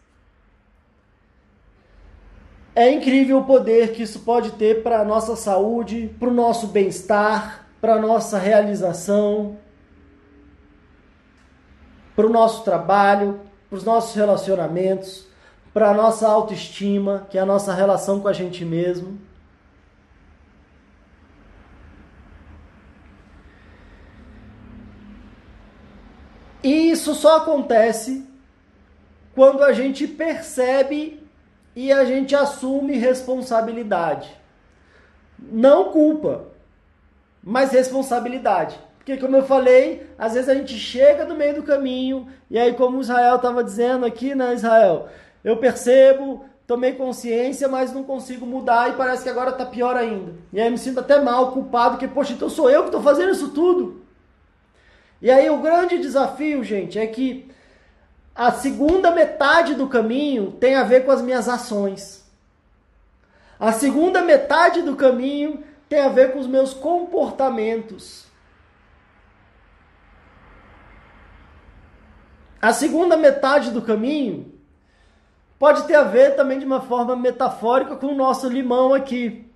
É 2.76 2.92
incrível 2.92 3.40
o 3.40 3.46
poder 3.46 3.94
que 3.94 4.04
isso 4.04 4.20
pode 4.20 4.52
ter 4.52 4.84
para 4.84 5.00
a 5.00 5.06
nossa 5.06 5.36
saúde, 5.36 6.14
para 6.20 6.30
o 6.30 6.34
nosso 6.34 6.68
bem-estar, 6.68 7.68
para 7.82 7.96
a 7.96 8.00
nossa 8.00 8.38
realização 8.38 9.58
para 12.20 12.28
o 12.28 12.30
nosso 12.30 12.66
trabalho, 12.66 13.40
para 13.70 13.78
os 13.78 13.86
nossos 13.86 14.14
relacionamentos, 14.14 15.26
para 15.74 15.92
a 15.92 15.94
nossa 15.94 16.28
autoestima, 16.28 17.26
que 17.30 17.38
é 17.38 17.42
a 17.42 17.46
nossa 17.46 17.74
relação 17.74 18.20
com 18.20 18.28
a 18.28 18.34
gente 18.34 18.66
mesmo. 18.66 19.18
E 26.70 26.92
isso 26.92 27.16
só 27.16 27.38
acontece 27.38 28.24
quando 29.34 29.64
a 29.64 29.74
gente 29.74 30.06
percebe 30.08 31.20
e 31.76 31.92
a 31.92 32.06
gente 32.06 32.36
assume 32.36 32.96
responsabilidade. 32.96 34.30
Não 35.52 35.86
culpa, 35.86 36.46
mas 37.44 37.72
responsabilidade. 37.72 38.80
Porque, 39.00 39.18
como 39.18 39.36
eu 39.36 39.46
falei, 39.48 40.08
às 40.16 40.36
vezes 40.36 40.48
a 40.48 40.54
gente 40.54 40.78
chega 40.78 41.26
no 41.26 41.36
meio 41.36 41.56
do 41.56 41.64
caminho, 41.64 42.28
e 42.52 42.60
aí, 42.60 42.76
como 42.76 43.02
Israel 43.02 43.38
estava 43.38 43.64
dizendo 43.64 44.06
aqui, 44.06 44.36
né, 44.36 44.54
Israel? 44.54 45.10
Eu 45.44 45.58
percebo, 45.58 46.46
tomei 46.68 46.94
consciência, 46.94 47.68
mas 47.68 47.92
não 47.92 48.04
consigo 48.04 48.46
mudar 48.46 48.90
e 48.92 48.94
parece 48.94 49.24
que 49.24 49.30
agora 49.30 49.50
está 49.50 49.66
pior 49.66 49.98
ainda. 49.98 50.36
E 50.54 50.62
aí 50.62 50.70
me 50.70 50.78
sinto 50.78 51.00
até 51.00 51.20
mal, 51.20 51.52
culpado, 51.52 51.98
que, 51.98 52.08
poxa, 52.08 52.34
então 52.34 52.48
sou 52.48 52.70
eu 52.70 52.82
que 52.82 52.90
estou 52.90 53.02
fazendo 53.02 53.32
isso 53.32 53.50
tudo. 53.50 53.99
E 55.22 55.30
aí 55.30 55.50
o 55.50 55.58
grande 55.58 55.98
desafio, 55.98 56.64
gente, 56.64 56.98
é 56.98 57.06
que 57.06 57.52
a 58.34 58.52
segunda 58.52 59.12
metade 59.12 59.76
do 59.76 59.88
caminho 59.88 60.52
tem 60.54 60.76
a 60.76 60.84
ver 60.84 61.06
com 61.06 61.12
as 61.12 61.22
minhas 61.22 61.50
ações. 61.50 62.26
A 63.60 63.74
segunda 63.74 64.22
metade 64.22 64.82
do 64.82 64.96
caminho 64.96 65.62
tem 65.90 66.00
a 66.00 66.08
ver 66.08 66.32
com 66.32 66.40
os 66.40 66.48
meus 66.48 66.74
comportamentos. 66.74 68.28
A 72.62 72.72
segunda 72.72 73.18
metade 73.18 73.72
do 73.72 73.82
caminho 73.82 74.54
pode 75.58 75.84
ter 75.84 75.96
a 75.96 76.04
ver 76.04 76.36
também 76.38 76.60
de 76.60 76.66
uma 76.66 76.80
forma 76.80 77.16
metafórica 77.16 77.98
com 77.98 78.08
o 78.08 78.16
nosso 78.16 78.48
limão 78.48 78.94
aqui. 78.94 79.52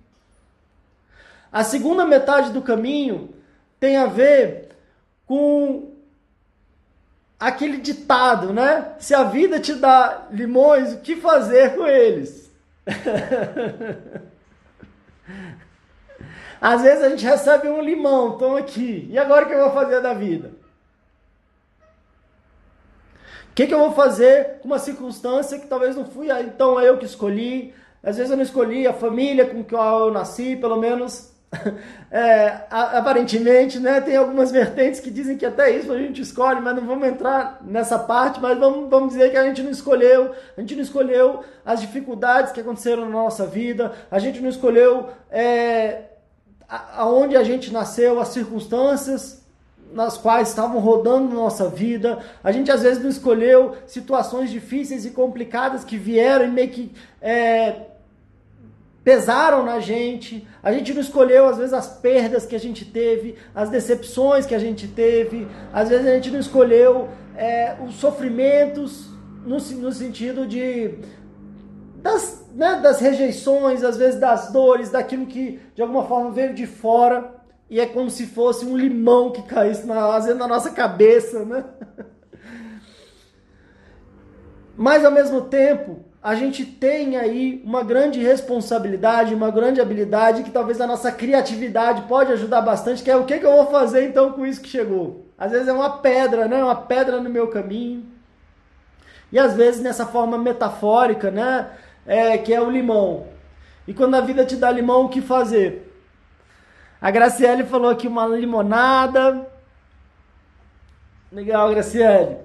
A 1.50 1.64
segunda 1.64 2.04
metade 2.04 2.50
do 2.50 2.60
caminho 2.60 3.34
tem 3.80 3.96
a 3.96 4.06
ver 4.06 4.73
com 5.26 5.92
aquele 7.38 7.78
ditado, 7.78 8.52
né? 8.52 8.94
Se 8.98 9.14
a 9.14 9.24
vida 9.24 9.58
te 9.60 9.74
dá 9.74 10.28
limões, 10.30 10.92
o 10.92 11.00
que 11.00 11.16
fazer 11.16 11.74
com 11.74 11.86
eles? 11.86 12.50
Às 16.60 16.82
vezes 16.82 17.04
a 17.04 17.10
gente 17.10 17.24
recebe 17.26 17.68
um 17.68 17.82
limão, 17.82 18.32
estão 18.32 18.56
aqui. 18.56 19.06
E 19.10 19.18
agora 19.18 19.44
o 19.44 19.48
que 19.48 19.54
eu 19.54 19.64
vou 19.64 19.72
fazer 19.72 20.00
da 20.00 20.14
vida? 20.14 20.52
O 23.50 23.54
que, 23.54 23.66
que, 23.66 23.74
eu 23.74 23.78
vou 23.78 23.92
fazer 23.92 24.60
com 24.60 24.68
uma 24.68 24.78
circunstância 24.78 25.58
que 25.58 25.66
talvez 25.66 25.94
não 25.94 26.06
fui 26.06 26.28
então 26.40 26.80
eu 26.80 26.96
que 26.96 27.04
escolhi? 27.04 27.74
Às 28.02 28.16
vezes 28.16 28.30
eu 28.30 28.36
não 28.36 28.42
escolhi 28.42 28.86
a 28.86 28.94
família 28.94 29.46
com 29.46 29.62
que 29.62 29.74
eu 29.74 30.10
nasci, 30.10 30.56
pelo 30.56 30.76
menos 30.76 31.33
é, 32.10 32.60
aparentemente, 32.70 33.78
né? 33.78 34.00
Tem 34.00 34.16
algumas 34.16 34.50
vertentes 34.50 35.00
que 35.00 35.10
dizem 35.10 35.36
que 35.36 35.46
até 35.46 35.70
isso 35.70 35.92
a 35.92 35.98
gente 35.98 36.20
escolhe, 36.20 36.60
mas 36.60 36.74
não 36.76 36.86
vamos 36.86 37.08
entrar 37.08 37.60
nessa 37.64 37.98
parte, 37.98 38.40
mas 38.40 38.58
vamos, 38.58 38.88
vamos 38.88 39.10
dizer 39.10 39.30
que 39.30 39.36
a 39.36 39.44
gente 39.44 39.62
não 39.62 39.70
escolheu, 39.70 40.32
a 40.56 40.60
gente 40.60 40.74
não 40.74 40.82
escolheu 40.82 41.44
as 41.64 41.80
dificuldades 41.80 42.52
que 42.52 42.60
aconteceram 42.60 43.04
na 43.04 43.10
nossa 43.10 43.46
vida, 43.46 43.92
a 44.10 44.18
gente 44.18 44.40
não 44.40 44.48
escolheu 44.48 45.08
é, 45.30 46.02
aonde 46.68 47.36
a 47.36 47.42
gente 47.42 47.72
nasceu, 47.72 48.20
as 48.20 48.28
circunstâncias 48.28 49.44
nas 49.92 50.18
quais 50.18 50.48
estavam 50.48 50.80
rodando 50.80 51.34
nossa 51.34 51.68
vida. 51.68 52.18
A 52.42 52.50
gente 52.50 52.70
às 52.70 52.82
vezes 52.82 53.02
não 53.02 53.08
escolheu 53.08 53.76
situações 53.86 54.50
difíceis 54.50 55.06
e 55.06 55.10
complicadas 55.10 55.84
que 55.84 55.96
vieram 55.96 56.46
e 56.46 56.50
meio 56.50 56.68
que 56.68 56.92
é, 57.22 57.93
pesaram 59.04 59.62
na 59.62 59.78
gente. 59.78 60.48
A 60.62 60.72
gente 60.72 60.92
não 60.94 61.02
escolheu 61.02 61.46
às 61.46 61.58
vezes 61.58 61.74
as 61.74 61.86
perdas 61.86 62.46
que 62.46 62.56
a 62.56 62.58
gente 62.58 62.84
teve, 62.84 63.36
as 63.54 63.68
decepções 63.68 64.46
que 64.46 64.54
a 64.54 64.58
gente 64.58 64.88
teve. 64.88 65.46
Às 65.72 65.90
vezes 65.90 66.06
a 66.06 66.14
gente 66.14 66.30
não 66.30 66.40
escolheu 66.40 67.08
é, 67.36 67.76
os 67.86 67.96
sofrimentos 67.96 69.10
no, 69.44 69.58
no 69.58 69.92
sentido 69.92 70.46
de 70.46 70.98
das, 71.96 72.46
né, 72.54 72.80
das 72.82 73.00
rejeições, 73.00 73.82
às 73.82 73.96
vezes 73.96 74.20
das 74.20 74.52
dores, 74.52 74.90
daquilo 74.90 75.26
que 75.26 75.60
de 75.74 75.82
alguma 75.82 76.04
forma 76.04 76.30
veio 76.30 76.54
de 76.54 76.66
fora 76.66 77.34
e 77.68 77.80
é 77.80 77.86
como 77.86 78.10
se 78.10 78.26
fosse 78.26 78.64
um 78.64 78.76
limão 78.76 79.30
que 79.30 79.42
caísse 79.42 79.86
na, 79.86 80.18
na 80.34 80.48
nossa 80.48 80.70
cabeça, 80.70 81.44
né? 81.44 81.64
Mas 84.76 85.04
ao 85.04 85.12
mesmo 85.12 85.42
tempo, 85.42 86.04
a 86.24 86.34
gente 86.34 86.64
tem 86.64 87.18
aí 87.18 87.60
uma 87.66 87.84
grande 87.84 88.18
responsabilidade, 88.18 89.34
uma 89.34 89.50
grande 89.50 89.78
habilidade 89.78 90.42
que 90.42 90.50
talvez 90.50 90.80
a 90.80 90.86
nossa 90.86 91.12
criatividade 91.12 92.08
pode 92.08 92.32
ajudar 92.32 92.62
bastante, 92.62 93.02
que 93.02 93.10
é 93.10 93.16
o 93.16 93.26
que, 93.26 93.38
que 93.38 93.44
eu 93.44 93.52
vou 93.52 93.66
fazer 93.66 94.08
então 94.08 94.32
com 94.32 94.46
isso 94.46 94.62
que 94.62 94.68
chegou. 94.70 95.26
Às 95.36 95.52
vezes 95.52 95.68
é 95.68 95.72
uma 95.74 95.98
pedra, 95.98 96.48
né? 96.48 96.64
Uma 96.64 96.76
pedra 96.76 97.20
no 97.20 97.28
meu 97.28 97.48
caminho. 97.48 98.06
E 99.30 99.38
às 99.38 99.54
vezes 99.54 99.82
nessa 99.82 100.06
forma 100.06 100.38
metafórica, 100.38 101.30
né? 101.30 101.68
É, 102.06 102.38
que 102.38 102.54
é 102.54 102.60
o 102.60 102.70
limão. 102.70 103.26
E 103.86 103.92
quando 103.92 104.14
a 104.14 104.22
vida 104.22 104.46
te 104.46 104.56
dá 104.56 104.70
limão, 104.70 105.04
o 105.04 105.08
que 105.10 105.20
fazer? 105.20 105.94
A 107.02 107.10
Graciele 107.10 107.64
falou 107.64 107.90
aqui 107.90 108.08
uma 108.08 108.26
limonada. 108.26 109.46
Legal, 111.30 111.68
Graciele. 111.68 112.38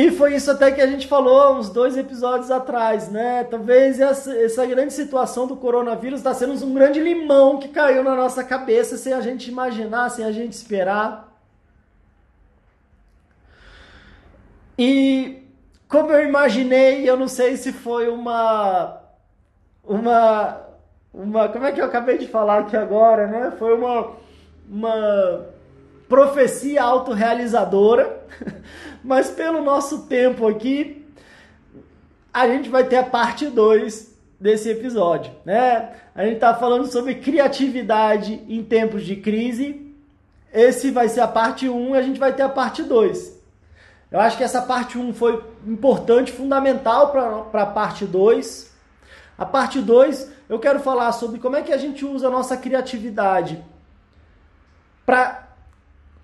E 0.00 0.10
foi 0.10 0.34
isso 0.34 0.50
até 0.50 0.70
que 0.72 0.80
a 0.80 0.86
gente 0.86 1.06
falou 1.06 1.58
uns 1.58 1.68
dois 1.68 1.94
episódios 1.94 2.50
atrás, 2.50 3.10
né? 3.10 3.44
Talvez 3.44 4.00
essa, 4.00 4.34
essa 4.34 4.64
grande 4.64 4.94
situação 4.94 5.46
do 5.46 5.54
coronavírus 5.54 6.20
está 6.20 6.32
sendo 6.32 6.54
um 6.64 6.72
grande 6.72 6.98
limão 6.98 7.58
que 7.58 7.68
caiu 7.68 8.02
na 8.02 8.16
nossa 8.16 8.42
cabeça 8.42 8.96
sem 8.96 9.12
a 9.12 9.20
gente 9.20 9.50
imaginar, 9.50 10.08
sem 10.08 10.24
a 10.24 10.32
gente 10.32 10.54
esperar. 10.54 11.30
E 14.78 15.42
como 15.86 16.10
eu 16.12 16.26
imaginei, 16.26 17.06
eu 17.06 17.18
não 17.18 17.28
sei 17.28 17.58
se 17.58 17.70
foi 17.70 18.08
uma 18.08 19.02
uma 19.84 20.60
uma 21.12 21.48
como 21.50 21.66
é 21.66 21.72
que 21.72 21.80
eu 21.82 21.84
acabei 21.84 22.16
de 22.16 22.26
falar 22.26 22.60
aqui 22.60 22.74
agora, 22.74 23.26
né? 23.26 23.52
Foi 23.58 23.74
uma 23.74 24.12
uma 24.66 25.46
profecia 26.10 26.82
autorrealizadora, 26.82 28.26
mas 29.02 29.30
pelo 29.30 29.62
nosso 29.62 30.08
tempo 30.08 30.48
aqui, 30.48 31.06
a 32.34 32.48
gente 32.48 32.68
vai 32.68 32.82
ter 32.82 32.96
a 32.96 33.04
parte 33.04 33.46
2 33.46 34.12
desse 34.40 34.68
episódio, 34.68 35.32
né? 35.44 35.92
A 36.12 36.24
gente 36.26 36.40
tá 36.40 36.52
falando 36.52 36.90
sobre 36.90 37.14
criatividade 37.14 38.44
em 38.48 38.64
tempos 38.64 39.04
de 39.04 39.14
crise. 39.14 39.94
Esse 40.52 40.90
vai 40.90 41.08
ser 41.08 41.20
a 41.20 41.28
parte 41.28 41.68
1 41.68 41.76
um, 41.76 41.94
e 41.94 41.98
a 41.98 42.02
gente 42.02 42.18
vai 42.18 42.32
ter 42.32 42.42
a 42.42 42.48
parte 42.48 42.82
2. 42.82 43.38
Eu 44.10 44.18
acho 44.18 44.36
que 44.36 44.42
essa 44.42 44.62
parte 44.62 44.98
1 44.98 45.08
um 45.08 45.14
foi 45.14 45.44
importante, 45.64 46.32
fundamental 46.32 47.12
para 47.12 47.62
a 47.62 47.66
parte 47.66 48.04
2. 48.04 48.74
A 49.38 49.46
parte 49.46 49.80
2, 49.80 50.28
eu 50.48 50.58
quero 50.58 50.80
falar 50.80 51.12
sobre 51.12 51.38
como 51.38 51.54
é 51.54 51.62
que 51.62 51.72
a 51.72 51.78
gente 51.78 52.04
usa 52.04 52.26
a 52.26 52.30
nossa 52.30 52.56
criatividade 52.56 53.62
para 55.06 55.49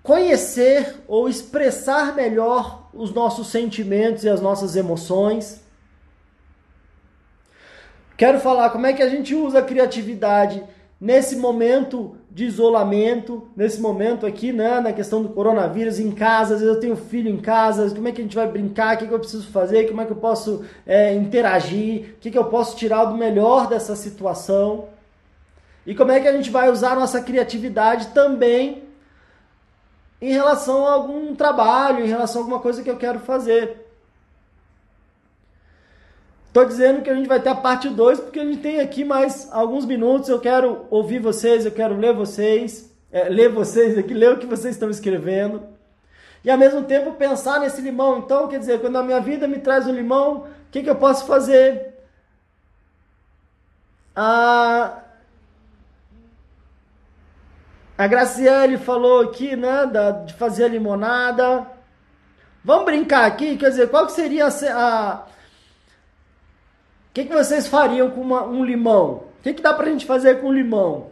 conhecer 0.07 0.95
ou 1.05 1.27
expressar 1.27 2.15
melhor 2.15 2.87
os 2.93 3.13
nossos 3.13 3.47
sentimentos 3.47 4.23
e 4.23 4.29
as 4.29 4.39
nossas 4.39 4.77
emoções. 4.77 5.61
Quero 8.15 8.39
falar 8.39 8.69
como 8.69 8.87
é 8.87 8.93
que 8.93 9.03
a 9.03 9.09
gente 9.09 9.35
usa 9.35 9.59
a 9.59 9.61
criatividade 9.61 10.63
nesse 10.99 11.35
momento 11.35 12.15
de 12.31 12.45
isolamento, 12.45 13.49
nesse 13.53 13.81
momento 13.81 14.25
aqui, 14.25 14.53
né, 14.53 14.79
na 14.79 14.93
questão 14.93 15.21
do 15.21 15.27
coronavírus, 15.27 15.99
em 15.99 16.11
casa, 16.11 16.53
às 16.53 16.61
vezes 16.61 16.73
eu 16.73 16.79
tenho 16.79 16.95
filho 16.95 17.29
em 17.29 17.37
casa, 17.37 17.93
como 17.93 18.07
é 18.07 18.13
que 18.13 18.21
a 18.21 18.23
gente 18.23 18.35
vai 18.35 18.47
brincar, 18.47 18.95
o 18.95 18.99
que, 18.99 19.07
que 19.07 19.13
eu 19.13 19.19
preciso 19.19 19.51
fazer, 19.51 19.89
como 19.89 19.99
é 19.99 20.05
que 20.05 20.11
eu 20.13 20.17
posso 20.17 20.63
é, 20.85 21.13
interagir, 21.15 22.15
o 22.15 22.19
que, 22.21 22.31
que 22.31 22.37
eu 22.37 22.45
posso 22.45 22.77
tirar 22.77 23.03
do 23.03 23.17
melhor 23.17 23.67
dessa 23.67 23.93
situação. 23.93 24.87
E 25.85 25.93
como 25.93 26.13
é 26.13 26.19
que 26.21 26.29
a 26.29 26.33
gente 26.33 26.49
vai 26.49 26.71
usar 26.71 26.93
a 26.93 26.95
nossa 26.95 27.21
criatividade 27.21 28.07
também 28.07 28.86
em 30.21 30.31
relação 30.31 30.85
a 30.87 30.91
algum 30.91 31.35
trabalho, 31.35 32.03
em 32.03 32.07
relação 32.07 32.41
a 32.41 32.43
alguma 32.43 32.59
coisa 32.59 32.83
que 32.83 32.89
eu 32.89 32.97
quero 32.97 33.19
fazer. 33.19 33.85
Estou 36.47 36.65
dizendo 36.65 37.03
que 37.03 37.09
a 37.09 37.13
gente 37.13 37.27
vai 37.27 37.39
ter 37.39 37.49
a 37.49 37.55
parte 37.55 37.87
2 37.87 38.19
porque 38.19 38.39
a 38.39 38.45
gente 38.45 38.61
tem 38.61 38.79
aqui 38.79 39.05
mais 39.05 39.47
alguns 39.51 39.85
minutos. 39.85 40.27
Eu 40.27 40.39
quero 40.39 40.87
ouvir 40.89 41.19
vocês, 41.19 41.65
eu 41.65 41.71
quero 41.71 41.95
ler 41.95 42.13
vocês, 42.13 42.91
é, 43.11 43.29
ler 43.29 43.49
vocês 43.49 43.95
aqui, 43.95 44.13
ler 44.13 44.33
o 44.33 44.37
que 44.39 44.47
vocês 44.47 44.73
estão 44.73 44.89
escrevendo. 44.89 45.61
E 46.43 46.49
ao 46.49 46.57
mesmo 46.57 46.83
tempo 46.83 47.11
pensar 47.11 47.59
nesse 47.59 47.79
limão. 47.81 48.17
Então, 48.19 48.47
quer 48.47 48.57
dizer, 48.57 48.79
quando 48.81 48.95
a 48.95 49.03
minha 49.03 49.19
vida 49.19 49.47
me 49.47 49.59
traz 49.59 49.85
um 49.85 49.93
limão, 49.93 50.47
o 50.67 50.71
que, 50.71 50.81
que 50.81 50.89
eu 50.89 50.95
posso 50.95 51.25
fazer? 51.27 51.93
Ah, 54.15 55.03
a 57.97 58.05
Graciele 58.05 58.77
falou 58.77 59.21
aqui, 59.21 59.55
né, 59.55 59.85
da, 59.87 60.11
de 60.11 60.33
fazer 60.35 60.65
a 60.65 60.67
limonada. 60.67 61.65
Vamos 62.63 62.85
brincar 62.85 63.25
aqui, 63.25 63.57
quer 63.57 63.69
dizer, 63.69 63.89
qual 63.89 64.05
que 64.05 64.11
seria 64.11 64.47
a... 64.47 65.25
o 67.09 67.13
que, 67.13 67.25
que 67.25 67.33
vocês 67.33 67.67
fariam 67.67 68.11
com 68.11 68.21
uma, 68.21 68.43
um 68.43 68.63
limão? 68.63 69.23
O 69.39 69.41
que, 69.41 69.53
que 69.53 69.61
dá 69.61 69.73
pra 69.73 69.89
gente 69.89 70.05
fazer 70.05 70.41
com 70.41 70.53
limão? 70.53 71.09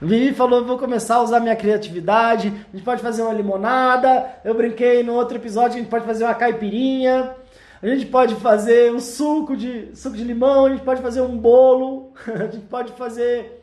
Vivi 0.00 0.32
falou, 0.32 0.64
vou 0.64 0.78
começar 0.78 1.16
a 1.16 1.22
usar 1.22 1.40
minha 1.40 1.56
criatividade. 1.56 2.48
A 2.48 2.76
gente 2.76 2.84
pode 2.84 3.02
fazer 3.02 3.22
uma 3.22 3.34
limonada. 3.34 4.40
Eu 4.44 4.54
brinquei 4.54 5.02
no 5.02 5.14
outro 5.14 5.36
episódio, 5.36 5.76
a 5.76 5.80
gente 5.80 5.90
pode 5.90 6.06
fazer 6.06 6.24
uma 6.24 6.34
caipirinha. 6.34 7.34
A 7.82 7.86
gente 7.86 8.06
pode 8.06 8.34
fazer 8.36 8.92
um 8.92 8.98
suco 8.98 9.56
de 9.56 9.94
suco 9.94 10.16
de 10.16 10.24
limão, 10.24 10.66
a 10.66 10.70
gente 10.70 10.82
pode 10.82 11.00
fazer 11.00 11.20
um 11.20 11.36
bolo, 11.36 12.12
a 12.26 12.46
gente 12.46 12.66
pode 12.66 12.92
fazer 12.92 13.57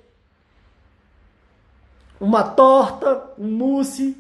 uma 2.26 2.44
torta, 2.44 3.30
um 3.38 3.48
mousse. 3.48 4.18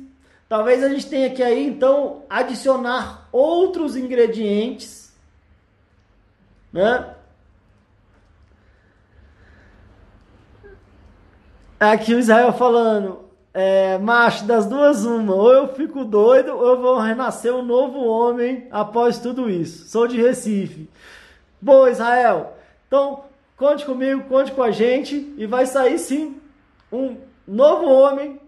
Talvez 0.47 0.83
a 0.83 0.89
gente 0.89 1.07
tenha 1.07 1.29
que 1.31 1.41
aí 1.41 1.65
então 1.65 2.21
adicionar 2.29 3.27
outros 3.31 3.95
ingredientes, 3.95 5.11
né? 6.71 7.15
Aqui 11.79 12.13
o 12.13 12.19
Israel 12.19 12.53
falando, 12.53 13.25
é, 13.53 13.97
macho, 13.97 14.45
das 14.45 14.67
duas 14.67 15.03
uma, 15.03 15.33
ou 15.33 15.51
eu 15.51 15.73
fico 15.73 16.05
doido 16.05 16.55
ou 16.55 16.67
eu 16.67 16.81
vou 16.81 16.99
renascer 16.99 17.53
um 17.53 17.63
novo 17.63 18.05
homem 18.05 18.67
após 18.71 19.17
tudo 19.17 19.49
isso. 19.49 19.89
Sou 19.89 20.07
de 20.07 20.21
Recife. 20.21 20.87
Boa, 21.59 21.89
Israel. 21.89 22.55
Então, 22.87 23.23
conte 23.57 23.83
comigo, 23.83 24.23
conte 24.29 24.51
com 24.51 24.61
a 24.61 24.69
gente 24.69 25.33
e 25.37 25.47
vai 25.47 25.65
sair 25.65 25.97
sim 25.97 26.39
um 26.91 27.17
novo 27.47 27.85
homem. 27.85 28.39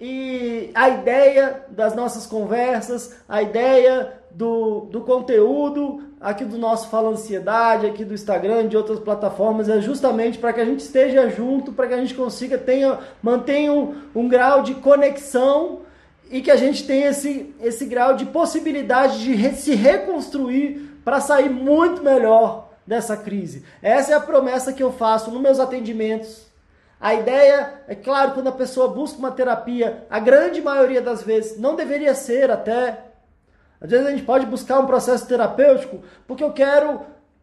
E 0.00 0.70
a 0.74 0.88
ideia 0.88 1.64
das 1.70 1.94
nossas 1.94 2.26
conversas, 2.26 3.16
a 3.28 3.42
ideia 3.42 4.12
do, 4.30 4.80
do 4.90 5.00
conteúdo 5.02 6.02
aqui 6.20 6.44
do 6.44 6.58
nosso 6.58 6.88
Fala 6.88 7.10
Ansiedade, 7.10 7.86
aqui 7.86 8.04
do 8.04 8.14
Instagram, 8.14 8.66
de 8.66 8.76
outras 8.76 8.98
plataformas, 8.98 9.68
é 9.68 9.80
justamente 9.80 10.38
para 10.38 10.52
que 10.52 10.60
a 10.60 10.64
gente 10.64 10.80
esteja 10.80 11.28
junto, 11.28 11.72
para 11.72 11.86
que 11.86 11.94
a 11.94 11.98
gente 11.98 12.14
consiga, 12.14 12.58
tenha, 12.58 12.98
mantenha 13.22 13.72
um, 13.72 13.94
um 14.14 14.28
grau 14.28 14.62
de 14.62 14.74
conexão 14.74 15.80
e 16.30 16.40
que 16.40 16.50
a 16.50 16.56
gente 16.56 16.86
tenha 16.86 17.10
esse, 17.10 17.54
esse 17.60 17.84
grau 17.84 18.16
de 18.16 18.26
possibilidade 18.26 19.22
de 19.22 19.34
re, 19.34 19.52
se 19.52 19.74
reconstruir 19.74 20.98
para 21.04 21.20
sair 21.20 21.50
muito 21.50 22.02
melhor 22.02 22.70
dessa 22.86 23.16
crise. 23.16 23.64
Essa 23.82 24.12
é 24.12 24.14
a 24.14 24.20
promessa 24.20 24.72
que 24.72 24.82
eu 24.82 24.92
faço 24.92 25.30
nos 25.30 25.40
meus 25.40 25.60
atendimentos 25.60 26.53
a 27.04 27.12
ideia, 27.12 27.82
é 27.86 27.94
claro, 27.94 28.32
quando 28.32 28.46
a 28.46 28.52
pessoa 28.52 28.88
busca 28.88 29.18
uma 29.18 29.30
terapia, 29.30 30.06
a 30.08 30.18
grande 30.18 30.62
maioria 30.62 31.02
das 31.02 31.22
vezes, 31.22 31.60
não 31.60 31.76
deveria 31.76 32.14
ser 32.14 32.50
até. 32.50 32.98
Às 33.78 33.90
vezes 33.90 34.06
a 34.06 34.10
gente 34.10 34.22
pode 34.22 34.46
buscar 34.46 34.80
um 34.80 34.86
processo 34.86 35.26
terapêutico 35.26 36.00
porque 36.26 36.42
eu 36.42 36.50
quero 36.54 37.02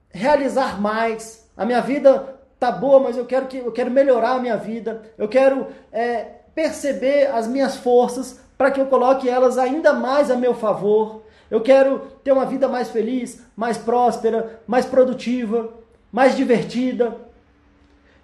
realizar 0.09 0.81
mais. 0.81 1.47
A 1.55 1.63
minha 1.63 1.79
vida 1.79 2.39
tá 2.59 2.71
boa, 2.71 3.01
mas 3.01 3.15
eu 3.15 3.25
quero 3.27 3.45
que 3.45 3.57
eu 3.57 3.71
quero 3.71 3.91
melhorar 3.91 4.31
a 4.31 4.39
minha 4.39 4.57
vida. 4.57 5.03
Eu 5.15 5.27
quero 5.27 5.67
é, 5.91 6.25
perceber 6.55 7.27
as 7.27 7.47
minhas 7.47 7.75
forças 7.75 8.39
para 8.57 8.71
que 8.71 8.81
eu 8.81 8.87
coloque 8.87 9.29
elas 9.29 9.59
ainda 9.59 9.93
mais 9.93 10.31
a 10.31 10.35
meu 10.35 10.55
favor. 10.55 11.21
Eu 11.51 11.61
quero 11.61 11.99
ter 12.23 12.31
uma 12.31 12.47
vida 12.47 12.67
mais 12.67 12.89
feliz, 12.89 13.45
mais 13.55 13.77
próspera, 13.77 14.59
mais 14.65 14.87
produtiva, 14.87 15.71
mais 16.11 16.35
divertida 16.35 17.29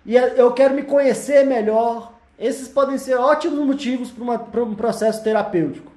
e 0.07 0.15
eu 0.15 0.53
quero 0.53 0.73
me 0.73 0.83
conhecer 0.83 1.45
melhor. 1.45 2.13
Esses 2.39 2.69
podem 2.69 2.97
ser 2.97 3.15
ótimos 3.15 3.59
motivos 3.59 4.09
para 4.09 4.63
um 4.63 4.73
processo 4.73 5.21
terapêutico. 5.21 5.91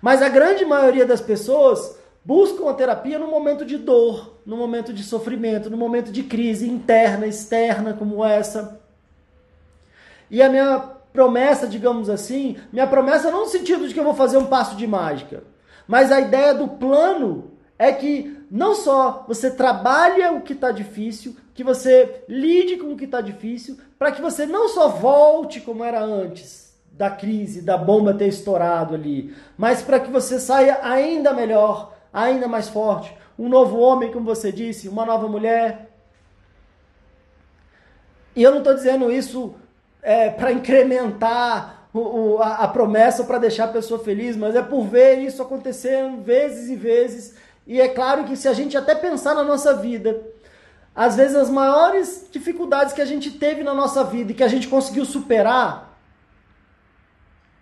Mas 0.00 0.22
a 0.22 0.30
grande 0.30 0.64
maioria 0.64 1.04
das 1.04 1.20
pessoas 1.20 1.98
buscam 2.24 2.70
a 2.70 2.74
terapia 2.74 3.18
no 3.18 3.26
momento 3.26 3.66
de 3.66 3.76
dor, 3.76 4.36
no 4.46 4.56
momento 4.56 4.94
de 4.94 5.02
sofrimento, 5.02 5.68
no 5.68 5.76
momento 5.76 6.10
de 6.10 6.22
crise 6.22 6.66
interna, 6.66 7.26
externa, 7.26 7.92
como 7.92 8.24
essa. 8.24 8.80
E 10.30 10.42
a 10.42 10.48
minha 10.48 10.78
promessa, 11.12 11.66
digamos 11.66 12.08
assim, 12.08 12.56
minha 12.72 12.86
promessa 12.86 13.30
não 13.30 13.40
no 13.40 13.46
sentido 13.46 13.86
de 13.86 13.92
que 13.92 14.00
eu 14.00 14.04
vou 14.04 14.14
fazer 14.14 14.38
um 14.38 14.46
passo 14.46 14.76
de 14.76 14.86
mágica, 14.86 15.42
mas 15.86 16.10
a 16.10 16.20
ideia 16.20 16.54
do 16.54 16.66
plano 16.66 17.50
é 17.78 17.92
que 17.92 18.39
não 18.50 18.74
só 18.74 19.24
você 19.28 19.50
trabalha 19.50 20.32
o 20.32 20.40
que 20.40 20.54
está 20.54 20.72
difícil, 20.72 21.36
que 21.54 21.62
você 21.62 22.24
lide 22.28 22.76
com 22.78 22.92
o 22.92 22.96
que 22.96 23.04
está 23.04 23.20
difícil, 23.20 23.78
para 23.98 24.10
que 24.10 24.20
você 24.20 24.44
não 24.44 24.68
só 24.68 24.88
volte 24.88 25.60
como 25.60 25.84
era 25.84 26.02
antes 26.02 26.74
da 26.90 27.10
crise, 27.10 27.62
da 27.62 27.78
bomba 27.78 28.12
ter 28.12 28.26
estourado 28.26 28.94
ali, 28.94 29.34
mas 29.56 29.80
para 29.82 30.00
que 30.00 30.10
você 30.10 30.40
saia 30.40 30.80
ainda 30.82 31.32
melhor, 31.32 31.94
ainda 32.12 32.48
mais 32.48 32.68
forte, 32.68 33.14
um 33.38 33.48
novo 33.48 33.78
homem, 33.78 34.12
como 34.12 34.26
você 34.26 34.50
disse, 34.50 34.88
uma 34.88 35.06
nova 35.06 35.28
mulher. 35.28 35.90
E 38.34 38.42
eu 38.42 38.50
não 38.50 38.58
estou 38.58 38.74
dizendo 38.74 39.10
isso 39.10 39.54
é, 40.02 40.28
para 40.28 40.52
incrementar 40.52 41.88
o, 41.92 41.98
o, 42.00 42.42
a, 42.42 42.56
a 42.56 42.68
promessa 42.68 43.24
para 43.24 43.38
deixar 43.38 43.64
a 43.64 43.68
pessoa 43.68 44.02
feliz, 44.02 44.36
mas 44.36 44.54
é 44.54 44.62
por 44.62 44.84
ver 44.84 45.18
isso 45.18 45.42
acontecendo 45.42 46.22
vezes 46.22 46.68
e 46.68 46.76
vezes. 46.76 47.34
E 47.66 47.80
é 47.80 47.88
claro 47.88 48.24
que 48.24 48.36
se 48.36 48.48
a 48.48 48.52
gente 48.52 48.76
até 48.76 48.94
pensar 48.94 49.34
na 49.34 49.44
nossa 49.44 49.74
vida, 49.74 50.20
às 50.94 51.16
vezes 51.16 51.36
as 51.36 51.50
maiores 51.50 52.26
dificuldades 52.30 52.92
que 52.92 53.00
a 53.00 53.06
gente 53.06 53.30
teve 53.30 53.62
na 53.62 53.74
nossa 53.74 54.02
vida 54.04 54.32
e 54.32 54.34
que 54.34 54.42
a 54.42 54.48
gente 54.48 54.68
conseguiu 54.68 55.04
superar, 55.04 55.98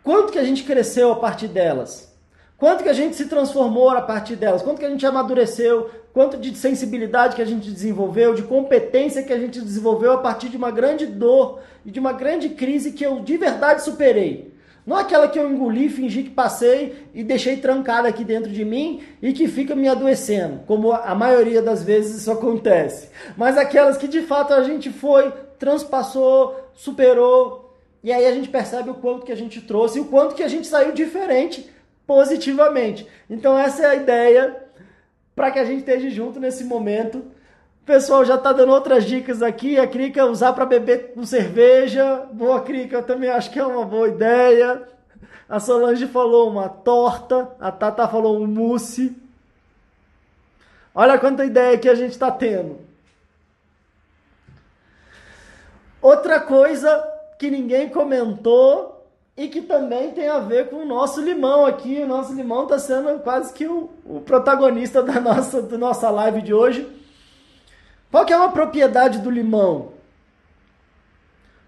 quanto 0.02 0.32
que 0.32 0.38
a 0.38 0.44
gente 0.44 0.64
cresceu 0.64 1.12
a 1.12 1.16
partir 1.16 1.48
delas? 1.48 2.08
Quanto 2.56 2.82
que 2.82 2.88
a 2.88 2.92
gente 2.92 3.14
se 3.14 3.26
transformou 3.26 3.90
a 3.90 4.02
partir 4.02 4.34
delas? 4.34 4.62
Quanto 4.62 4.80
que 4.80 4.84
a 4.84 4.90
gente 4.90 5.06
amadureceu? 5.06 5.90
Quanto 6.12 6.36
de 6.36 6.56
sensibilidade 6.56 7.36
que 7.36 7.42
a 7.42 7.44
gente 7.44 7.70
desenvolveu? 7.70 8.34
De 8.34 8.42
competência 8.42 9.22
que 9.22 9.32
a 9.32 9.38
gente 9.38 9.60
desenvolveu 9.60 10.12
a 10.12 10.18
partir 10.18 10.48
de 10.48 10.56
uma 10.56 10.72
grande 10.72 11.06
dor 11.06 11.60
e 11.86 11.90
de 11.92 12.00
uma 12.00 12.12
grande 12.12 12.48
crise 12.48 12.90
que 12.90 13.06
eu 13.06 13.20
de 13.20 13.36
verdade 13.36 13.84
superei? 13.84 14.57
Não 14.88 14.96
aquela 14.96 15.28
que 15.28 15.38
eu 15.38 15.50
engoli, 15.50 15.90
fingi 15.90 16.22
que 16.22 16.30
passei 16.30 17.10
e 17.12 17.22
deixei 17.22 17.58
trancada 17.58 18.08
aqui 18.08 18.24
dentro 18.24 18.50
de 18.50 18.64
mim 18.64 19.02
e 19.20 19.34
que 19.34 19.46
fica 19.46 19.76
me 19.76 19.86
adoecendo, 19.86 20.60
como 20.66 20.90
a 20.90 21.14
maioria 21.14 21.60
das 21.60 21.82
vezes 21.84 22.22
isso 22.22 22.32
acontece. 22.32 23.10
Mas 23.36 23.58
aquelas 23.58 23.98
que 23.98 24.08
de 24.08 24.22
fato 24.22 24.54
a 24.54 24.62
gente 24.62 24.88
foi, 24.88 25.30
transpassou, 25.58 26.70
superou, 26.72 27.76
e 28.02 28.10
aí 28.10 28.24
a 28.24 28.32
gente 28.32 28.48
percebe 28.48 28.88
o 28.88 28.94
quanto 28.94 29.26
que 29.26 29.32
a 29.32 29.36
gente 29.36 29.60
trouxe 29.60 29.98
e 29.98 30.00
o 30.00 30.06
quanto 30.06 30.34
que 30.34 30.42
a 30.42 30.48
gente 30.48 30.66
saiu 30.66 30.92
diferente 30.92 31.70
positivamente. 32.06 33.06
Então 33.28 33.58
essa 33.58 33.82
é 33.82 33.86
a 33.90 33.94
ideia 33.94 34.56
para 35.36 35.50
que 35.50 35.58
a 35.58 35.66
gente 35.66 35.80
esteja 35.80 36.08
junto 36.08 36.40
nesse 36.40 36.64
momento. 36.64 37.22
Pessoal 37.88 38.22
já 38.22 38.34
está 38.34 38.52
dando 38.52 38.70
outras 38.70 39.06
dicas 39.06 39.40
aqui. 39.40 39.78
A 39.78 39.86
Crica 39.86 40.26
usar 40.26 40.52
para 40.52 40.66
beber 40.66 41.14
com 41.14 41.24
cerveja. 41.24 42.26
Boa, 42.30 42.60
Crica, 42.60 42.96
eu 42.96 43.02
também 43.02 43.30
acho 43.30 43.50
que 43.50 43.58
é 43.58 43.64
uma 43.64 43.82
boa 43.82 44.08
ideia. 44.08 44.86
A 45.48 45.58
Solange 45.58 46.06
falou 46.06 46.50
uma 46.50 46.68
torta. 46.68 47.50
A 47.58 47.72
Tata 47.72 48.06
falou 48.06 48.38
um 48.38 48.46
mousse. 48.46 49.16
Olha 50.94 51.18
quanta 51.18 51.46
ideia 51.46 51.78
que 51.78 51.88
a 51.88 51.94
gente 51.94 52.10
está 52.10 52.30
tendo. 52.30 52.78
Outra 56.02 56.40
coisa 56.40 57.02
que 57.38 57.50
ninguém 57.50 57.88
comentou 57.88 59.02
e 59.34 59.48
que 59.48 59.62
também 59.62 60.10
tem 60.10 60.28
a 60.28 60.40
ver 60.40 60.68
com 60.68 60.76
o 60.76 60.86
nosso 60.86 61.22
limão 61.22 61.64
aqui. 61.64 62.02
O 62.02 62.06
nosso 62.06 62.34
limão 62.34 62.64
está 62.64 62.78
sendo 62.78 63.18
quase 63.20 63.50
que 63.54 63.66
o, 63.66 63.88
o, 64.04 64.20
protagonista 64.20 65.02
da 65.02 65.18
nossa, 65.18 65.62
da 65.62 65.78
nossa 65.78 66.10
live 66.10 66.42
de 66.42 66.52
hoje. 66.52 66.97
Qual 68.10 68.24
que 68.24 68.32
é 68.32 68.36
uma 68.36 68.52
propriedade 68.52 69.18
do 69.18 69.30
limão? 69.30 69.92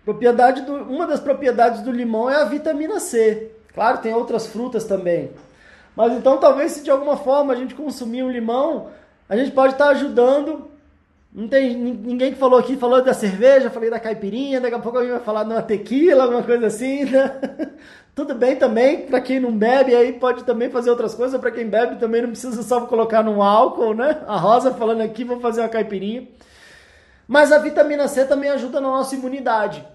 Propriedade 0.04 0.62
do, 0.62 0.74
uma 0.74 1.06
das 1.06 1.20
propriedades 1.20 1.82
do 1.82 1.92
limão 1.92 2.30
é 2.30 2.36
a 2.36 2.44
vitamina 2.44 2.98
C. 2.98 3.52
Claro, 3.74 3.98
tem 3.98 4.14
outras 4.14 4.46
frutas 4.46 4.84
também. 4.84 5.30
Mas 5.94 6.12
então 6.12 6.38
talvez 6.38 6.72
se 6.72 6.82
de 6.82 6.90
alguma 6.90 7.16
forma 7.16 7.52
a 7.52 7.56
gente 7.56 7.74
consumir 7.74 8.22
um 8.22 8.30
limão, 8.30 8.90
a 9.28 9.36
gente 9.36 9.50
pode 9.52 9.74
estar 9.74 9.88
ajudando 9.88 10.70
não 11.32 11.46
tem 11.46 11.76
ninguém 11.76 12.32
que 12.32 12.38
falou 12.38 12.58
aqui, 12.58 12.76
falou 12.76 13.02
da 13.02 13.14
cerveja, 13.14 13.70
falei 13.70 13.88
da 13.88 14.00
caipirinha, 14.00 14.60
daqui 14.60 14.74
a 14.74 14.80
pouco 14.80 14.98
alguém 14.98 15.12
vai 15.12 15.20
falar 15.20 15.44
de 15.44 15.50
uma 15.50 15.62
tequila, 15.62 16.24
alguma 16.24 16.42
coisa 16.42 16.66
assim, 16.66 17.04
né? 17.10 17.40
Tudo 18.16 18.34
bem 18.34 18.56
também, 18.56 19.06
para 19.06 19.20
quem 19.20 19.38
não 19.38 19.56
bebe, 19.56 19.94
aí 19.94 20.12
pode 20.12 20.42
também 20.42 20.68
fazer 20.70 20.90
outras 20.90 21.14
coisas, 21.14 21.40
para 21.40 21.52
quem 21.52 21.68
bebe 21.68 22.00
também 22.00 22.22
não 22.22 22.30
precisa 22.30 22.62
só 22.64 22.80
colocar 22.80 23.22
no 23.22 23.40
álcool, 23.42 23.94
né? 23.94 24.22
A 24.26 24.36
Rosa 24.36 24.74
falando 24.74 25.02
aqui, 25.02 25.22
vou 25.22 25.38
fazer 25.38 25.60
uma 25.60 25.68
caipirinha. 25.68 26.26
Mas 27.28 27.52
a 27.52 27.58
vitamina 27.58 28.08
C 28.08 28.24
também 28.24 28.50
ajuda 28.50 28.80
na 28.80 28.88
nossa 28.88 29.14
imunidade. 29.14 29.86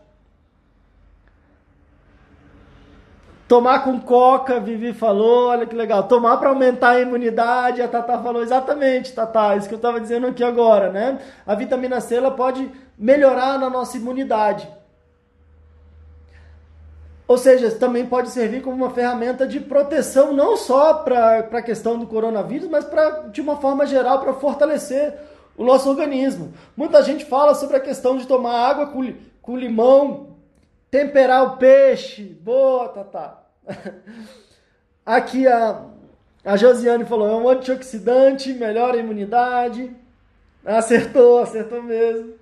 Tomar 3.47 3.83
com 3.83 3.99
coca, 3.99 4.59
Vivi 4.59 4.91
falou, 4.91 5.49
olha 5.49 5.67
que 5.67 5.75
legal. 5.75 6.07
Tomar 6.07 6.37
para 6.37 6.49
aumentar 6.49 6.91
a 6.91 7.01
imunidade, 7.01 7.81
a 7.81 7.87
Tata 7.87 8.17
falou 8.17 8.41
exatamente, 8.41 9.13
Tata, 9.13 9.55
isso 9.55 9.67
que 9.67 9.75
eu 9.75 9.77
estava 9.77 10.01
dizendo 10.01 10.25
aqui 10.25 10.43
agora, 10.43 10.91
né? 10.91 11.19
A 11.45 11.53
vitamina 11.53 12.01
C 12.01 12.15
ela 12.15 12.31
pode 12.31 12.71
melhorar 12.97 13.59
na 13.59 13.69
nossa 13.69 13.97
imunidade. 13.97 14.67
Ou 17.27 17.37
seja, 17.37 17.69
também 17.71 18.05
pode 18.05 18.29
servir 18.29 18.63
como 18.63 18.75
uma 18.77 18.89
ferramenta 18.89 19.47
de 19.47 19.59
proteção, 19.59 20.33
não 20.33 20.57
só 20.57 20.95
para 20.95 21.39
a 21.39 21.61
questão 21.61 21.99
do 21.99 22.07
coronavírus, 22.07 22.67
mas 22.67 22.85
pra, 22.85 23.27
de 23.31 23.41
uma 23.41 23.57
forma 23.57 23.85
geral 23.85 24.19
para 24.19 24.33
fortalecer 24.33 25.13
o 25.55 25.63
nosso 25.63 25.89
organismo. 25.89 26.53
Muita 26.75 27.03
gente 27.03 27.25
fala 27.25 27.53
sobre 27.53 27.77
a 27.77 27.79
questão 27.79 28.17
de 28.17 28.27
tomar 28.27 28.69
água 28.69 28.87
com, 28.87 29.13
com 29.41 29.57
limão, 29.57 30.34
Temperar 30.95 31.43
o 31.43 31.57
peixe. 31.57 32.23
Boa, 32.23 32.87
Tatá. 32.87 33.43
Aqui 35.05 35.45
a, 35.45 35.81
a 36.45 36.55
Josiane 36.55 37.03
falou: 37.03 37.27
é 37.27 37.35
um 37.35 37.49
antioxidante, 37.49 38.53
melhora 38.53 38.95
a 38.95 39.01
imunidade. 39.01 39.93
Acertou, 40.63 41.39
acertou 41.39 41.83
mesmo. 41.83 42.35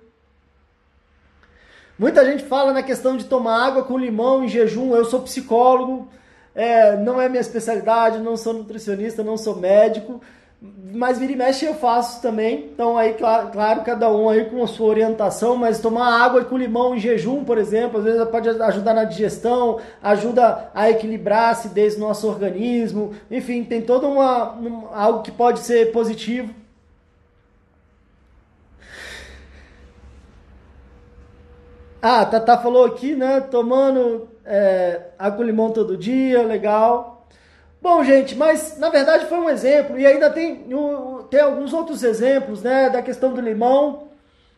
Muita 1.98 2.24
gente 2.24 2.44
fala 2.44 2.72
na 2.72 2.84
questão 2.84 3.16
de 3.16 3.24
tomar 3.24 3.66
água 3.66 3.82
com 3.82 3.98
limão 3.98 4.44
em 4.44 4.48
jejum. 4.48 4.94
Eu 4.94 5.04
sou 5.04 5.22
psicólogo, 5.22 6.08
é, 6.54 6.96
não 6.96 7.20
é 7.20 7.28
minha 7.28 7.40
especialidade, 7.40 8.20
não 8.20 8.36
sou 8.36 8.52
nutricionista, 8.52 9.24
não 9.24 9.36
sou 9.36 9.56
médico, 9.56 10.20
mas 10.94 11.18
vira 11.18 11.32
e 11.32 11.36
mexe 11.36 11.64
eu 11.64 11.74
faço 11.74 12.22
também. 12.22 12.70
Então 12.72 12.96
aí, 12.96 13.14
claro, 13.14 13.50
claro, 13.50 13.82
cada 13.82 14.10
um 14.10 14.28
aí 14.28 14.44
com 14.44 14.62
a 14.62 14.66
sua 14.66 14.86
orientação, 14.86 15.56
mas 15.56 15.80
tomar 15.80 16.22
água 16.22 16.44
com 16.44 16.56
limão 16.56 16.94
em 16.94 17.00
jejum, 17.00 17.44
por 17.44 17.58
exemplo, 17.58 17.98
às 17.98 18.04
vezes 18.04 18.24
pode 18.28 18.48
ajudar 18.48 18.94
na 18.94 19.04
digestão, 19.04 19.80
ajuda 20.02 20.70
a 20.74 20.90
equilibrar 20.90 21.48
a 21.48 21.50
acidez 21.50 21.96
do 21.96 22.00
nosso 22.00 22.28
organismo. 22.28 23.12
Enfim, 23.30 23.64
tem 23.64 23.82
todo 23.82 24.08
uma, 24.08 24.54
um, 24.54 24.88
algo 24.92 25.22
que 25.22 25.32
pode 25.32 25.60
ser 25.60 25.92
positivo. 25.92 26.54
Ah, 32.00 32.24
Tata 32.26 32.58
falou 32.58 32.84
aqui, 32.84 33.14
né? 33.14 33.40
Tomando 33.40 34.28
é, 34.44 35.00
água 35.18 35.38
com 35.38 35.42
limão 35.42 35.70
todo 35.70 35.96
dia, 35.96 36.42
legal. 36.42 37.13
Bom, 37.84 38.02
gente, 38.02 38.34
mas 38.34 38.78
na 38.78 38.88
verdade 38.88 39.26
foi 39.26 39.36
um 39.36 39.50
exemplo, 39.50 39.98
e 39.98 40.06
ainda 40.06 40.30
tem, 40.30 40.66
tem 41.28 41.40
alguns 41.40 41.74
outros 41.74 42.02
exemplos, 42.02 42.62
né, 42.62 42.88
da 42.88 43.02
questão 43.02 43.34
do 43.34 43.42
limão, 43.42 44.04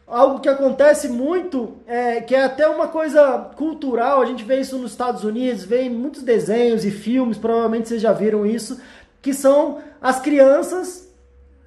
algo 0.06 0.38
que 0.38 0.48
acontece 0.48 1.08
muito, 1.08 1.76
é, 1.88 2.20
que 2.20 2.36
é 2.36 2.44
até 2.44 2.68
uma 2.68 2.86
coisa 2.86 3.50
cultural, 3.56 4.22
a 4.22 4.26
gente 4.26 4.44
vê 4.44 4.60
isso 4.60 4.78
nos 4.78 4.92
Estados 4.92 5.24
Unidos, 5.24 5.64
vê 5.64 5.82
em 5.82 5.90
muitos 5.90 6.22
desenhos 6.22 6.84
e 6.84 6.92
filmes, 6.92 7.36
provavelmente 7.36 7.88
vocês 7.88 8.00
já 8.00 8.12
viram 8.12 8.46
isso, 8.46 8.80
que 9.20 9.34
são 9.34 9.80
as 10.00 10.20
crianças 10.20 11.12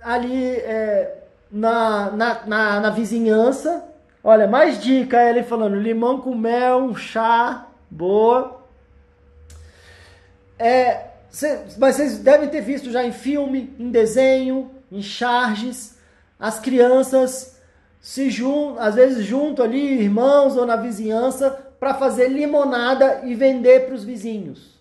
ali 0.01 0.55
é, 0.55 1.23
na, 1.51 2.09
na, 2.11 2.45
na, 2.47 2.79
na 2.79 2.89
vizinhança. 2.89 3.83
Olha, 4.23 4.47
mais 4.47 4.81
dica, 4.81 5.21
ele 5.21 5.43
falando, 5.43 5.75
limão 5.75 6.21
com 6.21 6.33
mel, 6.33 6.95
chá, 6.95 7.67
boa. 7.91 8.61
É, 10.57 11.08
mas 11.77 11.95
vocês 11.95 12.17
devem 12.19 12.49
ter 12.49 12.61
visto 12.61 12.91
já 12.91 13.03
em 13.03 13.11
filme, 13.11 13.73
em 13.77 13.89
desenho, 13.91 14.71
em 14.91 15.01
charges, 15.01 15.97
as 16.39 16.59
crianças 16.59 17.59
se 18.01 18.29
juntam, 18.29 18.81
às 18.81 18.95
vezes 18.95 19.25
junto 19.25 19.61
ali, 19.61 20.01
irmãos 20.01 20.55
ou 20.55 20.65
na 20.65 20.75
vizinhança, 20.75 21.51
para 21.79 21.93
fazer 21.93 22.29
limonada 22.29 23.21
e 23.25 23.35
vender 23.35 23.85
para 23.85 23.95
os 23.95 24.03
vizinhos. 24.03 24.78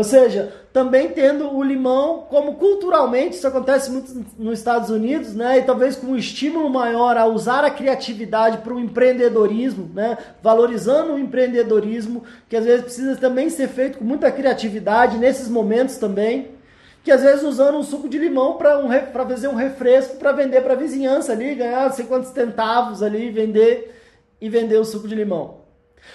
Ou 0.00 0.04
seja, 0.04 0.50
também 0.72 1.10
tendo 1.10 1.54
o 1.54 1.62
limão 1.62 2.24
como 2.30 2.54
culturalmente, 2.54 3.36
isso 3.36 3.46
acontece 3.46 3.90
muito 3.90 4.24
nos 4.38 4.58
Estados 4.58 4.88
Unidos, 4.88 5.34
né? 5.34 5.58
E 5.58 5.62
talvez 5.62 5.94
com 5.94 6.06
um 6.06 6.16
estímulo 6.16 6.70
maior 6.70 7.18
a 7.18 7.26
usar 7.26 7.66
a 7.66 7.70
criatividade 7.70 8.58
para 8.62 8.72
o 8.72 8.80
empreendedorismo, 8.80 9.90
né? 9.94 10.16
Valorizando 10.42 11.12
o 11.12 11.18
empreendedorismo, 11.18 12.24
que 12.48 12.56
às 12.56 12.64
vezes 12.64 12.84
precisa 12.84 13.14
também 13.16 13.50
ser 13.50 13.68
feito 13.68 13.98
com 13.98 14.04
muita 14.06 14.32
criatividade 14.32 15.18
nesses 15.18 15.50
momentos 15.50 15.98
também. 15.98 16.52
Que 17.04 17.12
às 17.12 17.20
vezes 17.20 17.42
usando 17.42 17.76
um 17.76 17.82
suco 17.82 18.08
de 18.08 18.16
limão 18.16 18.54
para 18.54 18.78
um, 18.78 18.88
fazer 19.12 19.48
um 19.48 19.54
refresco 19.54 20.16
para 20.16 20.32
vender 20.32 20.62
para 20.62 20.72
a 20.72 20.76
vizinhança 20.76 21.32
ali, 21.32 21.54
ganhar 21.54 21.84
não 21.84 21.92
sei 21.92 22.06
quantos 22.06 22.30
centavos 22.30 23.02
ali, 23.02 23.30
vender 23.30 23.94
e 24.40 24.48
vender 24.48 24.78
o 24.78 24.84
suco 24.86 25.06
de 25.06 25.14
limão. 25.14 25.60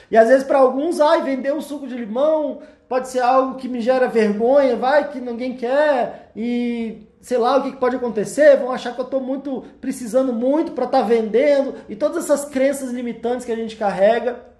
E 0.09 0.17
às 0.17 0.27
vezes 0.27 0.43
para 0.43 0.57
alguns, 0.57 0.99
ai, 0.99 1.21
vender 1.21 1.53
um 1.53 1.61
suco 1.61 1.85
de 1.85 1.95
limão 1.95 2.63
pode 2.87 3.07
ser 3.07 3.19
algo 3.19 3.55
que 3.55 3.67
me 3.67 3.81
gera 3.81 4.07
vergonha, 4.07 4.75
vai 4.75 5.09
que 5.09 5.19
ninguém 5.19 5.55
quer 5.55 6.31
e 6.35 7.07
sei 7.21 7.37
lá 7.37 7.57
o 7.57 7.63
que 7.63 7.77
pode 7.77 7.95
acontecer, 7.95 8.57
vão 8.57 8.71
achar 8.71 8.93
que 8.93 9.01
eu 9.01 9.05
estou 9.05 9.19
muito 9.19 9.63
precisando 9.81 10.31
muito 10.31 10.73
para 10.73 10.85
estar 10.85 11.01
tá 11.01 11.07
vendendo 11.07 11.75
e 11.89 11.95
todas 11.95 12.23
essas 12.23 12.45
crenças 12.45 12.91
limitantes 12.91 13.45
que 13.45 13.51
a 13.51 13.55
gente 13.55 13.75
carrega. 13.75 14.53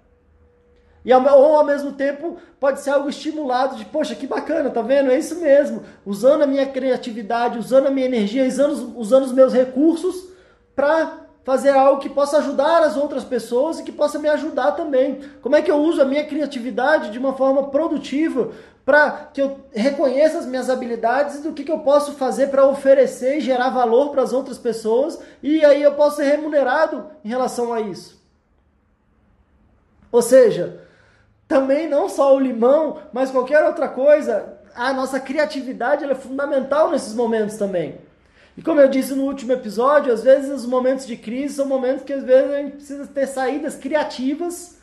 E 1.04 1.12
ao, 1.12 1.22
ou 1.22 1.56
ao 1.58 1.64
mesmo 1.64 1.92
tempo 1.92 2.36
pode 2.58 2.80
ser 2.80 2.90
algo 2.90 3.08
estimulado 3.08 3.76
de, 3.76 3.84
poxa, 3.84 4.16
que 4.16 4.26
bacana, 4.26 4.70
tá 4.70 4.82
vendo? 4.82 5.12
É 5.12 5.16
isso 5.16 5.36
mesmo. 5.40 5.84
Usando 6.04 6.42
a 6.42 6.46
minha 6.48 6.66
criatividade, 6.66 7.60
usando 7.60 7.86
a 7.86 7.90
minha 7.92 8.06
energia, 8.06 8.44
usando, 8.44 8.98
usando 8.98 9.22
os 9.22 9.32
meus 9.32 9.52
recursos 9.52 10.28
para 10.74 11.25
fazer 11.46 11.70
algo 11.70 12.00
que 12.00 12.08
possa 12.08 12.38
ajudar 12.38 12.82
as 12.82 12.96
outras 12.96 13.22
pessoas 13.22 13.78
e 13.78 13.84
que 13.84 13.92
possa 13.92 14.18
me 14.18 14.28
ajudar 14.28 14.72
também. 14.72 15.20
Como 15.40 15.54
é 15.54 15.62
que 15.62 15.70
eu 15.70 15.76
uso 15.76 16.02
a 16.02 16.04
minha 16.04 16.26
criatividade 16.26 17.10
de 17.10 17.20
uma 17.20 17.34
forma 17.34 17.68
produtiva 17.68 18.50
para 18.84 19.30
que 19.32 19.40
eu 19.40 19.60
reconheça 19.72 20.38
as 20.38 20.46
minhas 20.46 20.68
habilidades 20.68 21.36
e 21.36 21.42
do 21.42 21.52
que, 21.52 21.62
que 21.62 21.70
eu 21.70 21.78
posso 21.78 22.14
fazer 22.14 22.48
para 22.48 22.66
oferecer 22.66 23.38
e 23.38 23.40
gerar 23.40 23.70
valor 23.70 24.10
para 24.10 24.22
as 24.22 24.32
outras 24.32 24.58
pessoas 24.58 25.20
e 25.40 25.64
aí 25.64 25.84
eu 25.84 25.94
posso 25.94 26.16
ser 26.16 26.24
remunerado 26.24 27.06
em 27.24 27.28
relação 27.28 27.72
a 27.72 27.80
isso. 27.80 28.20
Ou 30.10 30.22
seja, 30.22 30.80
também 31.46 31.88
não 31.88 32.08
só 32.08 32.34
o 32.34 32.40
limão, 32.40 33.02
mas 33.12 33.30
qualquer 33.30 33.62
outra 33.64 33.88
coisa, 33.88 34.58
a 34.74 34.92
nossa 34.92 35.20
criatividade 35.20 36.04
é 36.04 36.14
fundamental 36.16 36.90
nesses 36.90 37.14
momentos 37.14 37.56
também. 37.56 38.04
E 38.56 38.62
como 38.62 38.80
eu 38.80 38.88
disse 38.88 39.14
no 39.14 39.24
último 39.24 39.52
episódio, 39.52 40.12
às 40.12 40.22
vezes 40.22 40.50
os 40.50 40.66
momentos 40.66 41.06
de 41.06 41.16
crise 41.16 41.54
são 41.54 41.66
momentos 41.66 42.04
que 42.04 42.12
às 42.12 42.24
vezes 42.24 42.50
a 42.50 42.56
gente 42.56 42.76
precisa 42.76 43.06
ter 43.06 43.26
saídas 43.26 43.76
criativas 43.76 44.78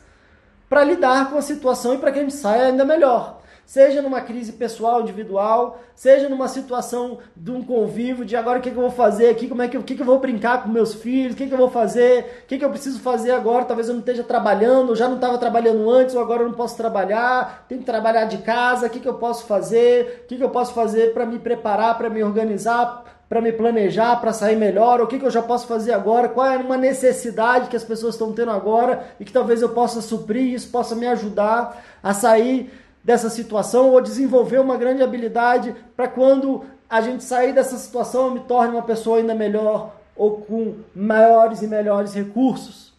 para 0.68 0.84
lidar 0.84 1.30
com 1.30 1.36
a 1.36 1.42
situação 1.42 1.94
e 1.94 1.98
para 1.98 2.12
que 2.12 2.18
a 2.20 2.22
gente 2.22 2.34
saia 2.34 2.66
ainda 2.66 2.84
melhor. 2.84 3.42
Seja 3.66 4.02
numa 4.02 4.20
crise 4.20 4.52
pessoal, 4.52 5.00
individual, 5.00 5.80
seja 5.94 6.28
numa 6.28 6.48
situação 6.48 7.18
de 7.34 7.50
um 7.50 7.64
convívio, 7.64 8.24
de 8.24 8.36
agora 8.36 8.58
o 8.58 8.62
que, 8.62 8.70
que 8.70 8.76
eu 8.76 8.82
vou 8.82 8.90
fazer 8.90 9.30
aqui, 9.30 9.48
como 9.48 9.62
é 9.62 9.68
que, 9.68 9.78
o 9.78 9.82
que, 9.82 9.94
que 9.94 10.02
eu 10.02 10.06
vou 10.06 10.18
brincar 10.18 10.62
com 10.62 10.68
meus 10.68 10.92
filhos, 10.94 11.32
o 11.32 11.36
que, 11.36 11.46
que 11.46 11.54
eu 11.54 11.58
vou 11.58 11.70
fazer, 11.70 12.42
o 12.44 12.46
que, 12.46 12.58
que 12.58 12.64
eu 12.64 12.68
preciso 12.68 13.00
fazer 13.00 13.30
agora, 13.30 13.64
talvez 13.64 13.88
eu 13.88 13.94
não 13.94 14.00
esteja 14.00 14.22
trabalhando, 14.22 14.90
eu 14.90 14.96
já 14.96 15.08
não 15.08 15.14
estava 15.14 15.38
trabalhando 15.38 15.88
antes, 15.90 16.14
ou 16.14 16.20
agora 16.20 16.42
eu 16.42 16.48
não 16.48 16.54
posso 16.54 16.76
trabalhar, 16.76 17.64
tenho 17.66 17.80
que 17.80 17.86
trabalhar 17.86 18.26
de 18.26 18.38
casa, 18.38 18.86
o 18.86 18.90
que, 18.90 19.00
que 19.00 19.08
eu 19.08 19.14
posso 19.14 19.46
fazer, 19.46 20.24
o 20.24 20.26
que, 20.26 20.36
que 20.36 20.44
eu 20.44 20.50
posso 20.50 20.74
fazer 20.74 21.14
para 21.14 21.24
me 21.24 21.38
preparar, 21.38 21.96
para 21.96 22.10
me 22.10 22.22
organizar, 22.22 23.13
para 23.28 23.40
me 23.40 23.52
planejar, 23.52 24.16
para 24.16 24.32
sair 24.32 24.56
melhor, 24.56 25.00
o 25.00 25.06
que, 25.06 25.18
que 25.18 25.24
eu 25.26 25.30
já 25.30 25.42
posso 25.42 25.66
fazer 25.66 25.92
agora, 25.92 26.28
qual 26.28 26.46
é 26.46 26.56
uma 26.56 26.76
necessidade 26.76 27.68
que 27.68 27.76
as 27.76 27.84
pessoas 27.84 28.14
estão 28.14 28.32
tendo 28.32 28.50
agora 28.50 29.06
e 29.18 29.24
que 29.24 29.32
talvez 29.32 29.62
eu 29.62 29.70
possa 29.70 30.00
suprir, 30.00 30.52
isso 30.52 30.68
possa 30.70 30.94
me 30.94 31.06
ajudar 31.06 31.82
a 32.02 32.14
sair 32.14 32.72
dessa 33.02 33.28
situação 33.28 33.90
ou 33.90 34.00
desenvolver 34.00 34.58
uma 34.58 34.76
grande 34.76 35.02
habilidade 35.02 35.74
para 35.96 36.08
quando 36.08 36.64
a 36.88 37.00
gente 37.00 37.24
sair 37.24 37.52
dessa 37.52 37.76
situação 37.76 38.26
eu 38.26 38.30
me 38.30 38.40
torne 38.40 38.72
uma 38.72 38.82
pessoa 38.82 39.18
ainda 39.18 39.34
melhor 39.34 39.94
ou 40.16 40.38
com 40.38 40.76
maiores 40.94 41.60
e 41.60 41.66
melhores 41.66 42.14
recursos. 42.14 42.93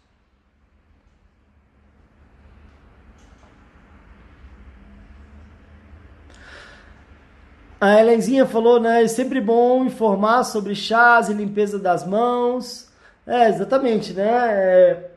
A 7.79 7.99
Helenzinha 7.99 8.45
falou, 8.45 8.79
né? 8.79 9.03
É 9.03 9.07
sempre 9.07 9.41
bom 9.41 9.83
informar 9.83 10.43
sobre 10.43 10.73
chás 10.73 11.29
e 11.29 11.33
limpeza 11.33 11.77
das 11.77 12.05
mãos. 12.05 12.89
É, 13.27 13.49
exatamente, 13.49 14.13
né? 14.13 14.29
É... 14.29 15.11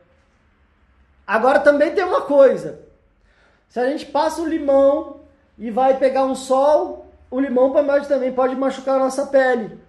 Agora 1.25 1.59
também 1.59 1.93
tem 1.93 2.03
uma 2.03 2.21
coisa. 2.21 2.79
Se 3.69 3.79
a 3.79 3.87
gente 3.89 4.05
passa 4.07 4.41
o 4.41 4.47
limão 4.47 5.21
e 5.57 5.69
vai 5.69 5.97
pegar 5.97 6.25
um 6.25 6.35
sol, 6.35 7.07
o 7.29 7.39
limão 7.39 7.71
também 8.07 8.31
pode 8.31 8.55
machucar 8.55 8.95
a 8.95 9.03
nossa 9.03 9.27
pele. 9.27 9.79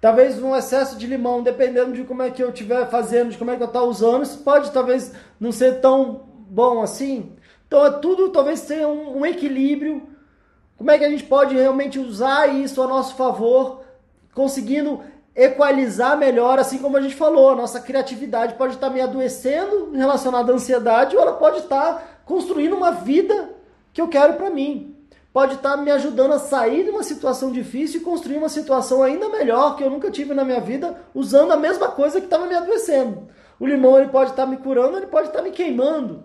Talvez 0.00 0.40
um 0.40 0.56
excesso 0.56 0.96
de 0.96 1.06
limão, 1.06 1.42
dependendo 1.42 1.92
de 1.92 2.04
como 2.04 2.22
é 2.22 2.30
que 2.30 2.42
eu 2.42 2.50
estiver 2.50 2.88
fazendo, 2.88 3.30
de 3.30 3.38
como 3.38 3.50
é 3.50 3.56
que 3.56 3.62
eu 3.62 3.66
estou 3.66 3.88
usando, 3.88 4.22
isso 4.22 4.38
pode 4.38 4.70
talvez 4.70 5.12
não 5.38 5.52
ser 5.52 5.80
tão 5.80 6.22
bom 6.48 6.80
assim. 6.80 7.36
Então 7.66 7.84
é 7.84 7.90
tudo 7.90 8.30
talvez 8.30 8.62
tenha 8.62 8.88
um, 8.88 9.18
um 9.18 9.26
equilíbrio. 9.26 10.17
Como 10.78 10.92
é 10.92 10.96
que 10.96 11.04
a 11.04 11.10
gente 11.10 11.24
pode 11.24 11.56
realmente 11.56 11.98
usar 11.98 12.54
isso 12.54 12.80
a 12.80 12.86
nosso 12.86 13.16
favor, 13.16 13.82
conseguindo 14.32 15.02
equalizar 15.34 16.16
melhor, 16.16 16.60
assim 16.60 16.78
como 16.78 16.96
a 16.96 17.00
gente 17.00 17.16
falou, 17.16 17.50
a 17.50 17.56
nossa 17.56 17.80
criatividade 17.80 18.54
pode 18.54 18.74
estar 18.74 18.88
me 18.88 19.00
adoecendo 19.00 19.90
relacionada 19.90 20.52
à 20.52 20.54
ansiedade 20.54 21.16
ou 21.16 21.22
ela 21.22 21.32
pode 21.32 21.58
estar 21.58 22.22
construindo 22.24 22.76
uma 22.76 22.92
vida 22.92 23.50
que 23.92 24.00
eu 24.00 24.06
quero 24.06 24.34
para 24.34 24.50
mim. 24.50 24.94
Pode 25.32 25.54
estar 25.54 25.76
me 25.76 25.90
ajudando 25.90 26.32
a 26.32 26.38
sair 26.38 26.84
de 26.84 26.90
uma 26.90 27.02
situação 27.02 27.50
difícil 27.50 28.00
e 28.00 28.04
construir 28.04 28.38
uma 28.38 28.48
situação 28.48 29.02
ainda 29.02 29.28
melhor 29.28 29.76
que 29.76 29.82
eu 29.82 29.90
nunca 29.90 30.12
tive 30.12 30.32
na 30.32 30.44
minha 30.44 30.60
vida, 30.60 30.96
usando 31.12 31.52
a 31.52 31.56
mesma 31.56 31.88
coisa 31.88 32.20
que 32.20 32.26
estava 32.26 32.46
me 32.46 32.54
adoecendo. 32.54 33.28
O 33.58 33.66
limão 33.66 33.98
ele 33.98 34.10
pode 34.10 34.30
estar 34.30 34.46
me 34.46 34.56
curando, 34.56 34.96
ele 34.96 35.06
pode 35.06 35.28
estar 35.28 35.42
me 35.42 35.50
queimando. 35.50 36.24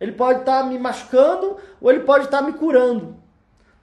Ele 0.00 0.12
pode 0.12 0.40
estar 0.40 0.64
me 0.66 0.76
machucando 0.76 1.56
ou 1.80 1.90
ele 1.90 2.00
pode 2.00 2.24
estar 2.24 2.42
me 2.42 2.52
curando. 2.52 3.23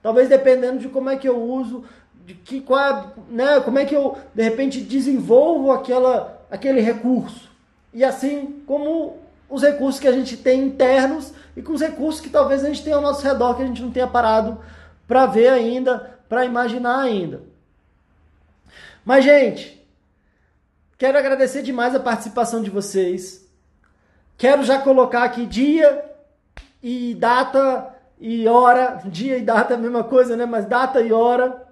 Talvez 0.02 0.28
dependendo 0.28 0.78
de 0.78 0.88
como 0.88 1.08
é 1.08 1.16
que 1.16 1.28
eu 1.28 1.40
uso, 1.40 1.84
de 2.24 2.34
que 2.34 2.60
qual 2.60 2.80
é, 2.80 3.06
né, 3.28 3.60
como 3.60 3.78
é 3.78 3.84
que 3.84 3.94
eu 3.94 4.18
de 4.34 4.42
repente 4.42 4.80
desenvolvo 4.80 5.70
aquela 5.70 6.40
aquele 6.50 6.80
recurso. 6.80 7.50
E 7.94 8.04
assim 8.04 8.62
como 8.66 9.18
os 9.48 9.62
recursos 9.62 10.00
que 10.00 10.08
a 10.08 10.12
gente 10.12 10.36
tem 10.36 10.64
internos 10.64 11.32
e 11.56 11.62
com 11.62 11.72
os 11.72 11.80
recursos 11.80 12.20
que 12.20 12.30
talvez 12.30 12.64
a 12.64 12.68
gente 12.68 12.82
tenha 12.82 12.96
ao 12.96 13.02
nosso 13.02 13.22
redor 13.22 13.54
que 13.54 13.62
a 13.62 13.66
gente 13.66 13.82
não 13.82 13.90
tenha 13.90 14.06
parado 14.06 14.58
para 15.06 15.26
ver 15.26 15.48
ainda, 15.48 16.18
para 16.28 16.44
imaginar 16.44 17.00
ainda. 17.00 17.42
Mas, 19.04 19.24
gente, 19.24 19.86
quero 20.96 21.18
agradecer 21.18 21.62
demais 21.62 21.94
a 21.94 22.00
participação 22.00 22.62
de 22.62 22.70
vocês. 22.70 23.46
Quero 24.38 24.64
já 24.64 24.78
colocar 24.78 25.24
aqui 25.24 25.44
dia 25.44 26.04
e 26.82 27.14
data 27.14 27.91
e 28.22 28.46
hora. 28.46 29.02
Dia 29.04 29.36
e 29.36 29.42
data 29.42 29.74
é 29.74 29.76
a 29.76 29.80
mesma 29.80 30.04
coisa, 30.04 30.36
né? 30.36 30.46
Mas 30.46 30.64
data 30.64 31.00
e 31.00 31.12
hora. 31.12 31.66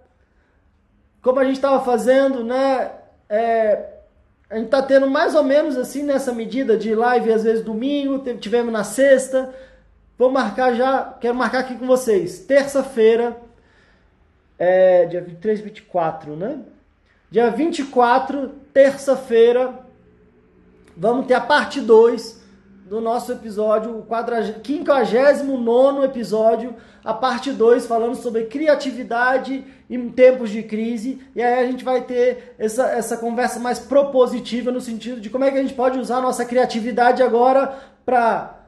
Como 1.22 1.38
a 1.38 1.44
gente 1.44 1.56
estava 1.56 1.82
fazendo, 1.84 2.42
né? 2.42 2.90
É, 3.28 3.86
a 4.50 4.56
gente 4.56 4.64
está 4.64 4.82
tendo 4.82 5.08
mais 5.08 5.36
ou 5.36 5.44
menos 5.44 5.76
assim 5.76 6.02
nessa 6.02 6.32
medida 6.32 6.76
de 6.76 6.92
live, 6.92 7.32
às 7.32 7.44
vezes 7.44 7.64
domingo, 7.64 8.18
tivemos 8.36 8.72
na 8.72 8.82
sexta. 8.82 9.54
Vou 10.18 10.30
marcar 10.30 10.74
já, 10.74 11.16
quero 11.20 11.36
marcar 11.36 11.60
aqui 11.60 11.76
com 11.76 11.86
vocês. 11.86 12.40
Terça-feira, 12.40 13.36
é, 14.58 15.06
dia 15.06 15.20
23, 15.20 15.60
24, 15.60 16.34
né? 16.34 16.58
Dia 17.30 17.48
24, 17.48 18.48
terça-feira, 18.74 19.78
vamos 20.96 21.26
ter 21.26 21.34
a 21.34 21.40
parte 21.40 21.80
2 21.80 22.39
do 22.90 23.00
nosso 23.00 23.30
episódio, 23.30 23.96
o 23.96 24.02
59 24.02 26.04
episódio, 26.04 26.74
a 27.04 27.14
parte 27.14 27.52
2, 27.52 27.86
falando 27.86 28.16
sobre 28.16 28.46
criatividade 28.46 29.64
em 29.88 30.08
tempos 30.08 30.50
de 30.50 30.64
crise. 30.64 31.20
E 31.36 31.40
aí 31.40 31.64
a 31.64 31.66
gente 31.70 31.84
vai 31.84 32.02
ter 32.02 32.56
essa, 32.58 32.88
essa 32.88 33.16
conversa 33.16 33.60
mais 33.60 33.78
propositiva 33.78 34.72
no 34.72 34.80
sentido 34.80 35.20
de 35.20 35.30
como 35.30 35.44
é 35.44 35.52
que 35.52 35.58
a 35.58 35.62
gente 35.62 35.74
pode 35.74 36.00
usar 36.00 36.16
a 36.16 36.20
nossa 36.20 36.44
criatividade 36.44 37.22
agora 37.22 37.78
para 38.04 38.59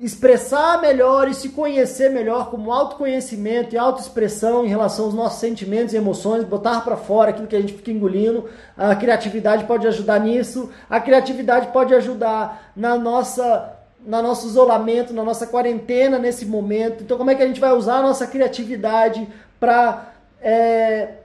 expressar 0.00 0.80
melhor 0.80 1.28
e 1.28 1.34
se 1.34 1.48
conhecer 1.48 2.08
melhor 2.08 2.50
como 2.50 2.72
autoconhecimento 2.72 3.74
e 3.74 3.78
autoexpressão 3.78 4.64
em 4.64 4.68
relação 4.68 5.06
aos 5.06 5.14
nossos 5.14 5.40
sentimentos 5.40 5.92
e 5.92 5.96
emoções, 5.96 6.44
botar 6.44 6.82
para 6.82 6.96
fora 6.96 7.30
aquilo 7.30 7.48
que 7.48 7.56
a 7.56 7.60
gente 7.60 7.72
fica 7.72 7.90
engolindo. 7.90 8.48
A 8.76 8.94
criatividade 8.94 9.64
pode 9.64 9.86
ajudar 9.88 10.20
nisso. 10.20 10.70
A 10.88 11.00
criatividade 11.00 11.72
pode 11.72 11.94
ajudar 11.94 12.72
na 12.76 12.96
nossa 12.96 13.74
na 14.06 14.22
nosso 14.22 14.46
isolamento, 14.46 15.12
na 15.12 15.24
nossa 15.24 15.46
quarentena 15.46 16.18
nesse 16.18 16.46
momento. 16.46 17.02
Então, 17.02 17.18
como 17.18 17.30
é 17.30 17.34
que 17.34 17.42
a 17.42 17.46
gente 17.46 17.60
vai 17.60 17.72
usar 17.72 17.96
a 17.96 18.02
nossa 18.02 18.26
criatividade 18.26 19.28
para 19.58 20.12
é, 20.40 21.17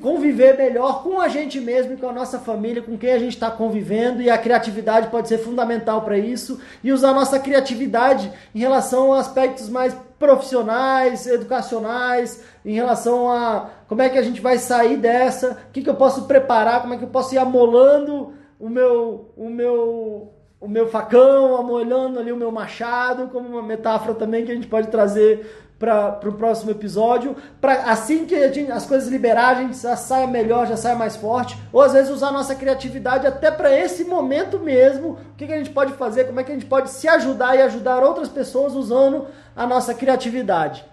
conviver 0.00 0.56
melhor 0.56 1.02
com 1.02 1.20
a 1.20 1.28
gente 1.28 1.60
mesmo, 1.60 1.96
com 1.96 2.08
a 2.08 2.12
nossa 2.12 2.38
família, 2.38 2.82
com 2.82 2.98
quem 2.98 3.12
a 3.12 3.18
gente 3.18 3.34
está 3.34 3.50
convivendo, 3.50 4.20
e 4.20 4.28
a 4.28 4.36
criatividade 4.36 5.08
pode 5.08 5.28
ser 5.28 5.38
fundamental 5.38 6.02
para 6.02 6.18
isso, 6.18 6.60
e 6.82 6.92
usar 6.92 7.12
nossa 7.12 7.38
criatividade 7.38 8.32
em 8.54 8.58
relação 8.58 9.12
a 9.14 9.20
aspectos 9.20 9.68
mais 9.68 9.94
profissionais, 10.18 11.26
educacionais, 11.26 12.42
em 12.64 12.74
relação 12.74 13.30
a 13.30 13.70
como 13.86 14.02
é 14.02 14.08
que 14.08 14.18
a 14.18 14.22
gente 14.22 14.40
vai 14.40 14.58
sair 14.58 14.96
dessa, 14.96 15.52
o 15.68 15.72
que, 15.72 15.82
que 15.82 15.88
eu 15.88 15.94
posso 15.94 16.24
preparar, 16.24 16.82
como 16.82 16.94
é 16.94 16.98
que 16.98 17.04
eu 17.04 17.08
posso 17.08 17.34
ir 17.34 17.38
amolando 17.38 18.34
o 18.58 18.68
meu, 18.68 19.32
o 19.36 19.48
meu, 19.48 20.32
o 20.60 20.68
meu 20.68 20.88
facão, 20.88 21.56
amolando 21.56 22.18
ali 22.18 22.32
o 22.32 22.36
meu 22.36 22.50
machado, 22.50 23.28
como 23.28 23.48
uma 23.48 23.62
metáfora 23.62 24.14
também 24.14 24.44
que 24.44 24.52
a 24.52 24.54
gente 24.54 24.66
pode 24.66 24.88
trazer 24.88 25.69
para 25.80 26.28
o 26.28 26.32
próximo 26.34 26.70
episódio, 26.70 27.34
para 27.58 27.90
assim 27.90 28.26
que 28.26 28.52
gente, 28.52 28.70
as 28.70 28.84
coisas 28.84 29.08
liberar, 29.08 29.56
a 29.56 29.62
gente 29.62 29.78
já 29.78 29.96
saia 29.96 30.26
melhor, 30.26 30.66
já 30.66 30.76
saia 30.76 30.94
mais 30.94 31.16
forte, 31.16 31.56
ou 31.72 31.80
às 31.80 31.94
vezes 31.94 32.10
usar 32.10 32.28
a 32.28 32.32
nossa 32.32 32.54
criatividade 32.54 33.26
até 33.26 33.50
para 33.50 33.74
esse 33.74 34.04
momento 34.04 34.58
mesmo, 34.58 35.12
o 35.12 35.36
que, 35.38 35.46
que 35.46 35.52
a 35.54 35.56
gente 35.56 35.70
pode 35.70 35.94
fazer, 35.94 36.26
como 36.26 36.38
é 36.38 36.44
que 36.44 36.52
a 36.52 36.54
gente 36.54 36.66
pode 36.66 36.90
se 36.90 37.08
ajudar 37.08 37.56
e 37.56 37.62
ajudar 37.62 38.02
outras 38.02 38.28
pessoas 38.28 38.74
usando 38.74 39.28
a 39.56 39.66
nossa 39.66 39.94
criatividade. 39.94 40.84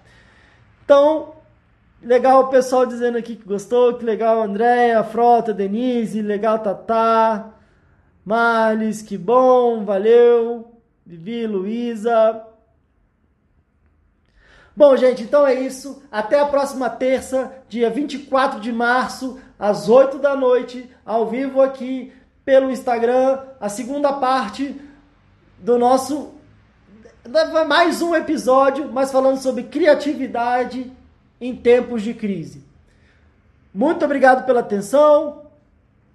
Então, 0.86 1.34
legal 2.02 2.44
o 2.44 2.48
pessoal 2.48 2.86
dizendo 2.86 3.18
aqui 3.18 3.36
que 3.36 3.46
gostou, 3.46 3.96
que 3.96 4.06
legal 4.06 4.42
Andréia, 4.42 5.04
Frota, 5.04 5.54
Denise, 5.54 6.22
legal 6.22 6.60
Tatá, 6.60 7.50
Marlis, 8.24 9.02
que 9.02 9.18
bom, 9.18 9.84
valeu, 9.84 10.72
Vivi, 11.06 11.46
Luísa, 11.46 12.42
Bom, 14.78 14.96
gente, 14.96 15.24
então 15.24 15.48
é 15.48 15.56
isso. 15.56 16.04
Até 16.12 16.40
a 16.40 16.46
próxima 16.46 16.88
terça, 16.88 17.52
dia 17.68 17.90
24 17.90 18.60
de 18.60 18.72
março, 18.72 19.40
às 19.58 19.90
8 19.90 20.20
da 20.20 20.36
noite, 20.36 20.88
ao 21.04 21.28
vivo 21.28 21.64
aqui 21.64 22.14
pelo 22.46 22.70
Instagram, 22.70 23.40
a 23.60 23.70
segunda 23.70 24.14
parte 24.14 24.80
do 25.58 25.80
nosso 25.80 26.36
mais 27.68 28.04
um 28.04 28.14
episódio, 28.16 28.88
mas 28.94 29.12
falando 29.12 29.40
sobre 29.40 29.64
criatividade 29.64 30.92
em 31.42 31.56
tempos 31.56 32.04
de 32.04 32.14
crise. 32.14 32.64
Muito 33.74 34.06
obrigado 34.06 34.46
pela 34.46 34.60
atenção. 34.60 35.48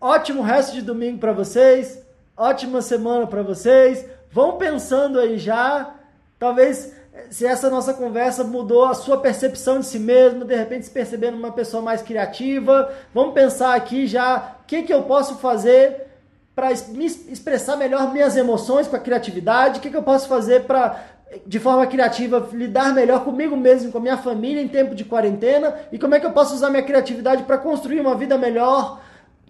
Ótimo 0.01 0.41
resto 0.41 0.73
de 0.73 0.83
domingo 0.83 1.19
para 1.19 1.33
vocês. 1.33 2.01
Ótima 2.37 2.81
semana 2.81 3.27
para 3.27 3.43
vocês. 3.43 4.07
Vão 4.31 4.57
pensando 4.57 5.19
aí 5.19 5.37
já. 5.37 5.97
Talvez 6.39 7.02
se 7.31 7.45
essa 7.47 7.69
nossa 7.69 7.93
conversa 7.93 8.43
mudou 8.43 8.87
a 8.87 8.95
sua 8.95 9.19
percepção 9.19 9.81
de 9.81 9.87
si 9.87 9.99
mesmo, 9.99 10.45
de 10.45 10.57
repente 10.57 10.87
se 10.87 10.91
percebendo 10.91 11.37
uma 11.37 11.53
pessoa 11.53 11.83
mais 11.83 12.01
criativa. 12.01 12.91
Vamos 13.13 13.35
pensar 13.35 13.75
aqui 13.75 14.07
já 14.07 14.57
o 14.63 14.67
que, 14.67 14.83
que 14.83 14.93
eu 14.93 15.03
posso 15.03 15.37
fazer 15.37 16.07
para 16.55 16.69
me 16.89 17.07
expressar 17.07 17.77
melhor 17.77 18.13
minhas 18.13 18.37
emoções 18.37 18.87
com 18.87 18.97
a 18.97 18.99
criatividade, 18.99 19.79
o 19.79 19.83
que, 19.83 19.91
que 19.91 19.97
eu 19.97 20.03
posso 20.03 20.29
fazer 20.29 20.65
para, 20.65 21.03
de 21.47 21.59
forma 21.59 21.87
criativa, 21.87 22.47
lidar 22.53 22.95
melhor 22.95 23.25
comigo 23.25 23.57
mesmo, 23.57 23.91
com 23.91 23.99
a 23.99 24.03
minha 24.03 24.19
família 24.19 24.63
em 24.63 24.69
tempo 24.69 24.95
de 24.95 25.05
quarentena 25.05 25.75
e 25.91 25.99
como 25.99 26.15
é 26.15 26.21
que 26.21 26.27
eu 26.27 26.33
posso 26.33 26.55
usar 26.55 26.71
minha 26.71 26.83
criatividade 26.83 27.45
para 27.45 27.59
construir 27.59 28.01
uma 28.01 28.15
vida 28.15 28.37
melhor 28.37 29.01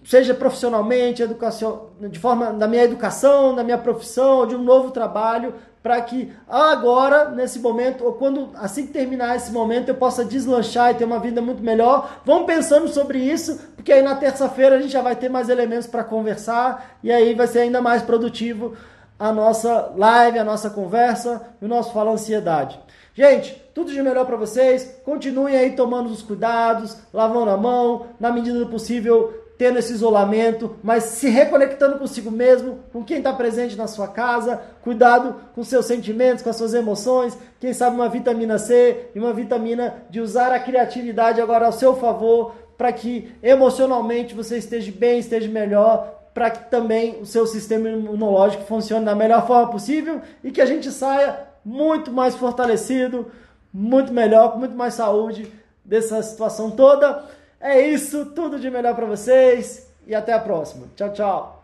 seja 0.04 0.34
profissionalmente, 0.34 1.22
educação, 1.22 1.90
de 2.00 2.18
forma 2.18 2.52
da 2.52 2.66
minha 2.66 2.84
educação, 2.84 3.54
da 3.54 3.62
minha 3.62 3.78
profissão, 3.78 4.46
de 4.46 4.54
um 4.56 4.62
novo 4.62 4.90
trabalho, 4.90 5.54
para 5.82 6.00
que 6.00 6.32
agora, 6.48 7.30
nesse 7.30 7.58
momento, 7.58 8.04
ou 8.04 8.12
quando 8.12 8.50
assim 8.54 8.86
que 8.86 8.92
terminar 8.92 9.34
esse 9.36 9.50
momento, 9.50 9.88
eu 9.88 9.96
possa 9.96 10.24
deslanchar 10.24 10.92
e 10.92 10.94
ter 10.94 11.04
uma 11.04 11.18
vida 11.18 11.42
muito 11.42 11.62
melhor. 11.62 12.20
Vamos 12.24 12.46
pensando 12.46 12.88
sobre 12.88 13.18
isso, 13.18 13.58
porque 13.74 13.92
aí 13.92 14.02
na 14.02 14.14
terça-feira 14.14 14.76
a 14.76 14.80
gente 14.80 14.92
já 14.92 15.02
vai 15.02 15.16
ter 15.16 15.28
mais 15.28 15.48
elementos 15.48 15.88
para 15.88 16.04
conversar 16.04 16.98
e 17.02 17.10
aí 17.10 17.34
vai 17.34 17.48
ser 17.48 17.60
ainda 17.60 17.80
mais 17.80 18.02
produtivo 18.02 18.76
a 19.18 19.32
nossa 19.32 19.92
live, 19.96 20.38
a 20.38 20.44
nossa 20.44 20.70
conversa 20.70 21.48
e 21.60 21.64
o 21.64 21.68
nosso 21.68 21.92
Fala 21.92 22.12
Ansiedade. 22.12 22.78
Gente, 23.14 23.62
tudo 23.74 23.92
de 23.92 24.02
melhor 24.02 24.24
para 24.24 24.36
vocês. 24.36 25.00
Continuem 25.04 25.56
aí 25.56 25.76
tomando 25.76 26.10
os 26.10 26.22
cuidados, 26.22 26.96
lavando 27.12 27.50
a 27.50 27.56
mão, 27.56 28.06
na 28.18 28.32
medida 28.32 28.58
do 28.58 28.66
possível, 28.66 29.41
tendo 29.58 29.78
esse 29.78 29.92
isolamento, 29.92 30.76
mas 30.82 31.04
se 31.04 31.28
reconectando 31.28 31.98
consigo 31.98 32.30
mesmo, 32.30 32.80
com 32.92 33.04
quem 33.04 33.18
está 33.18 33.32
presente 33.32 33.76
na 33.76 33.86
sua 33.86 34.08
casa, 34.08 34.60
cuidado 34.82 35.36
com 35.54 35.62
seus 35.62 35.86
sentimentos, 35.86 36.42
com 36.42 36.50
as 36.50 36.56
suas 36.56 36.74
emoções, 36.74 37.36
quem 37.60 37.72
sabe 37.72 37.96
uma 37.96 38.08
vitamina 38.08 38.58
C 38.58 39.10
e 39.14 39.18
uma 39.18 39.32
vitamina 39.32 40.02
de 40.10 40.20
usar 40.20 40.52
a 40.52 40.58
criatividade 40.58 41.40
agora 41.40 41.66
ao 41.66 41.72
seu 41.72 41.94
favor, 41.94 42.54
para 42.76 42.92
que 42.92 43.32
emocionalmente 43.42 44.34
você 44.34 44.56
esteja 44.56 44.90
bem, 44.90 45.20
esteja 45.20 45.48
melhor, 45.48 46.22
para 46.34 46.50
que 46.50 46.70
também 46.70 47.20
o 47.20 47.26
seu 47.26 47.46
sistema 47.46 47.88
imunológico 47.88 48.64
funcione 48.64 49.04
da 49.04 49.14
melhor 49.14 49.46
forma 49.46 49.70
possível 49.70 50.20
e 50.42 50.50
que 50.50 50.60
a 50.60 50.66
gente 50.66 50.90
saia 50.90 51.38
muito 51.64 52.10
mais 52.10 52.34
fortalecido, 52.34 53.30
muito 53.72 54.12
melhor, 54.12 54.52
com 54.52 54.58
muito 54.58 54.76
mais 54.76 54.94
saúde 54.94 55.50
dessa 55.84 56.22
situação 56.22 56.70
toda. 56.70 57.24
É 57.62 57.80
isso, 57.80 58.26
tudo 58.26 58.58
de 58.58 58.68
melhor 58.68 58.96
para 58.96 59.06
vocês 59.06 59.88
e 60.04 60.16
até 60.16 60.32
a 60.32 60.40
próxima. 60.40 60.88
Tchau, 60.96 61.12
tchau. 61.12 61.61